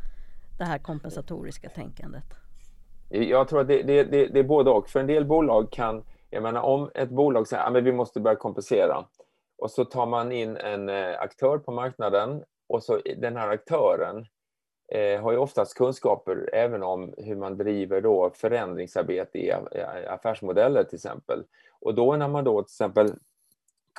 Det 0.58 0.64
här 0.64 0.78
kompensatoriska 0.78 1.70
tänkandet. 1.70 2.34
Jag 3.10 3.48
tror 3.48 3.62
att 3.62 3.68
det, 3.68 3.84
det, 3.84 4.04
det, 4.04 4.28
det 4.28 4.40
är 4.40 4.44
både 4.44 4.70
och. 4.70 4.90
För 4.90 5.00
en 5.00 5.08
del 5.08 5.26
bolag 5.26 5.72
kan 5.72 6.04
jag 6.38 6.44
menar 6.44 6.62
om 6.62 6.92
ett 6.96 7.10
bolag 7.10 7.48
säger 7.48 7.64
att 7.64 7.74
ja, 7.74 7.80
vi 7.80 7.92
måste 7.92 8.20
börja 8.20 8.36
kompensera 8.36 9.06
och 9.58 9.72
så 9.72 9.86
tar 9.86 10.06
man 10.06 10.32
in 10.32 10.58
en 10.58 10.90
eh, 10.90 11.20
aktör 11.20 11.58
på 11.58 11.72
marknaden 11.72 12.44
och 12.68 12.84
så 12.84 13.00
den 13.18 13.38
här 13.38 13.50
aktören 13.50 14.26
eh, 14.92 15.22
har 15.22 15.32
ju 15.32 15.38
oftast 15.38 15.78
kunskaper 15.78 16.50
även 16.54 16.84
om 16.84 17.14
hur 17.18 17.36
man 17.36 17.58
driver 17.58 18.02
då 18.02 18.32
förändringsarbete 18.36 19.38
i 19.38 19.52
affärsmodeller 20.08 20.84
till 20.84 20.96
exempel. 20.96 21.44
Och 21.82 21.96
då 21.96 22.16
när 22.16 22.28
man 22.28 22.44
då 22.44 22.64
till 22.64 22.72
exempel 22.72 23.14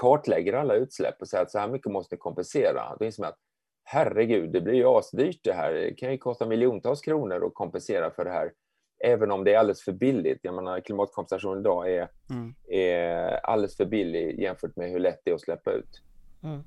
kartlägger 0.01 0.53
alla 0.53 0.75
utsläpp 0.75 1.21
och 1.21 1.29
säger 1.29 1.45
att 1.45 1.51
så 1.51 1.59
här 1.59 1.69
mycket 1.69 1.93
måste 1.93 2.17
kompensera, 2.17 2.97
då 2.99 3.05
inser 3.05 3.23
man 3.23 3.29
att 3.29 3.39
herregud, 3.85 4.53
det 4.53 4.61
blir 4.61 4.75
ju 4.75 4.87
asdyrt 4.87 5.41
det 5.43 5.53
här. 5.53 5.73
Det 5.73 5.95
kan 5.95 6.13
ju 6.13 6.19
kosta 6.19 6.47
miljontals 6.47 7.01
kronor 7.01 7.47
att 7.47 7.55
kompensera 7.55 8.11
för 8.11 8.25
det 8.25 8.31
här 8.31 8.53
även 9.01 9.31
om 9.31 9.45
det 9.45 9.55
är 9.55 9.59
alldeles 9.59 9.83
för 9.83 9.93
billigt. 9.93 10.39
Jag 10.43 10.55
menar, 10.55 10.81
klimatkompensation 10.81 11.61
idag 11.61 11.93
är, 11.93 12.09
mm. 12.31 12.55
är 12.69 13.47
alldeles 13.47 13.77
för 13.77 13.85
billig 13.85 14.41
jämfört 14.41 14.77
med 14.77 14.91
hur 14.91 14.99
lätt 14.99 15.21
det 15.25 15.31
är 15.31 15.35
att 15.35 15.41
släppa 15.41 15.73
ut. 15.73 16.03
Mm. 16.43 16.63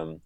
Um, 0.00 0.20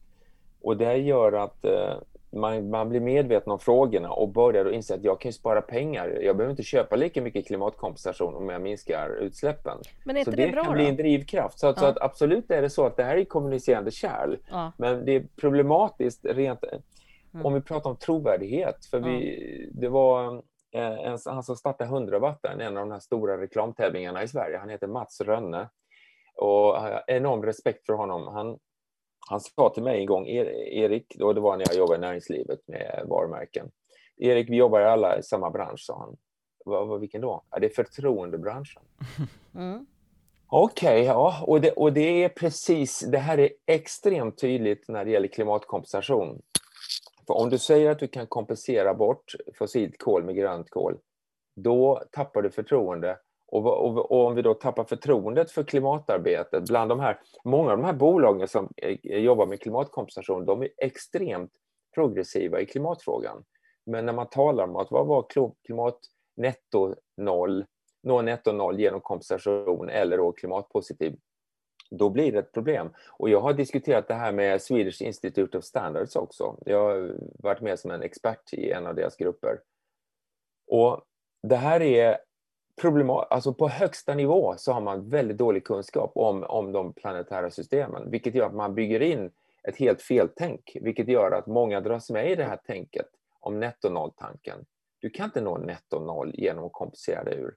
och 0.63 0.77
det 0.77 0.97
gör 0.97 1.33
att 1.33 1.65
uh, 1.65 2.03
man, 2.33 2.71
man 2.71 2.89
blir 2.89 3.01
medveten 3.01 3.53
om 3.53 3.59
frågorna 3.59 4.11
och 4.11 4.29
börjar 4.29 4.65
då 4.65 4.73
inse 4.73 4.95
att 4.95 5.05
jag 5.05 5.21
kan 5.21 5.33
spara 5.33 5.63
pengar. 5.63 6.19
Jag 6.23 6.37
behöver 6.37 6.51
inte 6.51 6.63
köpa 6.63 6.97
lika 6.97 7.23
mycket 7.23 7.47
klimatkompensation 7.47 8.35
om 8.35 8.49
jag 8.49 8.63
minskar 8.63 9.17
utsläppen. 9.21 9.79
Men 10.05 10.17
är 10.17 10.21
inte 10.21 10.31
så 10.31 10.37
det, 10.37 10.47
det 10.47 10.53
bra 10.53 10.65
kan 10.65 10.73
då? 10.73 10.77
bli 10.77 10.89
en 10.89 10.97
drivkraft. 10.97 11.59
Så, 11.59 11.67
att, 11.67 11.77
ja. 11.77 11.81
så 11.81 11.87
att 11.87 12.01
absolut 12.01 12.51
är 12.51 12.63
det 12.63 12.71
så 12.71 12.87
att 12.87 12.97
det 12.97 13.05
här 13.05 13.17
är 13.17 13.25
kommunicerande 13.25 13.91
kärl. 13.91 14.37
Ja. 14.51 14.73
Men 14.77 15.05
det 15.05 15.17
är 15.17 15.27
problematiskt 15.41 16.25
rent 16.25 16.65
mm. 16.65 17.47
om 17.47 17.55
vi 17.55 17.61
pratar 17.61 17.91
om 17.91 17.97
trovärdighet. 17.97 18.85
För 18.85 19.01
vi, 19.01 19.71
det 19.73 19.89
var 19.89 20.43
en, 20.73 21.18
han 21.25 21.43
som 21.43 21.57
startade 21.57 21.91
100-wattaren, 21.91 22.61
en 22.61 22.77
av 22.77 22.87
de 22.87 22.93
här 22.93 23.01
stora 23.01 23.41
reklamtävlingarna 23.41 24.23
i 24.23 24.29
Sverige. 24.29 24.59
Han 24.59 24.68
heter 24.68 24.87
Mats 24.87 25.21
Rönne. 25.21 25.68
Och 26.35 26.51
jag 26.51 26.81
har 26.81 27.05
enorm 27.07 27.43
respekt 27.43 27.87
för 27.87 27.93
honom. 27.93 28.27
Han, 28.27 28.59
han 29.29 29.41
sa 29.41 29.71
till 29.71 29.83
mig 29.83 30.01
en 30.01 30.07
gång, 30.07 30.27
Erik, 30.27 31.16
och 31.21 31.35
det 31.35 31.41
var 31.41 31.57
när 31.57 31.66
jag 31.68 31.77
jobbade 31.77 31.99
i 31.99 32.01
näringslivet 32.01 32.61
med 32.66 33.05
varumärken. 33.09 33.71
Erik, 34.16 34.51
vi 34.51 34.57
jobbar 34.57 34.81
alla 34.81 35.18
i 35.18 35.23
samma 35.23 35.51
bransch, 35.51 35.81
sa 35.81 35.99
han. 35.99 36.16
Vad, 36.64 37.01
vilken 37.01 37.21
då? 37.21 37.45
Ja, 37.51 37.59
det 37.59 37.66
är 37.66 37.71
förtroendebranschen. 37.85 38.83
Mm. 39.55 39.87
Okej, 40.47 40.89
okay, 40.89 41.05
ja, 41.05 41.45
och 41.47 41.61
det, 41.61 41.71
och 41.71 41.93
det 41.93 42.25
är 42.25 42.29
precis, 42.29 43.01
det 43.01 43.18
här 43.18 43.39
är 43.39 43.51
extremt 43.66 44.39
tydligt 44.39 44.89
när 44.89 45.05
det 45.05 45.11
gäller 45.11 45.29
klimatkompensation. 45.29 46.43
För 47.31 47.35
om 47.35 47.51
du 47.51 47.59
säger 47.59 47.91
att 47.91 47.99
du 47.99 48.09
kan 48.09 48.26
kompensera 48.26 48.95
bort 48.95 49.35
fossilt 49.59 49.99
kol 49.99 50.24
med 50.24 50.37
grönt 50.37 50.70
kol, 50.70 50.99
då 51.57 52.03
tappar 52.12 52.43
du 52.43 52.51
förtroende. 52.51 53.18
Och, 53.47 53.66
och, 53.66 53.99
och, 53.99 54.26
om 54.26 54.35
vi 54.35 54.43
då 54.43 54.55
tappar 54.55 54.85
förtroendet 54.85 55.51
för 55.51 55.62
klimatarbetet 55.62 56.64
bland 56.64 56.91
de 56.91 57.01
här, 57.01 57.20
många 57.45 57.70
av 57.70 57.76
de 57.78 57.85
här 57.85 57.93
bolagen 57.93 58.49
som 58.49 58.68
eh, 58.76 58.97
jobbar 59.03 59.47
med 59.47 59.61
klimatkompensation, 59.61 60.45
de 60.45 60.62
är 60.62 60.68
extremt 60.76 61.53
progressiva 61.95 62.61
i 62.61 62.66
klimatfrågan. 62.66 63.45
Men 63.87 64.07
när 64.07 64.12
man 64.12 64.28
talar 64.28 64.64
om 64.64 64.76
att 64.76 64.91
vad 64.91 65.07
var 65.07 65.26
klimat 65.64 65.99
netto 66.37 66.95
noll, 67.16 67.64
nå 68.03 68.22
netto 68.22 68.53
noll 68.53 68.81
genom 68.81 69.01
kompensation 69.01 69.89
eller 69.89 70.16
då 70.16 70.33
klimatpositiv 70.33 71.16
då 71.91 72.11
blir 72.11 72.32
det 72.32 72.38
ett 72.38 72.53
problem. 72.53 72.91
Och 73.09 73.28
jag 73.28 73.41
har 73.41 73.53
diskuterat 73.53 74.09
det 74.09 74.14
här 74.14 74.32
med 74.32 74.62
Swedish 74.62 75.03
Institute 75.03 75.59
of 75.59 75.64
Standards 75.64 76.16
också. 76.16 76.57
Jag 76.66 76.84
har 76.84 77.14
varit 77.18 77.61
med 77.61 77.78
som 77.78 77.91
en 77.91 78.03
expert 78.03 78.53
i 78.53 78.70
en 78.70 78.86
av 78.86 78.95
deras 78.95 79.16
grupper. 79.16 79.61
Och 80.66 81.01
det 81.43 81.57
här 81.57 81.80
är 81.80 82.18
problematiskt. 82.80 83.32
alltså 83.32 83.55
på 83.55 83.68
högsta 83.68 84.14
nivå 84.14 84.55
så 84.57 84.72
har 84.72 84.80
man 84.80 85.09
väldigt 85.09 85.38
dålig 85.38 85.64
kunskap 85.64 86.12
om, 86.14 86.45
om 86.45 86.72
de 86.72 86.93
planetära 86.93 87.51
systemen, 87.51 88.11
vilket 88.11 88.34
gör 88.34 88.47
att 88.47 88.55
man 88.55 88.74
bygger 88.74 89.03
in 89.03 89.30
ett 89.62 89.76
helt 89.76 90.03
feltänk, 90.03 90.76
vilket 90.80 91.09
gör 91.09 91.30
att 91.30 91.47
många 91.47 91.80
dras 91.80 92.11
med 92.11 92.30
i 92.30 92.34
det 92.34 92.45
här 92.45 92.57
tänket 92.57 93.07
om 93.41 93.61
netto-noll-tanken. 93.61 94.64
Du 94.99 95.11
kan 95.11 95.24
inte 95.24 95.41
nå 95.41 95.59
netto-noll 95.59 96.34
genom 96.34 96.64
att 96.64 96.72
kompensera 96.72 97.24
dig 97.24 97.38
ur. 97.38 97.55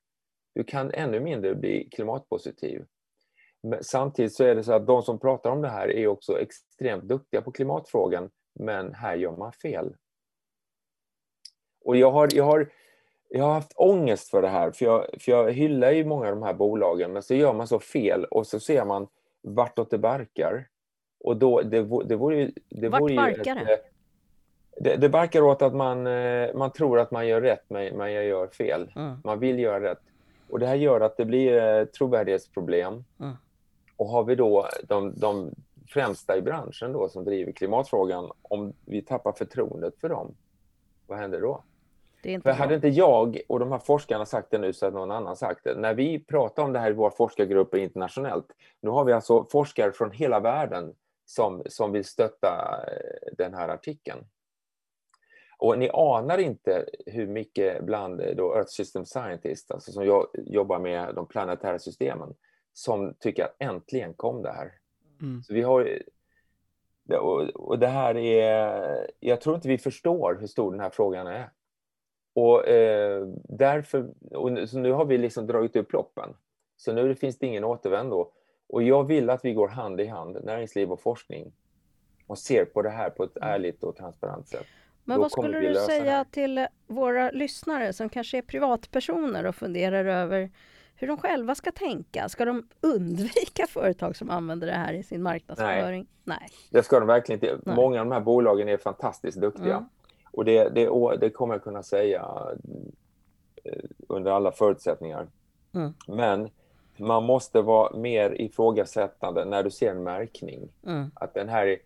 Du 0.55 0.63
kan 0.63 0.91
ännu 0.91 1.19
mindre 1.19 1.55
bli 1.55 1.89
klimatpositiv. 1.91 2.85
Men 3.63 3.83
samtidigt 3.83 4.33
så 4.33 4.43
är 4.43 4.55
det 4.55 4.63
så 4.63 4.73
att 4.73 4.87
de 4.87 5.03
som 5.03 5.19
pratar 5.19 5.49
om 5.49 5.61
det 5.61 5.69
här 5.69 5.91
är 5.91 6.07
också 6.07 6.39
extremt 6.39 7.03
duktiga 7.03 7.41
på 7.41 7.51
klimatfrågan, 7.51 8.29
men 8.53 8.93
här 8.93 9.15
gör 9.15 9.37
man 9.37 9.51
fel. 9.51 9.95
Och 11.85 11.97
jag 11.97 12.11
har, 12.11 12.29
jag 12.33 12.43
har, 12.43 12.69
jag 13.29 13.43
har 13.43 13.53
haft 13.53 13.73
ångest 13.75 14.29
för 14.29 14.41
det 14.41 14.47
här, 14.47 14.71
för 14.71 14.85
jag, 14.85 15.05
för 15.19 15.31
jag 15.31 15.51
hyllar 15.51 15.91
ju 15.91 16.05
många 16.05 16.27
av 16.27 16.35
de 16.35 16.43
här 16.43 16.53
bolagen, 16.53 17.13
men 17.13 17.23
så 17.23 17.35
gör 17.35 17.53
man 17.53 17.67
så 17.67 17.79
fel 17.79 18.25
och 18.25 18.47
så 18.47 18.59
ser 18.59 18.85
man 18.85 19.07
vartåt 19.41 19.89
det 19.89 19.97
barkar. 19.97 20.67
Och 21.19 21.37
då, 21.37 21.61
det, 21.61 21.81
det 22.05 22.15
vore 22.15 22.37
ju... 22.37 22.51
Det 22.69 22.89
Vart 22.89 23.01
vore 23.01 23.15
barkar 23.15 23.55
det? 23.55 23.73
eh, 23.73 23.79
det? 24.77 24.95
Det 24.95 25.09
barkar 25.09 25.41
åt 25.41 25.61
att 25.61 25.75
man, 25.75 26.07
eh, 26.07 26.55
man 26.55 26.71
tror 26.71 26.99
att 26.99 27.11
man 27.11 27.27
gör 27.27 27.41
rätt, 27.41 27.63
men 27.67 27.97
man 27.97 28.13
gör 28.13 28.47
fel. 28.47 28.91
Mm. 28.95 29.17
Man 29.23 29.39
vill 29.39 29.59
göra 29.59 29.83
rätt. 29.83 30.01
Och 30.49 30.59
det 30.59 30.67
här 30.67 30.75
gör 30.75 31.01
att 31.01 31.17
det 31.17 31.25
blir 31.25 31.57
eh, 31.57 31.85
trovärdighetsproblem. 31.85 33.03
Mm. 33.19 33.35
Och 33.97 34.07
har 34.07 34.23
vi 34.23 34.35
då 34.35 34.69
de, 34.83 35.13
de 35.19 35.55
främsta 35.87 36.37
i 36.37 36.41
branschen 36.41 36.93
då 36.93 37.09
som 37.09 37.25
driver 37.25 37.51
klimatfrågan, 37.51 38.31
om 38.41 38.73
vi 38.85 39.01
tappar 39.01 39.31
förtroendet 39.31 39.99
för 39.99 40.09
dem, 40.09 40.35
vad 41.07 41.17
händer 41.17 41.41
då? 41.41 41.63
För 42.23 42.39
bra. 42.39 42.53
hade 42.53 42.75
inte 42.75 42.87
jag 42.87 43.41
och 43.47 43.59
de 43.59 43.71
här 43.71 43.79
forskarna 43.79 44.25
sagt 44.25 44.51
det 44.51 44.57
nu 44.57 44.73
så 44.73 44.85
hade 44.85 44.97
någon 44.97 45.11
annan 45.11 45.35
sagt 45.35 45.63
det. 45.63 45.75
När 45.75 45.93
vi 45.93 46.19
pratar 46.19 46.63
om 46.63 46.73
det 46.73 46.79
här 46.79 46.89
i 46.89 46.93
våra 46.93 47.11
forskargrupper 47.11 47.77
internationellt, 47.77 48.47
nu 48.81 48.89
har 48.89 49.05
vi 49.05 49.13
alltså 49.13 49.45
forskare 49.51 49.91
från 49.91 50.11
hela 50.11 50.39
världen 50.39 50.95
som, 51.25 51.63
som 51.65 51.91
vill 51.91 52.05
stötta 52.05 52.83
eh, 52.87 53.35
den 53.37 53.53
här 53.53 53.69
artikeln. 53.69 54.25
Och 55.57 55.79
ni 55.79 55.89
anar 55.93 56.37
inte 56.37 56.85
hur 57.05 57.27
mycket 57.27 57.83
bland 57.83 58.21
då 58.37 58.55
Earth 58.55 58.69
System 58.69 59.05
Scientists, 59.05 59.71
alltså 59.71 59.91
som 59.91 60.05
jag 60.05 60.27
jobbar 60.33 60.79
med 60.79 61.15
de 61.15 61.27
planetära 61.27 61.79
systemen, 61.79 62.33
som 62.73 63.13
tycker 63.19 63.43
att 63.43 63.55
äntligen 63.59 64.13
kom 64.13 64.41
det 64.41 64.51
här. 64.51 64.71
Mm. 65.21 65.43
Så 65.43 65.53
vi 65.53 65.61
har 65.61 66.01
och, 67.53 67.79
det 67.79 67.87
här 67.87 68.17
är, 68.17 69.11
jag 69.19 69.41
tror 69.41 69.55
inte 69.55 69.67
vi 69.67 69.77
förstår 69.77 70.37
hur 70.39 70.47
stor 70.47 70.71
den 70.71 70.79
här 70.79 70.89
frågan 70.89 71.27
är. 71.27 71.49
Och 72.33 72.67
eh, 72.67 73.27
därför, 73.43 74.09
och 74.31 74.51
nu, 74.51 74.67
så 74.67 74.79
nu 74.79 74.91
har 74.91 75.05
vi 75.05 75.17
liksom 75.17 75.47
dragit 75.47 75.75
upp 75.75 75.93
loppen. 75.93 76.29
Så 76.77 76.93
nu 76.93 77.15
finns 77.15 77.39
det 77.39 77.47
ingen 77.47 77.63
återvändo. 77.63 78.31
Och 78.67 78.83
jag 78.83 79.03
vill 79.03 79.29
att 79.29 79.45
vi 79.45 79.53
går 79.53 79.67
hand 79.67 80.01
i 80.01 80.05
hand, 80.05 80.37
näringsliv 80.43 80.91
och 80.91 81.01
forskning, 81.01 81.53
och 82.27 82.37
ser 82.37 82.65
på 82.65 82.81
det 82.81 82.89
här 82.89 83.09
på 83.09 83.23
ett 83.23 83.37
ärligt 83.41 83.83
och 83.83 83.95
transparent 83.95 84.47
sätt. 84.47 84.65
Men 85.03 85.17
Då 85.17 85.21
vad 85.21 85.31
skulle 85.31 85.59
du 85.59 85.75
säga 85.75 86.25
till 86.31 86.67
våra 86.87 87.31
lyssnare 87.31 87.93
som 87.93 88.09
kanske 88.09 88.37
är 88.37 88.41
privatpersoner 88.41 89.45
och 89.45 89.55
funderar 89.55 90.05
över 90.05 90.51
hur 91.03 91.07
de 91.07 91.17
själva 91.17 91.55
ska 91.55 91.71
tänka? 91.71 92.29
Ska 92.29 92.45
de 92.45 92.67
undvika 92.81 93.67
företag 93.67 94.15
som 94.15 94.29
använder 94.29 94.67
det 94.67 94.73
här 94.73 94.93
i 94.93 95.03
sin 95.03 95.23
marknadsföring? 95.23 96.07
Nej. 96.23 96.49
Det 96.71 96.83
ska 96.83 96.99
de 96.99 97.07
verkligen 97.07 97.41
inte. 97.41 97.59
Nej. 97.65 97.75
Många 97.75 97.99
av 97.99 98.05
de 98.05 98.11
här 98.11 98.21
bolagen 98.21 98.69
är 98.69 98.77
fantastiskt 98.77 99.41
duktiga. 99.41 99.75
Mm. 99.75 99.89
Och 100.31 100.45
det, 100.45 100.69
det, 100.69 101.17
det 101.19 101.29
kommer 101.29 101.53
jag 101.53 101.63
kunna 101.63 101.83
säga 101.83 102.27
eh, 103.63 103.83
under 104.07 104.31
alla 104.31 104.51
förutsättningar. 104.51 105.27
Mm. 105.73 105.93
Men 106.07 106.49
man 106.97 107.23
måste 107.23 107.61
vara 107.61 107.97
mer 107.97 108.41
ifrågasättande 108.41 109.45
när 109.45 109.63
du 109.63 109.71
ser 109.71 109.91
en 109.91 110.03
märkning. 110.03 110.69
Mm. 110.85 111.11
Att 111.13 111.33
den 111.33 111.49
här 111.49 111.77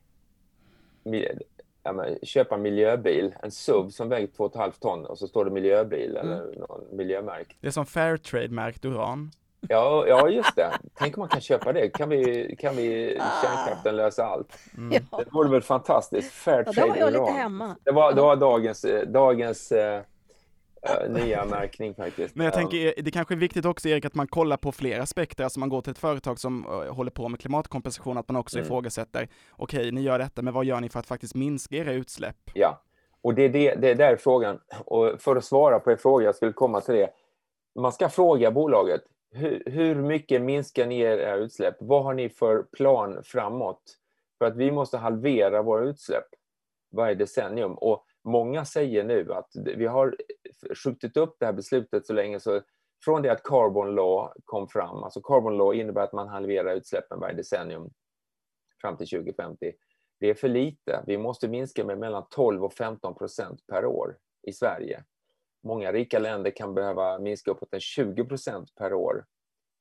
men, 1.94 2.18
köpa 2.24 2.56
en 2.56 2.62
miljöbil, 2.62 3.36
en 3.44 3.52
SUV 3.52 3.90
som 3.90 4.10
väger 4.10 4.28
2,5 4.28 4.72
ton 4.80 5.06
och 5.06 5.18
så 5.18 5.28
står 5.28 5.46
det 5.46 5.52
miljöbil 5.52 6.18
Mm. 6.18 6.32
eller 6.32 6.60
någon 6.60 6.82
miljömärkt. 6.98 7.52
Det 7.62 7.68
är 7.68 7.72
som 7.72 7.86
Fairtrade-märkt 7.86 8.86
uran. 8.86 9.32
Ja, 9.70 10.06
ja, 10.08 10.30
just 10.30 10.56
det. 10.56 10.72
Tänk 10.96 11.18
om 11.18 11.22
man 11.22 11.30
kan 11.30 11.42
köpa 11.42 11.74
det. 11.74 11.90
Kan 11.90 12.10
vi, 12.10 12.56
kan 12.60 12.76
vi 12.76 13.18
Ah. 13.20 13.24
kärnkraften 13.44 13.96
lösa 13.96 14.26
allt? 14.26 14.58
Mm. 14.78 15.04
Ja. 15.12 15.18
Det 15.18 15.32
vore 15.32 15.50
väl 15.50 15.62
fantastiskt. 15.62 16.32
Fair 16.32 16.64
ja, 16.66 16.72
där 16.72 16.88
var 16.88 16.96
jag 16.98 17.08
lite 17.12 17.24
uran. 17.24 17.34
hemma. 17.36 17.76
Det 17.84 17.92
var, 17.92 18.14
det 18.14 18.22
var 18.22 18.36
dagens, 18.36 18.86
dagens 19.08 19.72
eh, 19.72 19.96
eh, 19.96 20.02
nya 21.10 21.46
märkning 21.46 21.96
faktiskt. 21.96 22.36
Men 22.36 22.46
jag 22.46 22.54
Ja. 22.54 22.58
tänker, 22.58 23.02
det 23.02 23.12
kanske 23.12 23.34
är 23.34 23.36
viktigt 23.38 23.66
också 23.66 23.90
Erik 23.90 24.06
att 24.06 24.16
man 24.16 24.28
kollar 24.28 24.58
på 24.58 24.72
flera 24.72 25.04
aspekter, 25.04 25.44
alltså 25.44 25.60
man 25.60 25.70
går 25.70 25.82
till 25.82 25.92
ett 25.92 25.98
företag 25.98 26.40
som 26.40 26.66
eh, 26.66 26.94
håller 26.96 27.12
på 27.12 27.30
med 27.30 27.40
klimatkompensation, 27.40 28.18
att 28.18 28.28
man 28.30 28.36
också 28.36 28.58
Mm. 28.58 28.66
ifrågasätter, 28.66 29.28
okej, 29.52 29.92
ni 29.92 30.02
gör 30.02 30.20
detta, 30.20 30.42
men 30.42 30.54
vad 30.54 30.66
gör 30.66 30.82
ni 30.82 30.90
för 30.90 31.00
att 31.00 31.08
faktiskt 31.08 31.36
minska 31.36 31.76
era 31.76 31.92
utsläpp? 31.94 32.36
Ja, 32.54 32.82
och 33.22 33.34
det 33.34 33.42
är, 33.46 33.50
det, 33.50 33.76
det 33.76 33.90
är 33.90 33.96
där 33.96 34.16
frågan. 34.16 34.60
Och 34.86 35.22
för 35.22 35.36
att 35.36 35.46
svara 35.46 35.80
på 35.80 35.92
er 35.92 35.96
fråga, 35.96 36.26
jag 36.26 36.36
skulle 36.36 36.54
komma 36.54 36.82
till 36.82 36.96
det. 36.96 37.10
Man 37.80 37.92
ska 37.92 38.10
fråga 38.10 38.52
bolaget, 38.52 39.02
hur, 39.32 39.64
hur 39.66 39.96
mycket 39.96 40.42
minskar 40.42 40.86
ni 40.86 41.00
era 41.00 41.36
utsläpp? 41.36 41.76
Vad 41.80 42.04
har 42.04 42.14
ni 42.14 42.30
för 42.30 42.64
plan 42.64 43.20
framåt? 43.24 43.82
För 44.38 44.46
att 44.46 44.56
vi 44.56 44.72
måste 44.72 44.98
halvera 44.98 45.62
våra 45.62 45.84
utsläpp 45.86 46.26
varje 46.92 47.16
decennium. 47.16 47.74
Och 47.74 48.04
många 48.28 48.66
säger 48.66 49.04
nu 49.04 49.34
att 49.34 49.50
vi 49.56 49.86
har 49.86 50.16
skjutit 50.84 51.18
upp 51.18 51.36
det 51.40 51.46
här 51.46 51.54
beslutet 51.54 52.06
så 52.06 52.14
länge 52.14 52.40
så 52.40 52.62
från 53.06 53.22
det 53.22 53.32
att 53.32 53.44
Carbon 53.44 53.96
Law 53.96 54.32
kom 54.46 54.68
fram, 54.68 55.04
alltså 55.04 55.22
Carbon 55.22 55.58
Law 55.58 55.76
innebär 55.76 56.02
att 56.02 56.14
man 56.14 56.28
halverar 56.28 56.76
utsläppen 56.76 57.20
varje 57.20 57.36
decennium 57.36 57.90
fram 58.82 58.98
till 58.98 59.08
2050. 59.08 59.74
Det 60.20 60.30
är 60.30 60.34
för 60.34 60.48
lite. 60.48 61.04
Vi 61.08 61.18
måste 61.18 61.48
minska 61.48 61.86
med 61.86 61.98
mellan 61.98 62.26
12 62.30 62.64
och 62.64 62.74
15 62.74 63.16
procent 63.16 63.68
per 63.68 63.86
år 63.86 64.18
i 64.48 64.54
Sverige. 64.54 65.04
Många 65.64 65.92
rika 65.92 66.20
länder 66.20 66.52
kan 66.52 66.74
behöva 66.74 67.20
minska 67.20 67.52
uppåt 67.52 67.74
en 67.74 67.80
20 67.80 68.26
procent 68.26 68.76
per 68.76 68.94
år 68.94 69.26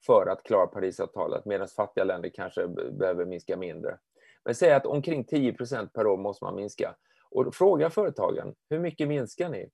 för 0.07 0.27
att 0.27 0.43
klara 0.43 0.67
Parisavtalet, 0.67 1.45
medan 1.45 1.69
fattiga 1.69 2.05
länder 2.05 2.31
kanske 2.35 2.69
behöver 2.69 3.25
minska 3.25 3.57
mindre. 3.57 3.99
Men 4.45 4.55
säg 4.55 4.73
att 4.73 4.87
omkring 4.87 5.25
10 5.25 5.53
procent 5.53 5.93
per 5.93 6.07
år 6.07 6.17
måste 6.17 6.45
man 6.45 6.55
minska. 6.55 6.97
Och 7.31 7.55
fråga 7.55 7.91
företagen, 7.91 8.55
hur 8.71 8.79
mycket 8.79 9.09
minskar 9.09 9.49
ni? 9.49 9.71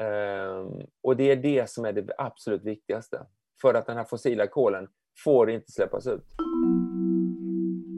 Ehm, 0.00 0.86
och 1.02 1.16
det 1.16 1.30
är 1.30 1.36
det 1.36 1.70
som 1.70 1.84
är 1.84 1.92
det 1.92 2.14
absolut 2.18 2.64
viktigaste. 2.64 3.26
För 3.62 3.74
att 3.74 3.86
den 3.86 3.96
här 3.96 4.04
fossila 4.04 4.46
kolen 4.46 4.88
får 5.24 5.50
inte 5.50 5.72
släppas 5.72 6.06
ut. 6.06 6.24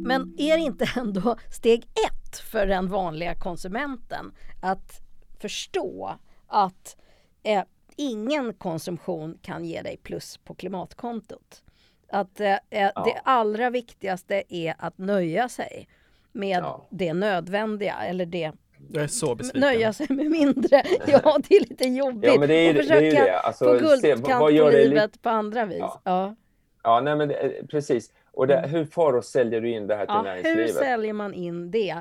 Men 0.06 0.34
är 0.38 0.56
det 0.56 0.62
inte 0.62 0.84
ändå 0.96 1.36
steg 1.50 1.82
ett 1.82 2.38
för 2.38 2.66
den 2.66 2.88
vanliga 2.88 3.34
konsumenten 3.34 4.32
att 4.62 5.00
förstå 5.40 6.14
att 6.46 6.96
eh, 7.42 7.64
ingen 7.96 8.54
konsumtion 8.54 9.38
kan 9.42 9.64
ge 9.64 9.82
dig 9.82 9.96
plus 10.02 10.38
på 10.38 10.54
klimatkontot? 10.54 11.62
Att 12.08 12.40
eh, 12.40 12.52
eh, 12.52 12.90
det 13.04 13.20
allra 13.24 13.70
viktigaste 13.70 14.42
är 14.48 14.74
att 14.78 14.98
nöja 14.98 15.48
sig 15.48 15.88
med 16.32 16.58
Ja. 16.62 16.86
det 16.90 17.14
nödvändiga 17.14 17.94
eller 17.94 18.26
det 18.26 18.52
Jag 18.92 19.02
är 19.02 19.06
så 19.08 19.34
besviken. 19.34 19.60
nöja 19.60 19.92
sig 19.92 20.06
med 20.10 20.30
mindre. 20.30 20.82
Ja, 21.06 21.38
det 21.48 21.54
är 21.56 21.60
lite 21.60 21.84
jobbigt. 21.88 22.30
Ja, 22.32 22.38
men 22.40 22.48
det 22.48 22.54
är 22.54 22.68
och 22.68 22.74
det. 22.74 22.80
är 22.80 22.82
försöka 22.82 23.24
det. 23.24 23.38
Alltså, 23.38 23.64
få 23.64 23.78
guldkant 23.78 24.26
vad 24.26 24.40
på 24.40 24.50
gör 24.50 24.70
det 24.72 24.78
li- 24.78 24.88
livet 24.88 25.22
på 25.22 25.28
andra 25.28 25.64
vis. 25.64 25.78
Ja. 25.78 26.00
Ja. 26.04 26.36
Ja, 26.82 27.00
nej, 27.00 27.16
men 27.16 27.28
det, 27.28 27.68
precis. 27.70 28.12
Och 28.32 28.46
det, 28.46 28.66
hur 28.68 28.84
far 28.84 29.12
och 29.12 29.24
säljer 29.24 29.60
du 29.60 29.70
in 29.70 29.86
det 29.86 29.94
här 29.96 30.06
till 30.06 30.14
Ja, 30.14 30.18
hur 30.18 30.24
näringslivet? 30.24 30.74
säljer 30.74 31.12
man 31.12 31.34
in 31.34 31.70
det? 31.70 31.96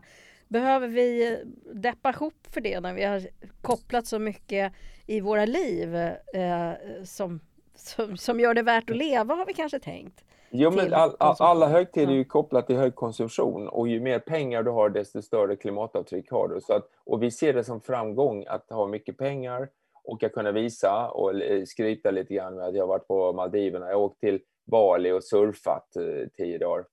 Behöver 0.47 0.87
vi 0.87 1.31
eh, 1.31 1.37
deppa 1.73 2.09
ihop 2.09 2.47
för 2.51 2.61
det 2.61 2.79
när 2.79 2.93
vi 2.93 3.03
har 3.03 3.21
kopplat 3.61 4.07
så 4.07 4.19
mycket 4.19 4.73
i 5.05 5.19
våra 5.19 5.45
liv 5.45 5.95
eh, 5.95 6.71
som, 7.03 7.39
som, 7.75 8.17
som 8.17 8.39
gör 8.39 8.53
det 8.53 8.61
värt 8.61 8.89
att 8.89 8.97
leva 8.97 9.35
har 9.35 9.45
vi 9.45 9.53
kanske 9.53 9.79
tänkt. 9.79 10.23
Jo, 10.49 10.71
men 10.71 10.93
all, 10.93 11.15
all, 11.19 11.35
alla 11.39 11.67
högtider 11.67 12.11
är 12.11 12.15
ju 12.15 12.25
kopplat 12.25 12.67
till 12.67 12.75
hög 12.75 12.95
konsumtion 12.95 13.67
och 13.67 13.87
ju 13.87 13.99
mer 13.99 14.19
pengar 14.19 14.63
du 14.63 14.71
har 14.71 14.89
desto 14.89 15.21
större 15.21 15.55
klimatavtryck 15.55 16.31
har 16.31 16.47
du. 16.47 16.61
Så 16.61 16.73
att, 16.73 16.89
och 17.05 17.23
vi 17.23 17.31
ser 17.31 17.53
det 17.53 17.63
som 17.63 17.81
framgång 17.81 18.45
att 18.47 18.69
ha 18.69 18.87
mycket 18.87 19.17
pengar 19.17 19.69
och 20.03 20.23
att 20.23 20.31
kunna 20.31 20.51
visa 20.51 21.09
och 21.09 21.41
eh, 21.41 21.63
skryta 21.65 22.11
lite 22.11 22.33
grann 22.33 22.55
med 22.55 22.65
att 22.65 22.75
jag 22.75 22.83
har 22.83 22.87
varit 22.87 23.07
på 23.07 23.33
Maldiverna. 23.33 23.89
Jag 23.89 24.01
åkt 24.01 24.19
till 24.19 24.39
Bali 24.71 25.11
och 25.11 25.23
surfat 25.23 25.95
eh, 25.95 26.27
tio 26.37 26.57
dagar. 26.57 26.85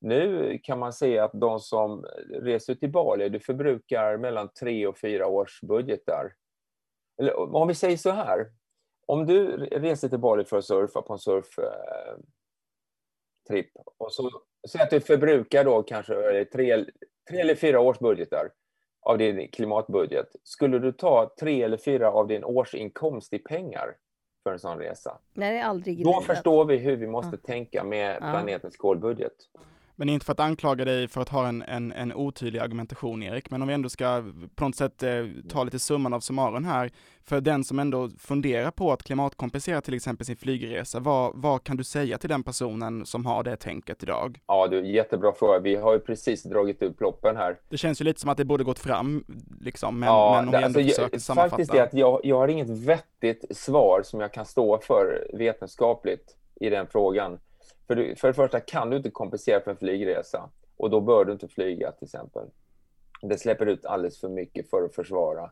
Nu 0.00 0.58
kan 0.62 0.78
man 0.78 0.92
se 0.92 1.18
att 1.18 1.32
de 1.34 1.60
som 1.60 2.04
reser 2.42 2.74
till 2.74 2.92
Bali, 2.92 3.28
du 3.28 3.40
förbrukar 3.40 4.16
mellan 4.16 4.48
tre 4.60 4.86
och 4.86 4.98
fyra 4.98 5.26
års 5.26 5.60
budgetar. 5.60 6.32
Eller 7.20 7.54
om 7.54 7.68
vi 7.68 7.74
säger 7.74 7.96
så 7.96 8.10
här, 8.10 8.46
om 9.06 9.26
du 9.26 9.56
reser 9.56 10.08
till 10.08 10.18
Bali 10.18 10.44
för 10.44 10.58
att 10.58 10.64
surfa 10.64 11.02
på 11.02 11.12
en 11.12 11.18
surf 11.18 11.58
eh, 11.58 12.16
tripp 13.48 13.70
och 13.98 14.12
så 14.12 14.30
säg 14.68 14.80
att 14.80 14.90
du 14.90 15.00
förbrukar 15.00 15.64
då 15.64 15.82
kanske 15.82 16.44
tre, 16.44 16.84
tre 17.30 17.40
eller 17.40 17.54
fyra 17.54 17.80
års 17.80 17.98
budgetar 17.98 18.50
av 19.00 19.18
din 19.18 19.48
klimatbudget. 19.48 20.28
Skulle 20.42 20.78
du 20.78 20.92
ta 20.92 21.30
tre 21.40 21.62
eller 21.62 21.76
fyra 21.76 22.10
av 22.10 22.26
din 22.26 22.44
årsinkomst 22.44 23.32
i 23.32 23.38
pengar 23.38 23.96
för 24.42 24.52
en 24.52 24.58
sån 24.58 24.78
resa. 24.78 25.18
Nej, 25.32 25.52
det 25.52 25.58
är 25.58 25.64
aldrig 25.64 26.04
Då 26.04 26.20
förstår 26.20 26.64
vi 26.64 26.76
hur 26.76 26.96
vi 26.96 27.06
måste 27.06 27.36
tänka 27.36 27.84
med 27.84 28.14
Ja. 28.14 28.18
planetens 28.18 28.76
kolbudget. 28.76 29.32
Men 29.98 30.08
inte 30.08 30.26
för 30.26 30.32
att 30.32 30.40
anklaga 30.40 30.84
dig 30.84 31.08
för 31.08 31.20
att 31.20 31.28
ha 31.28 31.48
en, 31.48 31.62
en, 31.62 31.92
en 31.92 32.12
otydlig 32.12 32.60
argumentation 32.60 33.22
Erik, 33.22 33.50
men 33.50 33.62
om 33.62 33.68
vi 33.68 33.74
ändå 33.74 33.88
ska 33.88 34.24
på 34.54 34.64
något 34.64 34.76
sätt 34.76 35.02
eh, 35.02 35.24
ta 35.48 35.64
lite 35.64 35.78
summan 35.78 36.12
av 36.12 36.20
summarum 36.20 36.64
här, 36.64 36.90
för 37.24 37.40
den 37.40 37.64
som 37.64 37.78
ändå 37.78 38.10
funderar 38.18 38.70
på 38.70 38.92
att 38.92 39.02
klimatkompensera 39.02 39.80
till 39.80 39.94
exempel 39.94 40.26
sin 40.26 40.36
flygresa, 40.36 41.00
vad, 41.00 41.32
vad 41.34 41.64
kan 41.64 41.76
du 41.76 41.84
säga 41.84 42.18
till 42.18 42.28
den 42.28 42.42
personen 42.42 43.06
som 43.06 43.26
har 43.26 43.42
det 43.42 43.56
tänket 43.56 44.02
idag? 44.02 44.40
Ja, 44.46 44.66
du, 44.66 44.86
jättebra 44.86 45.32
fråga. 45.32 45.58
Vi 45.58 45.76
har 45.76 45.92
ju 45.92 45.98
precis 45.98 46.42
dragit 46.42 46.82
upp 46.82 47.00
loppen 47.00 47.36
här. 47.36 47.56
Det 47.68 47.76
känns 47.76 48.00
ju 48.00 48.04
lite 48.04 48.20
som 48.20 48.30
att 48.30 48.36
det 48.36 48.44
borde 48.44 48.64
gått 48.64 48.78
fram, 48.78 49.24
liksom, 49.60 50.00
men, 50.00 50.06
ja, 50.06 50.34
men 50.34 50.44
om 50.44 50.50
vi 50.50 50.66
ändå 50.66 50.80
alltså, 50.80 50.94
försöker 50.94 51.14
jag, 51.14 51.22
sammanfatta. 51.22 51.50
faktiskt 51.50 51.74
är 51.74 51.82
att 51.82 51.94
jag, 51.94 52.20
jag 52.24 52.36
har 52.36 52.48
inget 52.48 52.70
vettigt 52.70 53.56
svar 53.56 54.00
som 54.04 54.20
jag 54.20 54.32
kan 54.32 54.46
stå 54.46 54.78
för 54.78 55.26
vetenskapligt 55.32 56.36
i 56.60 56.70
den 56.70 56.86
frågan. 56.86 57.38
För, 57.88 57.94
du, 57.94 58.16
för 58.16 58.28
det 58.28 58.34
första 58.34 58.60
kan 58.60 58.90
du 58.90 58.96
inte 58.96 59.10
kompensera 59.10 59.60
för 59.60 59.70
en 59.70 59.76
flygresa 59.76 60.50
och 60.76 60.90
då 60.90 61.00
bör 61.00 61.24
du 61.24 61.32
inte 61.32 61.48
flyga 61.48 61.92
till 61.92 62.04
exempel. 62.04 62.46
Det 63.22 63.38
släpper 63.38 63.66
ut 63.66 63.84
alldeles 63.84 64.20
för 64.20 64.28
mycket 64.28 64.70
för 64.70 64.82
att 64.82 64.94
försvara. 64.94 65.50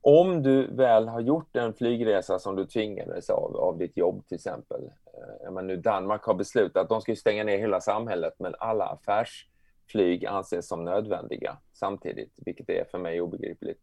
Om 0.00 0.42
du 0.42 0.66
väl 0.66 1.08
har 1.08 1.20
gjort 1.20 1.56
en 1.56 1.74
flygresa 1.74 2.38
som 2.38 2.56
du 2.56 2.66
tvingades 2.66 3.30
av, 3.30 3.56
av 3.56 3.78
ditt 3.78 3.96
jobb 3.96 4.26
till 4.26 4.34
exempel. 4.34 4.84
Eh, 4.84 5.44
jag 5.44 5.64
nu 5.64 5.76
Danmark 5.76 6.22
har 6.24 6.34
beslutat 6.34 6.82
att 6.82 6.88
de 6.88 7.00
ska 7.00 7.16
stänga 7.16 7.44
ner 7.44 7.58
hela 7.58 7.80
samhället 7.80 8.34
men 8.38 8.54
alla 8.58 8.84
affärsflyg 8.84 10.26
anses 10.26 10.68
som 10.68 10.84
nödvändiga 10.84 11.56
samtidigt, 11.72 12.32
vilket 12.36 12.70
är 12.70 12.84
för 12.90 12.98
mig 12.98 13.20
obegripligt. 13.20 13.80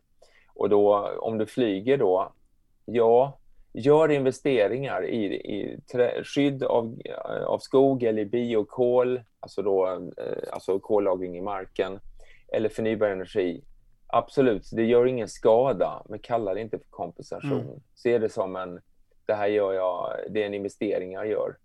Och 0.54 0.70
då, 0.70 1.10
om 1.20 1.38
du 1.38 1.46
flyger 1.46 1.98
då, 1.98 2.34
ja, 2.86 3.38
gör 3.76 4.12
investeringar 4.12 5.06
i, 5.06 5.26
i 5.36 5.80
trä, 5.92 6.24
skydd 6.24 6.64
av, 6.64 7.02
av 7.46 7.60
skog 7.60 8.04
eller 8.04 8.26
biokol, 8.26 9.22
alltså, 9.40 9.62
då, 9.62 9.88
eh, 10.18 10.54
alltså 10.54 10.80
kollagring 10.80 11.38
i 11.38 11.42
marken, 11.42 12.00
eller 12.48 12.70
förnybar 12.70 13.08
energi. 13.08 13.64
Absolut, 14.08 14.70
det 14.72 14.84
gör 14.84 15.06
ingen 15.06 15.28
skada, 15.28 16.04
men 16.10 16.20
kalla 16.20 16.54
det 16.54 16.62
inte 16.62 16.78
för 16.78 16.88
kompensation. 16.90 17.62
Mm. 17.62 17.80
Se 17.96 18.18
det 18.18 18.30
som 18.30 18.56
en, 18.56 18.82
det 19.26 19.34
här 19.34 19.48
gör 19.48 19.74
jag, 19.74 20.16
det 20.30 20.42
är 20.42 20.46
en 20.46 20.54
investering 20.54 21.12
jag 21.12 21.28
gör. 21.28 21.58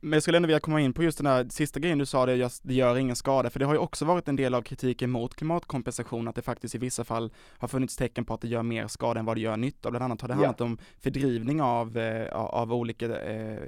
Men 0.00 0.12
jag 0.12 0.22
skulle 0.22 0.36
ändå 0.36 0.46
vilja 0.46 0.60
komma 0.60 0.80
in 0.80 0.92
på 0.92 1.02
just 1.02 1.18
den 1.18 1.26
här 1.26 1.46
sista 1.50 1.80
grejen 1.80 1.98
du 1.98 2.06
sa, 2.06 2.26
det, 2.26 2.34
just, 2.34 2.62
det 2.64 2.74
gör 2.74 2.96
ingen 2.96 3.16
skada, 3.16 3.50
för 3.50 3.58
det 3.58 3.66
har 3.66 3.72
ju 3.74 3.78
också 3.78 4.04
varit 4.04 4.28
en 4.28 4.36
del 4.36 4.54
av 4.54 4.62
kritiken 4.62 5.10
mot 5.10 5.34
klimatkompensation, 5.34 6.28
att 6.28 6.34
det 6.34 6.42
faktiskt 6.42 6.74
i 6.74 6.78
vissa 6.78 7.04
fall 7.04 7.32
har 7.58 7.68
funnits 7.68 7.96
tecken 7.96 8.24
på 8.24 8.34
att 8.34 8.40
det 8.40 8.48
gör 8.48 8.62
mer 8.62 8.86
skada 8.86 9.20
än 9.20 9.26
vad 9.26 9.36
det 9.36 9.40
gör 9.40 9.56
nytta. 9.56 9.90
Bland 9.90 10.04
annat 10.04 10.20
har 10.20 10.28
det 10.28 10.34
handlat 10.34 10.60
om 10.60 10.78
fördrivning 10.98 11.62
av, 11.62 11.98
eh, 11.98 12.34
av 12.34 12.72
olika 12.72 13.20
eh, 13.20 13.58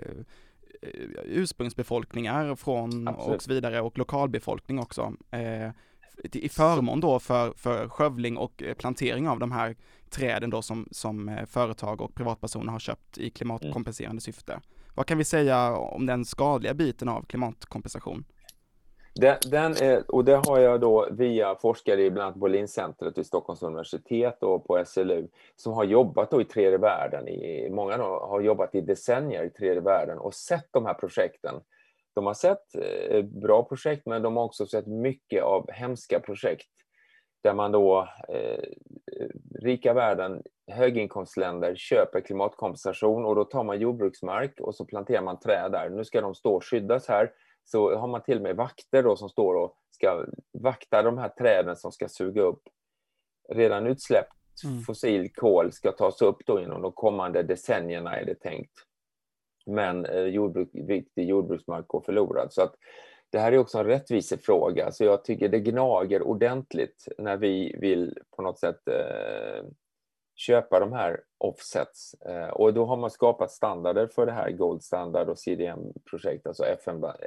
ursprungsbefolkningar 1.25 2.55
från 2.55 3.09
Absolut. 3.09 3.37
och 3.37 3.43
så 3.43 3.51
vidare 3.51 3.81
och 3.81 3.99
lokalbefolkning 3.99 4.79
också. 4.79 5.13
Eh, 5.31 5.71
i 6.33 6.49
förmån 6.49 7.01
då 7.01 7.19
för, 7.19 7.53
för 7.57 7.89
skövling 7.89 8.37
och 8.37 8.63
eh, 8.63 8.75
plantering 8.75 9.29
av 9.29 9.39
de 9.39 9.53
här 9.53 9.77
träden 10.11 10.51
då 10.51 10.63
som, 10.63 10.89
som 10.91 11.29
eh, 11.29 11.47
företag 11.47 12.01
och 12.01 12.15
privatpersoner 12.15 12.73
har 12.73 12.79
köpt 12.79 13.19
i 13.19 13.31
klimatkompenserande 13.31 14.21
syfte. 14.21 14.61
Vad 14.99 15.07
kan 15.07 15.19
vi 15.19 15.25
säga 15.25 15.77
om 15.77 16.07
den 16.07 16.25
skadliga 16.25 16.75
biten 16.75 17.09
av 17.09 17.23
klimatkompensation? 17.23 18.25
Den, 19.15 19.37
den 19.51 19.73
är, 19.73 20.11
och 20.11 20.25
det 20.25 20.41
har 20.47 20.59
jag 20.59 20.81
då 20.81 21.09
via 21.11 21.55
forskare 21.55 22.03
i 22.03 22.11
bland 22.11 22.27
annat 22.27 22.41
Bolincentret 22.41 23.19
vid 23.19 23.27
Stockholms 23.27 23.63
universitet 23.63 24.43
och 24.43 24.67
på 24.67 24.85
SLU 24.87 25.29
som 25.57 25.73
har 25.73 25.85
jobbat 25.85 26.31
då 26.31 26.41
i 26.41 26.45
tredje 26.45 26.79
världen. 26.79 27.29
I, 27.29 27.71
många 27.71 27.97
då 27.97 28.05
har 28.05 28.41
jobbat 28.41 28.75
i 28.75 28.81
decennier 28.81 29.45
i 29.45 29.51
tredje 29.51 29.81
världen 29.81 30.19
och 30.19 30.35
sett 30.35 30.69
de 30.71 30.87
här 30.87 30.95
projekten. 30.95 31.55
De 32.15 32.27
har 32.27 32.35
sett 32.35 32.75
eh, 33.11 33.23
bra 33.23 33.63
projekt 33.63 34.07
men 34.07 34.23
de 34.23 34.37
har 34.37 34.45
också 34.45 34.67
sett 34.67 34.87
mycket 34.87 35.43
av 35.43 35.71
hemska 35.71 36.21
projekt 36.21 36.71
där 37.43 37.55
man 37.55 37.73
då, 37.73 38.09
eh, 38.29 38.65
rika 39.63 39.95
världen, 39.95 40.43
höginkomstländer 40.69 41.75
köper 41.77 42.21
klimatkompensation 42.21 43.25
och 43.25 43.35
då 43.35 43.45
tar 43.45 43.65
man 43.65 43.81
jordbruksmark 43.81 44.61
och 44.61 44.75
så 44.75 44.85
planterar 44.85 45.23
man 45.23 45.41
träd 45.41 45.73
där. 45.73 45.91
Nu 45.91 46.05
ska 46.05 46.21
de 46.21 46.35
stå 46.35 46.55
och 46.55 46.65
skyddas 46.65 47.09
här 47.09 47.33
så 47.65 47.97
har 47.99 48.09
man 48.09 48.23
till 48.23 48.37
och 48.37 48.43
med 48.43 48.57
vakter 48.57 49.03
då 49.03 49.17
som 49.17 49.29
står 49.29 49.55
och 49.55 49.77
ska 49.91 50.25
vakta 50.53 51.03
de 51.03 51.19
här 51.19 51.29
träden 51.29 51.77
som 51.77 51.93
ska 51.93 52.09
suga 52.09 52.43
upp 52.43 52.63
redan 53.49 53.87
utsläppt 53.87 54.33
Mm. 54.65 54.81
fossil 54.81 55.33
kol 55.35 55.73
ska 55.73 55.93
tas 55.93 56.23
upp 56.23 56.47
då 56.47 56.61
inom 56.61 56.83
de 56.83 56.93
kommande 56.93 57.43
decennierna 57.43 58.17
är 58.17 58.25
det 58.25 58.35
tänkt. 58.35 58.73
Men 59.67 60.07
eh, 60.07 60.23
jordbruk, 60.23 60.69
viktig 60.73 61.29
jordbruksmark 61.29 61.89
går 61.89 62.01
förlorad. 62.01 62.53
Så 62.53 62.63
att 62.63 62.75
det 63.31 63.39
här 63.39 63.53
är 63.53 63.59
också 63.59 63.79
en 63.79 63.87
rättvisefråga. 63.87 64.93
Så 64.93 65.05
jag 65.05 65.25
tycker 65.25 65.49
det 65.49 65.61
gnager 65.61 66.23
ordentligt 66.23 67.09
när 67.19 67.37
vi 67.37 67.77
vill 67.81 68.19
på 68.37 68.43
något 68.43 68.59
sätt 68.59 68.89
eh, 68.89 69.65
köpa 70.39 70.81
de 70.81 70.93
här 70.93 71.21
offsets. 71.39 72.15
Eh, 72.15 72.49
och 72.49 72.75
då 72.75 72.85
har 72.85 72.97
man 72.97 73.11
skapat 73.11 73.51
standarder 73.51 74.07
för 74.07 74.27
det 74.27 74.33
här, 74.33 74.51
Gold 74.51 74.83
Standard 74.83 75.29
och 75.29 75.39
CDM-projekt, 75.39 76.47
alltså 76.47 76.65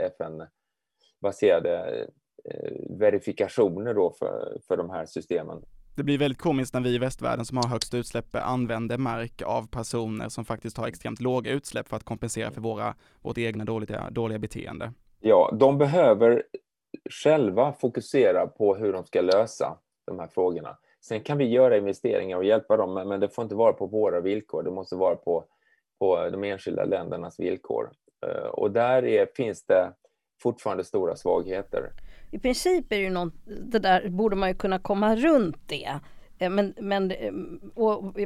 FN-baserade 0.07 2.07
eh, 2.45 2.71
verifikationer 2.89 3.93
då 3.93 4.13
för, 4.19 4.57
för 4.67 4.77
de 4.77 4.89
här 4.89 5.05
systemen. 5.05 5.61
Det 5.95 6.03
blir 6.03 6.17
väldigt 6.17 6.41
komiskt 6.41 6.73
när 6.73 6.81
vi 6.81 6.95
i 6.95 6.97
västvärlden 6.97 7.45
som 7.45 7.57
har 7.57 7.67
högst 7.67 7.93
utsläpp 7.93 8.35
använder 8.35 8.97
mark 8.97 9.41
av 9.41 9.67
personer 9.67 10.29
som 10.29 10.45
faktiskt 10.45 10.77
har 10.77 10.87
extremt 10.87 11.21
låga 11.21 11.51
utsläpp 11.51 11.87
för 11.87 11.97
att 11.97 12.03
kompensera 12.03 12.51
för 12.51 12.61
våra, 12.61 12.95
vårt 13.21 13.37
egna 13.37 13.65
dåliga, 13.65 14.09
dåliga 14.11 14.39
beteende. 14.39 14.93
Ja, 15.19 15.55
de 15.59 15.77
behöver 15.77 16.43
själva 17.23 17.73
fokusera 17.73 18.47
på 18.47 18.75
hur 18.75 18.93
de 18.93 19.05
ska 19.05 19.21
lösa 19.21 19.77
de 20.05 20.19
här 20.19 20.27
frågorna. 20.27 20.77
Sen 21.01 21.21
kan 21.21 21.37
vi 21.37 21.45
göra 21.45 21.77
investeringar 21.77 22.37
och 22.37 22.43
hjälpa 22.45 22.77
dem, 22.77 22.93
men 22.93 23.19
det 23.19 23.29
får 23.29 23.43
inte 23.43 23.55
vara 23.55 23.73
på 23.73 23.85
våra 23.85 24.19
villkor. 24.21 24.63
Det 24.63 24.71
måste 24.71 24.95
vara 24.95 25.15
på, 25.15 25.45
på 25.99 26.29
de 26.29 26.43
enskilda 26.43 26.85
ländernas 26.85 27.39
villkor. 27.39 27.91
Eh, 28.25 28.45
Och 28.49 28.71
där 28.71 29.05
är, 29.05 29.27
finns 29.35 29.65
det 29.65 29.93
fortfarande 30.41 30.83
stora 30.83 31.15
svagheter. 31.15 31.89
I 32.31 32.39
princip 32.39 32.91
är 32.91 32.97
det 32.97 33.03
ju 33.03 33.09
något, 33.09 33.33
det 33.71 33.79
där 33.79 34.09
borde 34.09 34.35
man 34.35 34.49
ju 34.49 34.55
kunna 34.55 34.79
komma 34.79 35.15
runt 35.15 35.57
det. 35.67 35.99
Eh, 36.39 36.49
Men, 36.49 36.73
men 36.77 37.11
eh, 37.11 37.31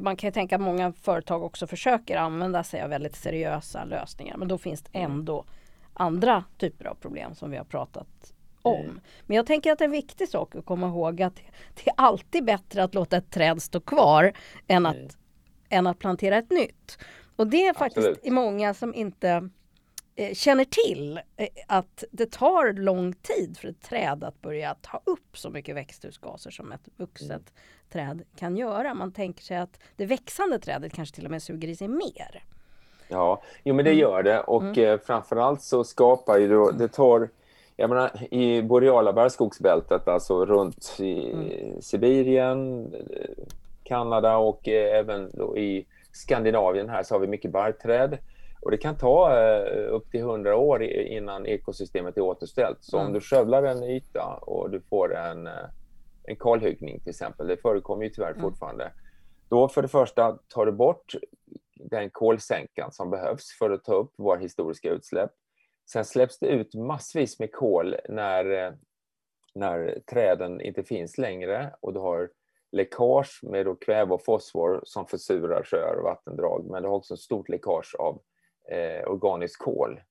man 0.02 0.16
kan 0.16 0.28
ju 0.28 0.32
tänka 0.32 0.56
att 0.56 0.62
många 0.62 0.94
företag 0.94 1.44
också 1.44 1.68
försöker 1.68 2.18
använda 2.18 2.64
sig 2.64 2.82
av 2.82 2.90
väldigt 2.90 3.16
seriösa 3.16 3.86
lösningar. 3.86 4.38
Men 4.38 4.48
då 4.48 4.58
finns 4.58 4.82
det 4.84 5.00
ändå 5.00 5.46
andra 5.94 6.44
typer 6.58 6.86
av 6.86 6.96
problem 6.96 7.36
som 7.36 7.52
vi 7.52 7.58
har 7.58 7.66
pratat 7.66 8.34
om. 8.66 8.80
Mm. 8.86 9.00
Men 9.26 9.38
jag 9.38 9.46
tänker 9.46 9.72
att 9.72 9.82
en 9.82 9.92
viktig 9.92 10.30
sak 10.30 10.56
att 10.56 10.66
komma 10.66 10.88
ihåg 10.88 11.22
att 11.22 11.36
det 11.76 11.90
är 11.90 11.94
alltid 11.98 12.46
bättre 12.46 12.84
att 12.84 12.94
låta 12.96 13.18
ett 13.18 13.32
träd 13.32 13.62
stå 13.62 13.80
kvar 13.80 14.34
än 14.68 14.86
att, 14.86 14.96
Mm. 14.96 15.10
än 15.70 15.88
att 15.88 16.00
plantera 16.00 16.38
ett 16.38 16.50
nytt. 16.52 16.98
Och 17.36 17.48
det 17.48 17.68
är 17.68 17.74
faktiskt 17.74 17.98
Absolut. 17.98 18.26
i 18.26 18.32
många 18.32 18.74
som 18.74 18.94
inte 18.94 19.50
eh, 20.16 20.34
känner 20.34 20.66
till 20.66 21.20
eh, 21.38 21.48
att 21.68 22.04
det 22.12 22.32
tar 22.32 22.74
lång 22.74 23.14
tid 23.14 23.58
för 23.58 23.68
ett 23.68 23.82
träd 23.82 24.24
att 24.24 24.42
börja 24.42 24.76
ta 24.82 25.02
upp 25.06 25.38
så 25.38 25.50
mycket 25.50 25.76
växthusgaser 25.76 26.52
som 26.52 26.72
ett 26.72 26.90
vuxet 26.98 27.30
Mm. 27.32 27.44
träd 27.90 28.22
kan 28.36 28.58
göra. 28.58 28.94
Man 28.94 29.12
tänker 29.12 29.44
sig 29.44 29.58
att 29.58 29.80
det 29.96 30.06
växande 30.06 30.60
trädet 30.60 30.94
kanske 30.94 31.16
till 31.16 31.26
och 31.26 31.32
med 31.32 31.44
suger 31.44 31.68
i 31.68 31.76
sig 31.76 31.88
mer. 31.88 32.44
Ja, 33.08 33.42
jo 33.64 33.76
men 33.76 33.86
det 33.86 33.92
Mm. 33.92 34.02
gör 34.02 34.24
det 34.24 34.40
och 34.40 34.78
eh, 34.78 35.00
framförallt 35.00 35.62
så 35.62 35.84
skapar 35.84 36.38
ju 36.38 36.48
då, 36.48 36.72
det 36.72 36.88
tar, 36.88 37.30
jag 37.76 37.90
menar 37.90 38.34
i 38.34 38.62
boreala 38.62 39.14
barrskogsbältet, 39.14 40.08
alltså 40.08 40.46
runt 40.46 40.96
i 41.00 41.32
Mm. 41.32 41.82
Sibirien, 41.82 42.92
Kanada 43.84 44.38
och 44.38 44.68
eh, 44.68 45.00
även 45.00 45.30
i 45.58 45.86
Skandinavien 46.12 46.90
här 46.90 47.04
så 47.04 47.16
har 47.16 47.20
vi 47.20 47.28
mycket 47.28 47.52
barrträd. 47.52 48.18
Och 48.62 48.72
det 48.72 48.78
kan 48.78 48.98
ta 48.98 49.38
eh, 49.40 49.94
upp 49.94 50.12
till 50.12 50.20
100 50.20 50.56
år 50.58 50.84
innan 50.84 51.46
ekosystemet 51.46 52.18
är 52.18 52.22
återställt. 52.22 52.78
Så 52.82 52.98
Mm. 52.98 53.08
om 53.08 53.14
du 53.14 53.22
skövlar 53.22 53.64
en 53.64 53.84
yta 53.84 54.40
och 54.42 54.70
du 54.70 54.82
får 54.82 55.16
en, 55.16 55.48
eh, 55.48 55.54
en 56.24 56.36
kalhuggning 56.36 57.00
till 57.00 57.10
exempel, 57.10 57.48
det 57.48 57.58
förekommer 57.58 58.04
ju 58.04 58.10
tyvärr 58.10 58.30
Mm. 58.32 58.42
fortfarande. 58.42 58.92
Då 59.50 59.68
för 59.68 59.82
det 59.82 59.88
första 59.88 60.38
tar 60.48 60.66
du 60.66 60.72
bort 60.72 61.16
den 61.76 62.10
kolsänkan 62.10 62.92
som 62.92 63.10
behövs 63.10 63.58
för 63.60 63.70
att 63.70 63.84
ta 63.84 63.94
upp 63.94 64.14
våra 64.18 64.40
historiska 64.40 64.90
utsläpp. 64.90 65.32
Sen 65.92 66.06
släpps 66.06 66.40
det 66.40 66.48
ut 66.48 66.76
massvis 66.76 67.40
med 67.40 67.52
kol 67.52 67.96
när, 68.10 68.66
eh, 68.66 68.74
när 69.56 70.00
träden 70.12 70.62
inte 70.62 70.84
finns 70.84 71.18
längre 71.18 71.76
och 71.82 71.94
du 71.94 72.00
har 72.00 72.30
läckage 72.72 73.40
med 73.44 73.66
då 73.66 73.76
kväve 73.76 74.14
och 74.14 74.26
fosfor 74.26 74.82
som 74.84 75.08
försurar 75.08 75.64
sjöar 75.64 75.96
och 75.96 76.04
vattendrag. 76.04 76.66
Men 76.70 76.84
du 76.84 76.90
har 76.90 76.96
också 76.96 77.14
ett 77.14 77.20
stort 77.20 77.50
läckage 77.50 77.96
av 78.00 78.22
eh, 78.70 79.08
organiskt 79.08 79.62
kol 79.62 80.02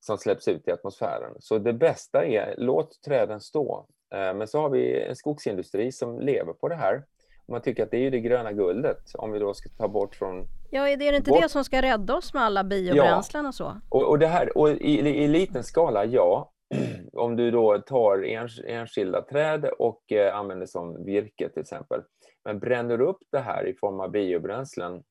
som 0.00 0.18
släpps 0.18 0.48
ut 0.48 0.68
i 0.68 0.70
atmosfären. 0.70 1.36
Så 1.38 1.58
det 1.58 1.72
bästa 1.72 2.24
är 2.24 2.54
låt 2.58 3.02
träden 3.02 3.40
stå. 3.40 3.86
Eh, 4.14 4.34
men 4.34 4.48
så 4.48 4.60
har 4.60 4.70
vi 4.70 5.02
en 5.02 5.16
skogsindustri 5.16 5.92
som 5.92 6.20
lever 6.20 6.52
på 6.52 6.68
det 6.68 6.74
här 6.74 7.04
man 7.50 7.62
tycker 7.62 7.82
att 7.82 7.90
det 7.90 8.06
är 8.06 8.10
det 8.10 8.20
gröna 8.20 8.52
guldet 8.52 9.14
om 9.14 9.32
vi 9.32 9.38
då 9.38 9.54
ska 9.54 9.68
ta 9.68 9.88
bort 9.88 10.14
från... 10.14 10.46
Ja, 10.70 10.88
är 10.88 10.96
det 10.96 11.16
inte 11.16 11.30
bort... 11.30 11.42
det 11.42 11.48
som 11.48 11.64
ska 11.64 11.82
rädda 11.82 12.14
oss 12.14 12.34
med 12.34 12.42
alla 12.42 12.64
biobränslen 12.64 13.44
ja. 13.44 13.48
och 13.48 13.54
så? 13.54 13.80
Och, 13.88 14.08
och, 14.08 14.18
det 14.18 14.26
här, 14.26 14.58
och 14.58 14.70
i, 14.70 14.98
i 14.98 15.28
liten 15.28 15.64
skala, 15.64 16.04
ja. 16.04 16.52
om 17.12 17.36
du 17.36 17.50
då 17.50 17.78
tar 17.78 18.24
ens, 18.24 18.60
enskilda 18.66 19.22
träd 19.22 19.64
och 19.78 20.12
eh, 20.12 20.36
använder 20.36 20.66
som 20.66 21.04
virke 21.04 21.48
till 21.48 21.62
exempel. 21.62 22.02
Men 22.44 22.58
bränner 22.58 22.98
du 22.98 23.04
upp 23.04 23.22
det 23.32 23.40
här 23.40 23.66
i 23.66 23.74
form 23.74 24.00
av 24.00 24.10
biobränslen, 24.10 25.02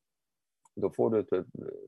då 0.76 0.90
får 0.90 1.10
du 1.10 1.20
ett, 1.20 1.46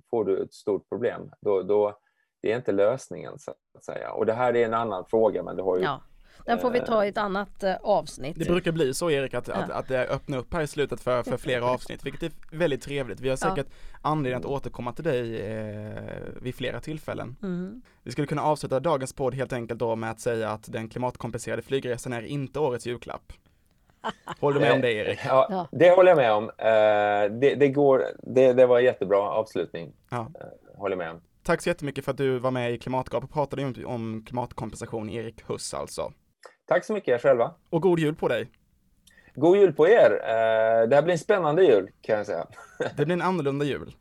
får 0.10 0.26
du 0.26 0.44
ett 0.44 0.54
stort 0.54 0.90
problem. 0.90 1.32
Då, 1.42 1.62
då, 1.62 1.98
det 2.42 2.52
är 2.52 2.58
inte 2.58 2.72
lösningen 2.72 3.40
så 3.40 3.52
att 3.78 3.86
säga. 3.86 4.12
Och 4.12 4.26
det 4.26 4.34
här 4.34 4.56
är 4.56 4.66
en 4.66 4.74
annan 4.74 5.06
fråga, 5.10 5.44
men 5.44 5.56
det 5.56 5.64
har 5.64 5.78
ju 5.78 5.84
ja. 5.84 6.02
Den 6.46 6.60
får 6.60 6.72
vi 6.72 6.80
ta 6.80 7.06
i 7.06 7.08
ett 7.08 7.18
annat 7.18 7.64
eh, 7.64 7.76
avsnitt. 7.84 8.40
Det 8.40 8.46
brukar 8.46 8.72
bli 8.72 8.94
så 8.94 9.12
Erik 9.12 9.34
att, 9.34 9.48
ja. 9.48 9.54
att, 9.54 9.70
att 9.70 9.88
det 9.88 10.08
öppnar 10.08 10.38
upp 10.38 10.54
här 10.54 10.62
i 10.62 10.68
slutet 10.68 11.02
för, 11.02 11.24
för 11.24 11.38
flera 11.38 11.66
avsnitt, 11.66 12.06
vilket 12.06 12.24
är 12.24 12.32
väldigt 12.52 12.82
trevligt. 12.82 13.20
Vi 13.20 13.30
har 13.30 13.36
säkert 13.36 13.68
ja. 13.70 13.98
anledning 14.02 14.40
att 14.40 14.46
återkomma 14.46 14.94
till 14.94 15.04
dig 15.04 15.42
eh, 15.42 15.94
vid 16.42 16.56
flera 16.56 16.80
tillfällen. 16.80 17.36
Mm. 17.44 17.82
Vi 18.04 18.12
skulle 18.12 18.28
kunna 18.28 18.44
avsluta 18.44 18.80
dagens 18.80 19.14
podd 19.14 19.34
helt 19.34 19.54
enkelt 19.54 19.80
då 19.80 19.96
med 19.96 20.12
att 20.12 20.20
säga 20.20 20.50
att 20.50 20.72
den 20.72 20.90
klimatkompenserade 20.90 21.62
flygresan 21.62 22.14
är 22.14 22.22
inte 22.22 22.60
årets 22.60 22.86
julklapp. 22.86 23.34
Håller 24.40 24.60
du 24.60 24.66
med 24.66 24.74
om 24.74 24.82
det 24.82 24.94
Erik? 24.94 25.20
Ja, 25.26 25.68
det 25.72 25.92
håller 25.96 26.12
jag 26.12 26.18
med 26.18 26.34
om. 26.34 26.44
Eh, 26.58 27.40
det, 27.40 27.56
det 27.56 27.68
går, 27.68 28.04
det, 28.24 28.54
det 28.54 28.66
var 28.66 28.80
en 28.80 28.86
jättebra 28.86 29.20
avslutning. 29.20 29.94
Ja. 30.10 30.32
Eh, 30.40 30.78
håller 30.78 30.96
med 30.96 31.12
om. 31.12 31.22
Tack 31.44 31.62
så 31.62 31.70
jättemycket 31.70 32.06
för 32.06 32.12
att 32.12 32.18
du 32.18 32.40
var 32.40 32.52
med 32.52 32.74
i 32.74 32.78
Klimatgap 32.78 33.24
och 33.24 33.32
pratade 33.32 33.66
om, 33.66 33.76
om 33.86 34.24
klimatkompensation, 34.28 35.10
Erik 35.10 35.50
Huss 35.50 35.74
alltså. 35.74 36.12
Tack 36.72 36.86
så 36.86 36.94
mycket 36.94 37.22
själva. 37.22 37.52
Och 37.70 37.82
god 37.82 38.00
jul 38.00 38.16
på 38.16 38.28
dig. 38.28 38.48
God 39.36 39.58
jul 39.58 39.74
på 39.74 39.88
er. 39.88 40.12
Eh, 40.12 40.88
det 40.88 40.96
här 40.96 41.02
blir 41.02 41.12
en 41.12 41.20
spännande 41.20 41.64
jul 41.64 41.90
kan 42.02 42.18
jag 42.18 42.26
säga. 42.26 42.46
Det 42.98 43.06
blir 43.06 43.14
en 43.14 43.22
annorlunda 43.22 43.66
jul. 43.66 43.96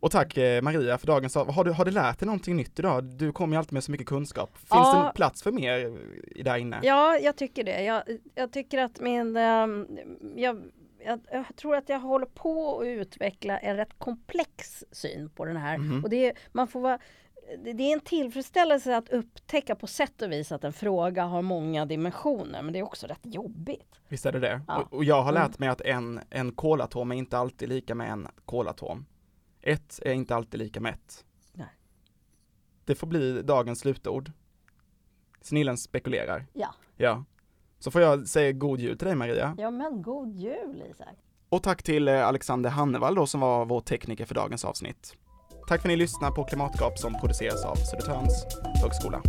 Och 0.00 0.10
tack 0.10 0.36
eh, 0.36 0.62
Maria 0.62 0.98
för 0.98 1.06
dagens 1.06 1.34
har 1.34 1.64
du, 1.64 1.70
har 1.70 1.84
du 1.84 1.90
lärt 1.90 2.18
dig 2.18 2.26
någonting 2.26 2.56
nytt 2.56 2.78
idag? 2.78 3.04
Du 3.04 3.32
kommer 3.32 3.56
ju 3.56 3.58
alltid 3.58 3.72
med 3.72 3.84
så 3.84 3.90
mycket 3.90 4.06
kunskap. 4.06 4.56
Finns 4.58 4.68
ja. 4.70 5.04
det 5.06 5.16
plats 5.16 5.42
för 5.42 5.52
mer 5.52 5.98
där 6.44 6.56
inne? 6.56 6.80
Ja, 6.82 7.18
jag 7.18 7.36
tycker 7.36 7.64
det. 7.64 7.82
Jag, 7.82 8.02
jag 8.34 8.52
tycker 8.52 8.78
att 8.78 9.00
min, 9.00 9.36
ehm, 9.36 9.86
jag, 10.36 10.62
jag, 11.04 11.20
jag, 11.32 11.44
tror 11.56 11.76
att 11.76 11.88
jag 11.88 12.00
håller 12.00 12.26
på 12.26 12.80
att 12.80 12.86
utveckla 12.86 13.58
en 13.58 13.76
rätt 13.76 13.98
komplex 13.98 14.84
syn 14.92 15.30
på 15.30 15.44
den 15.44 15.56
här. 15.56 15.74
Mm. 15.74 16.04
Och 16.04 16.10
det 16.10 16.28
är, 16.28 16.32
man 16.52 16.68
får 16.68 16.80
vara 16.80 16.98
det 17.58 17.70
är 17.70 17.92
en 17.92 18.00
tillfredsställelse 18.00 18.96
att 18.96 19.08
upptäcka 19.08 19.74
på 19.74 19.86
sätt 19.86 20.22
och 20.22 20.32
vis 20.32 20.52
att 20.52 20.64
en 20.64 20.72
fråga 20.72 21.24
har 21.24 21.42
många 21.42 21.86
dimensioner, 21.86 22.62
men 22.62 22.72
det 22.72 22.78
är 22.78 22.82
också 22.82 23.06
rätt 23.06 23.20
jobbigt. 23.22 24.00
Visst 24.08 24.26
är 24.26 24.32
det 24.32 24.40
det. 24.40 24.60
Ja. 24.68 24.88
Och, 24.90 25.04
jag 25.04 25.22
har 25.22 25.32
lärt 25.32 25.46
mm. 25.46 25.56
mig 25.58 25.68
att 25.68 25.80
en, 25.80 26.20
en 26.30 26.52
kolatom 26.52 27.12
är 27.12 27.16
inte 27.16 27.38
alltid 27.38 27.68
lika 27.68 27.94
med 27.94 28.10
en 28.10 28.28
kolatom. 28.44 29.06
Ett 29.60 30.00
är 30.02 30.12
inte 30.12 30.36
alltid 30.36 30.60
lika 30.60 30.80
med 30.80 30.94
ett. 30.94 31.24
Nej. 31.52 31.68
Det 32.84 32.94
får 32.94 33.06
bli 33.06 33.42
dagens 33.42 33.80
slutord. 33.80 34.32
Snillen 35.40 35.76
spekulerar. 35.76 36.46
Ja. 36.52 36.74
Ja. 36.96 37.24
Så 37.78 37.90
får 37.90 38.02
jag 38.02 38.28
säga 38.28 38.52
god 38.52 38.80
jul 38.80 38.98
till 38.98 39.06
dig 39.06 39.16
Maria. 39.16 39.54
Ja 39.58 39.70
men 39.70 40.02
god 40.02 40.36
jul 40.36 40.82
Isak. 40.90 41.16
Och 41.48 41.62
tack 41.62 41.82
till 41.82 42.08
eh, 42.08 42.26
Alexander 42.26 42.70
Hannevall 42.70 43.14
då 43.14 43.26
som 43.26 43.40
var 43.40 43.66
vår 43.66 43.80
tekniker 43.80 44.24
för 44.24 44.34
dagens 44.34 44.64
avsnitt. 44.64 45.16
Tack 45.70 45.82
för 45.82 45.88
att 45.88 45.92
ni 45.92 45.96
lyssnar 45.96 46.30
på 46.30 46.44
Klimatgap 46.44 46.98
som 46.98 47.14
produceras 47.20 47.64
av 47.64 47.74
Södertörns 47.74 48.46
högskola. 48.82 49.22